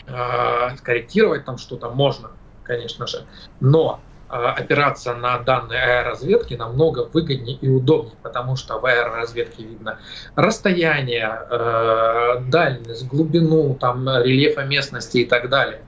Э, 0.07 0.75
корректировать 0.83 1.45
там 1.45 1.57
что-то 1.57 1.89
можно, 1.89 2.31
конечно 2.63 3.07
же. 3.07 3.25
Но 3.59 3.99
э, 4.29 4.33
опираться 4.33 5.13
на 5.13 5.39
данные 5.39 5.81
аэроразведки 5.81 6.53
намного 6.53 7.09
выгоднее 7.11 7.57
и 7.57 7.69
удобнее, 7.69 8.15
потому 8.21 8.55
что 8.55 8.79
в 8.79 8.85
аэроразведке 8.85 9.63
видно 9.63 9.99
расстояние, 10.35 11.41
э, 11.49 12.39
дальность, 12.47 13.07
глубину, 13.07 13.75
там, 13.75 14.07
рельефа 14.07 14.63
местности 14.63 15.19
и 15.19 15.25
так 15.25 15.49
далее. 15.49 15.81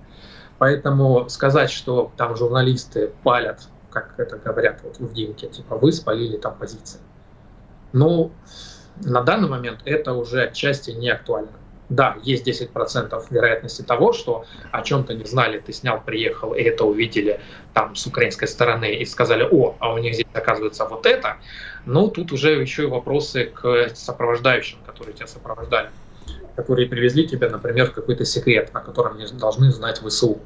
Поэтому 0.57 1.29
сказать, 1.29 1.71
что 1.71 2.11
там 2.17 2.35
журналисты 2.35 3.13
палят, 3.23 3.69
как 3.89 4.15
это 4.17 4.37
говорят 4.37 4.81
вот 4.83 4.99
в 4.99 5.13
Димке, 5.13 5.47
типа 5.47 5.77
вы 5.77 5.93
спалили 5.93 6.35
там 6.35 6.55
позиции. 6.55 6.99
Ну, 7.93 8.31
на 9.01 9.21
данный 9.21 9.49
момент 9.49 9.81
это 9.85 10.13
уже 10.13 10.43
отчасти 10.43 10.91
не 10.91 11.09
актуально. 11.09 11.51
Да, 11.89 12.17
есть 12.21 12.47
10% 12.47 13.23
вероятности 13.31 13.81
того, 13.81 14.13
что 14.13 14.45
о 14.71 14.83
чем-то 14.83 15.15
не 15.15 15.25
знали, 15.25 15.57
ты 15.57 15.73
снял, 15.73 15.99
приехал, 15.99 16.53
и 16.53 16.61
это 16.61 16.85
увидели 16.85 17.39
там 17.73 17.95
с 17.95 18.05
украинской 18.05 18.45
стороны 18.45 18.93
и 18.93 19.05
сказали, 19.05 19.47
о, 19.49 19.75
а 19.79 19.93
у 19.93 19.97
них 19.97 20.13
здесь 20.13 20.27
оказывается 20.33 20.85
вот 20.85 21.07
это. 21.07 21.37
Но 21.87 22.07
тут 22.07 22.31
уже 22.31 22.51
еще 22.51 22.83
и 22.83 22.85
вопросы 22.85 23.45
к 23.45 23.89
сопровождающим, 23.95 24.77
которые 24.85 25.15
тебя 25.15 25.25
сопровождали, 25.25 25.89
которые 26.55 26.87
привезли 26.87 27.27
тебя, 27.27 27.49
например, 27.49 27.87
в 27.87 27.93
какой-то 27.93 28.23
секрет, 28.23 28.69
о 28.73 28.81
котором 28.81 29.17
не 29.17 29.25
должны 29.25 29.71
знать 29.71 29.99
ВСУ 29.99 30.39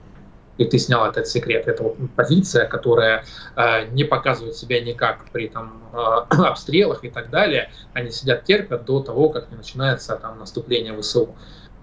и 0.58 0.66
ты 0.66 0.78
снял 0.78 1.06
этот 1.06 1.28
секрет. 1.28 1.68
Это 1.68 1.84
вот 1.84 1.98
позиция, 2.16 2.68
которая 2.68 3.26
э, 3.56 3.88
не 3.92 4.04
показывает 4.04 4.56
себя 4.56 4.82
никак 4.82 5.26
при 5.32 5.48
там, 5.48 5.82
э, 5.94 5.98
обстрелах 6.30 7.04
и 7.04 7.10
так 7.10 7.30
далее. 7.30 7.72
Они 7.94 8.12
сидят, 8.12 8.46
терпят 8.46 8.86
до 8.86 9.02
того, 9.02 9.30
как 9.30 9.50
не 9.52 9.58
начинается 9.58 10.16
там, 10.16 10.40
наступление 10.40 10.98
ВСУ. 11.00 11.36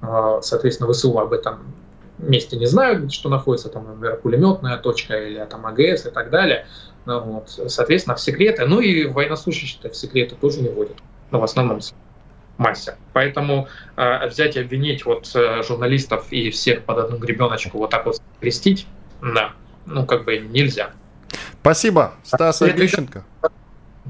Э, 0.03 0.39
соответственно, 0.43 0.93
ВСУ 0.93 1.19
об 1.19 1.33
этом 1.33 1.75
месте 2.19 2.57
не 2.57 2.67
знают, 2.67 3.13
что 3.13 3.29
находится 3.29 3.71
там, 3.71 3.87
например, 3.87 4.17
пулеметная 4.19 4.77
точка 4.77 5.17
или 5.17 5.45
там 5.45 5.67
АГС 5.67 6.07
и 6.07 6.11
так 6.11 6.31
далее. 6.31 6.67
Ну, 7.07 7.21
вот, 7.21 7.49
соответственно, 7.49 8.15
в 8.15 8.21
секреты. 8.21 8.67
Ну 8.67 8.81
и 8.81 9.07
военнослужащие 9.07 9.91
в 9.91 9.97
секреты 9.97 10.37
тоже 10.37 10.61
не 10.61 10.69
вводят. 10.69 10.97
Но 11.31 11.39
ну, 11.39 11.41
в 11.41 11.45
основном 11.45 11.81
массе. 12.61 12.97
Поэтому 13.13 13.69
э, 13.97 14.29
взять 14.29 14.57
и 14.57 14.61
обвинить 14.61 15.05
вот 15.05 15.31
э, 15.35 15.63
журналистов 15.63 16.27
и 16.31 16.51
всех 16.51 16.85
под 16.85 16.99
одну 16.99 17.17
гребеночку 17.17 17.79
вот 17.79 17.91
так 17.91 18.07
вот 18.07 18.21
крестить, 18.41 18.87
да, 19.21 19.53
ну 19.87 20.07
как 20.07 20.25
бы 20.25 20.39
нельзя. 20.39 20.91
Спасибо, 21.61 22.13
Стас 22.23 22.63
Обещенко. 22.63 23.25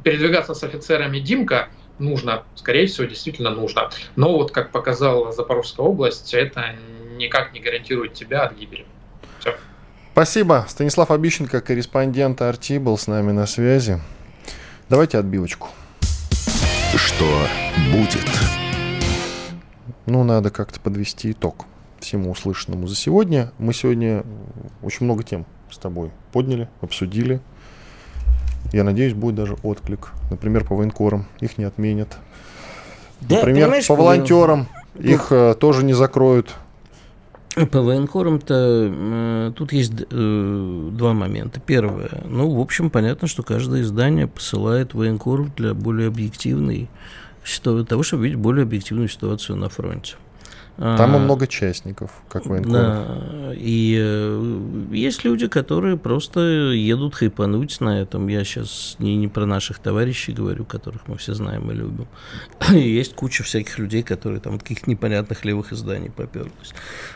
Передвигаться 0.04 0.54
с 0.54 0.62
офицерами 0.62 1.18
Димка 1.18 1.68
нужно, 1.98 2.44
скорее 2.54 2.86
всего, 2.86 3.06
действительно 3.06 3.50
нужно. 3.50 3.90
Но 4.16 4.32
вот, 4.32 4.50
как 4.50 4.70
показала 4.70 5.32
Запорожская 5.32 5.86
область, 5.86 6.34
это 6.34 6.74
никак 7.16 7.52
не 7.52 7.60
гарантирует 7.60 8.14
тебя 8.14 8.42
от 8.42 8.56
гибели. 8.56 8.86
Все. 9.38 9.54
Спасибо. 10.12 10.64
Станислав 10.68 11.10
Обищенко, 11.10 11.60
корреспондент 11.60 12.42
Арти, 12.42 12.78
был 12.78 12.98
с 12.98 13.06
нами 13.06 13.32
на 13.32 13.46
связи. 13.46 14.00
Давайте 14.88 15.18
отбивочку. 15.18 15.68
Что 16.96 17.46
будет? 17.92 18.26
Ну, 20.06 20.24
надо 20.24 20.50
как-то 20.50 20.80
подвести 20.80 21.30
итог. 21.32 21.66
всему 22.00 22.30
услышанному 22.30 22.86
за 22.88 22.96
сегодня. 22.96 23.52
Мы 23.58 23.72
сегодня 23.72 24.24
очень 24.82 25.04
много 25.04 25.22
тем 25.22 25.46
с 25.70 25.78
тобой 25.78 26.10
подняли, 26.32 26.68
обсудили. 26.80 27.40
Я 28.72 28.84
надеюсь, 28.84 29.14
будет 29.14 29.36
даже 29.36 29.56
отклик. 29.62 30.12
Например, 30.30 30.66
по 30.66 30.74
военкорам. 30.74 31.26
Их 31.40 31.58
не 31.58 31.64
отменят. 31.64 32.16
Да, 33.20 33.36
Например, 33.36 33.72
по 33.86 33.94
волонтерам. 33.94 34.66
Их 34.98 35.28
э, 35.30 35.54
тоже 35.54 35.84
не 35.84 35.92
закроют. 35.92 36.56
По 37.54 37.80
военкорам-то 37.80 38.54
э, 38.56 39.52
тут 39.56 39.72
есть 39.72 39.92
э, 40.08 40.88
два 40.92 41.12
момента. 41.14 41.60
Первое. 41.60 42.22
Ну, 42.24 42.48
в 42.54 42.60
общем, 42.60 42.90
понятно, 42.90 43.26
что 43.26 43.42
каждое 43.42 43.82
издание 43.82 44.28
посылает 44.28 44.94
военкоров 44.94 45.54
для 45.56 45.74
более 45.74 46.08
объективной 46.08 46.88
того, 47.88 48.02
чтобы 48.02 48.24
видеть 48.24 48.38
более 48.38 48.62
объективную 48.62 49.08
ситуацию 49.08 49.56
на 49.56 49.68
фронте. 49.68 50.14
Там 50.80 51.14
а, 51.14 51.18
много 51.18 51.46
частников, 51.46 52.10
как 52.30 52.46
военкоров. 52.46 52.72
Да, 52.72 53.52
и 53.54 53.98
э, 54.00 54.86
есть 54.92 55.24
люди, 55.24 55.46
которые 55.46 55.98
просто 55.98 56.40
едут 56.40 57.16
хайпануть 57.16 57.82
на 57.82 58.00
этом. 58.00 58.28
Я 58.28 58.44
сейчас 58.44 58.96
не, 58.98 59.14
не 59.16 59.28
про 59.28 59.44
наших 59.44 59.78
товарищей 59.78 60.32
говорю, 60.32 60.64
которых 60.64 61.06
мы 61.06 61.18
все 61.18 61.34
знаем 61.34 61.70
и 61.70 61.74
любим. 61.74 62.08
И 62.72 62.78
есть 62.78 63.14
куча 63.14 63.42
всяких 63.42 63.78
людей, 63.78 64.02
которые 64.02 64.40
там 64.40 64.58
каких-то 64.58 64.88
непонятных 64.88 65.44
левых 65.44 65.70
изданий 65.74 66.10
поперлись. 66.10 66.72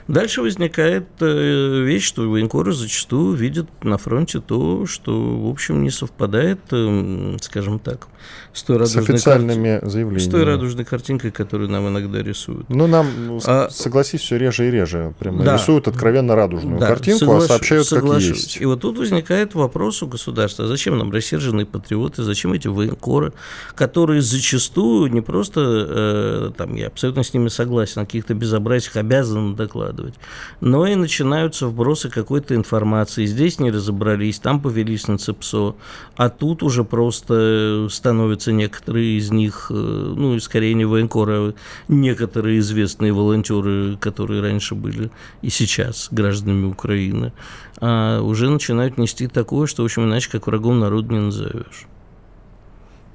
Дальше 0.08 0.42
возникает 0.42 1.08
э, 1.20 1.84
вещь, 1.84 2.04
что 2.04 2.28
военкоры 2.28 2.74
зачастую 2.74 3.34
видят 3.34 3.70
на 3.82 3.96
фронте 3.96 4.40
то, 4.40 4.84
что, 4.84 5.38
в 5.38 5.48
общем, 5.48 5.82
не 5.82 5.90
совпадает, 5.90 6.60
э, 6.70 7.36
скажем 7.40 7.78
так, 7.78 8.08
с 8.52 8.62
той 8.62 8.76
радужной, 8.76 9.04
с 9.04 9.08
официальными 9.08 9.78
карти... 9.78 9.90
заявлениями. 9.90 10.28
С 10.28 10.30
той 10.30 10.44
радужной 10.44 10.84
картинкой, 10.84 11.30
которую 11.30 11.70
нам 11.70 11.88
иногда 11.88 12.22
рисуют. 12.22 12.68
Ну, 12.68 12.86
нам 12.86 13.40
а 13.54 13.64
а, 13.66 13.70
согласись, 13.70 14.20
все 14.20 14.36
реже 14.36 14.68
и 14.68 14.70
реже. 14.70 15.14
Прямо 15.18 15.44
да, 15.44 15.54
рисуют 15.54 15.88
откровенно 15.88 16.34
радужную 16.34 16.78
да, 16.78 16.88
картинку, 16.88 17.20
соглаш... 17.20 17.44
а 17.44 17.48
сообщают 17.48 17.86
соглашусь. 17.86 18.28
как 18.28 18.36
есть. 18.36 18.60
И 18.60 18.64
вот 18.64 18.80
тут 18.80 18.98
возникает 18.98 19.54
вопрос 19.54 20.02
у 20.02 20.06
государства, 20.06 20.66
зачем 20.66 20.98
нам 20.98 21.12
рассерженные 21.12 21.66
патриоты, 21.66 22.22
зачем 22.22 22.52
эти 22.52 22.68
военкоры, 22.68 23.32
которые 23.74 24.22
зачастую 24.22 25.12
не 25.12 25.20
просто, 25.20 25.60
э, 25.60 26.50
там, 26.56 26.74
я 26.74 26.88
абсолютно 26.88 27.22
с 27.22 27.32
ними 27.32 27.48
согласен, 27.48 28.02
о 28.02 28.06
каких-то 28.06 28.34
безобразиях 28.34 28.96
обязаны 28.96 29.54
докладывать, 29.54 30.14
но 30.60 30.86
и 30.86 30.94
начинаются 30.94 31.66
вбросы 31.66 32.08
какой-то 32.08 32.54
информации. 32.54 33.26
Здесь 33.26 33.60
не 33.60 33.70
разобрались, 33.70 34.38
там 34.38 34.60
повелись 34.60 35.06
на 35.08 35.18
ЦЕПСО, 35.18 35.76
а 36.16 36.28
тут 36.28 36.62
уже 36.62 36.84
просто 36.84 37.88
становятся 37.90 38.52
некоторые 38.52 39.18
из 39.18 39.30
них, 39.30 39.68
э, 39.70 39.74
ну, 39.74 40.38
скорее 40.40 40.74
не 40.74 40.84
военкоры, 40.84 41.34
а 41.34 41.54
некоторые 41.88 42.58
известные 42.58 43.12
волонтеры, 43.12 43.43
волонтеры, 43.50 43.96
которые 43.96 44.40
раньше 44.40 44.74
были 44.74 45.10
и 45.42 45.50
сейчас 45.50 46.08
гражданами 46.10 46.66
Украины, 46.66 47.32
а 47.80 48.20
уже 48.20 48.50
начинают 48.50 48.98
нести 48.98 49.26
такое, 49.26 49.66
что, 49.66 49.82
в 49.82 49.86
общем, 49.86 50.04
иначе 50.04 50.30
как 50.30 50.46
врагом 50.46 50.80
народа 50.80 51.12
не 51.12 51.20
назовешь. 51.20 51.86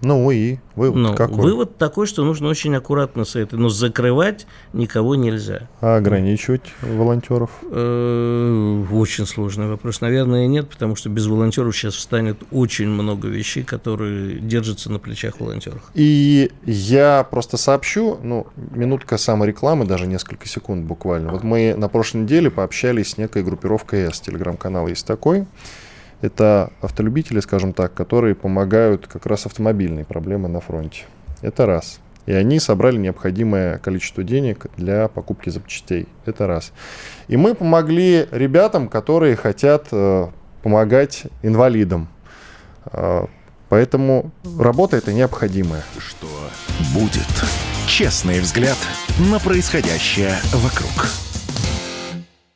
Ну 0.02 0.32
и 0.32 0.58
вывод 0.76 0.96
ну, 0.96 1.16
какой? 1.16 1.38
Вывод 1.38 1.78
такой, 1.78 2.08
что 2.08 2.24
нужно 2.24 2.48
очень 2.48 2.74
аккуратно 2.76 3.26
с 3.26 3.36
этой, 3.36 3.60
но 3.60 3.70
закрывать 3.70 4.48
никого 4.72 5.16
нельзя. 5.16 5.68
А 5.82 5.98
ограничивать 5.98 6.62
волонтеров? 6.82 7.50
Э, 7.64 8.86
очень 8.92 9.26
сложный 9.26 9.68
вопрос. 9.68 10.00
Наверное, 10.02 10.48
нет, 10.48 10.70
потому 10.70 10.96
что 10.96 11.10
без 11.10 11.28
волонтеров 11.28 11.76
сейчас 11.76 11.96
встанет 11.96 12.38
очень 12.52 12.88
много 12.88 13.28
вещей, 13.28 13.64
которые 13.64 14.40
держатся 14.40 14.90
на 14.92 15.00
плечах 15.00 15.40
волонтеров. 15.40 15.92
И 15.94 16.52
я 16.66 17.28
просто 17.30 17.58
сообщу, 17.58 18.18
ну, 18.24 18.48
минутка 18.56 19.18
саморекламы, 19.18 19.86
даже 19.86 20.08
несколько 20.08 20.48
секунд 20.48 20.86
буквально. 20.86 21.32
Вот 21.32 21.44
мы 21.44 21.76
на 21.76 21.90
прошлой 21.90 22.22
неделе 22.22 22.50
пообщались 22.50 23.12
с 23.12 23.18
некой 23.18 23.44
группировкой 23.44 24.14
С, 24.14 24.22
телеграм-канал 24.22 24.88
есть 24.88 25.06
такой. 25.06 25.46
Это 26.22 26.72
автолюбители, 26.82 27.40
скажем 27.40 27.74
так, 27.74 27.94
которые 27.94 28.36
помогают 28.36 29.08
как 29.08 29.26
раз 29.26 29.46
автомобильные 29.46 30.06
проблемы 30.06 30.50
на 30.50 30.60
фронте. 30.60 31.04
Это 31.42 31.66
раз. 31.66 32.00
И 32.26 32.34
они 32.34 32.60
собрали 32.60 32.98
необходимое 32.98 33.78
количество 33.80 34.24
денег 34.24 34.68
для 34.78 35.08
покупки 35.08 35.50
запчастей. 35.50 36.08
Это 36.26 36.46
раз. 36.46 36.74
И 37.28 37.38
мы 37.38 37.56
помогли 37.56 38.28
ребятам, 38.32 38.88
которые 38.88 39.36
хотят 39.36 39.88
э, 39.92 40.28
помогать 40.62 41.24
инвалидам. 41.42 42.08
Э, 42.92 43.26
поэтому 43.70 44.32
работа 44.60 44.98
это 44.98 45.14
необходимая. 45.14 45.84
Что 45.98 46.28
будет? 46.94 47.28
Честный 47.88 48.40
взгляд 48.42 48.78
на 49.32 49.40
происходящее 49.40 50.36
вокруг. 50.54 51.29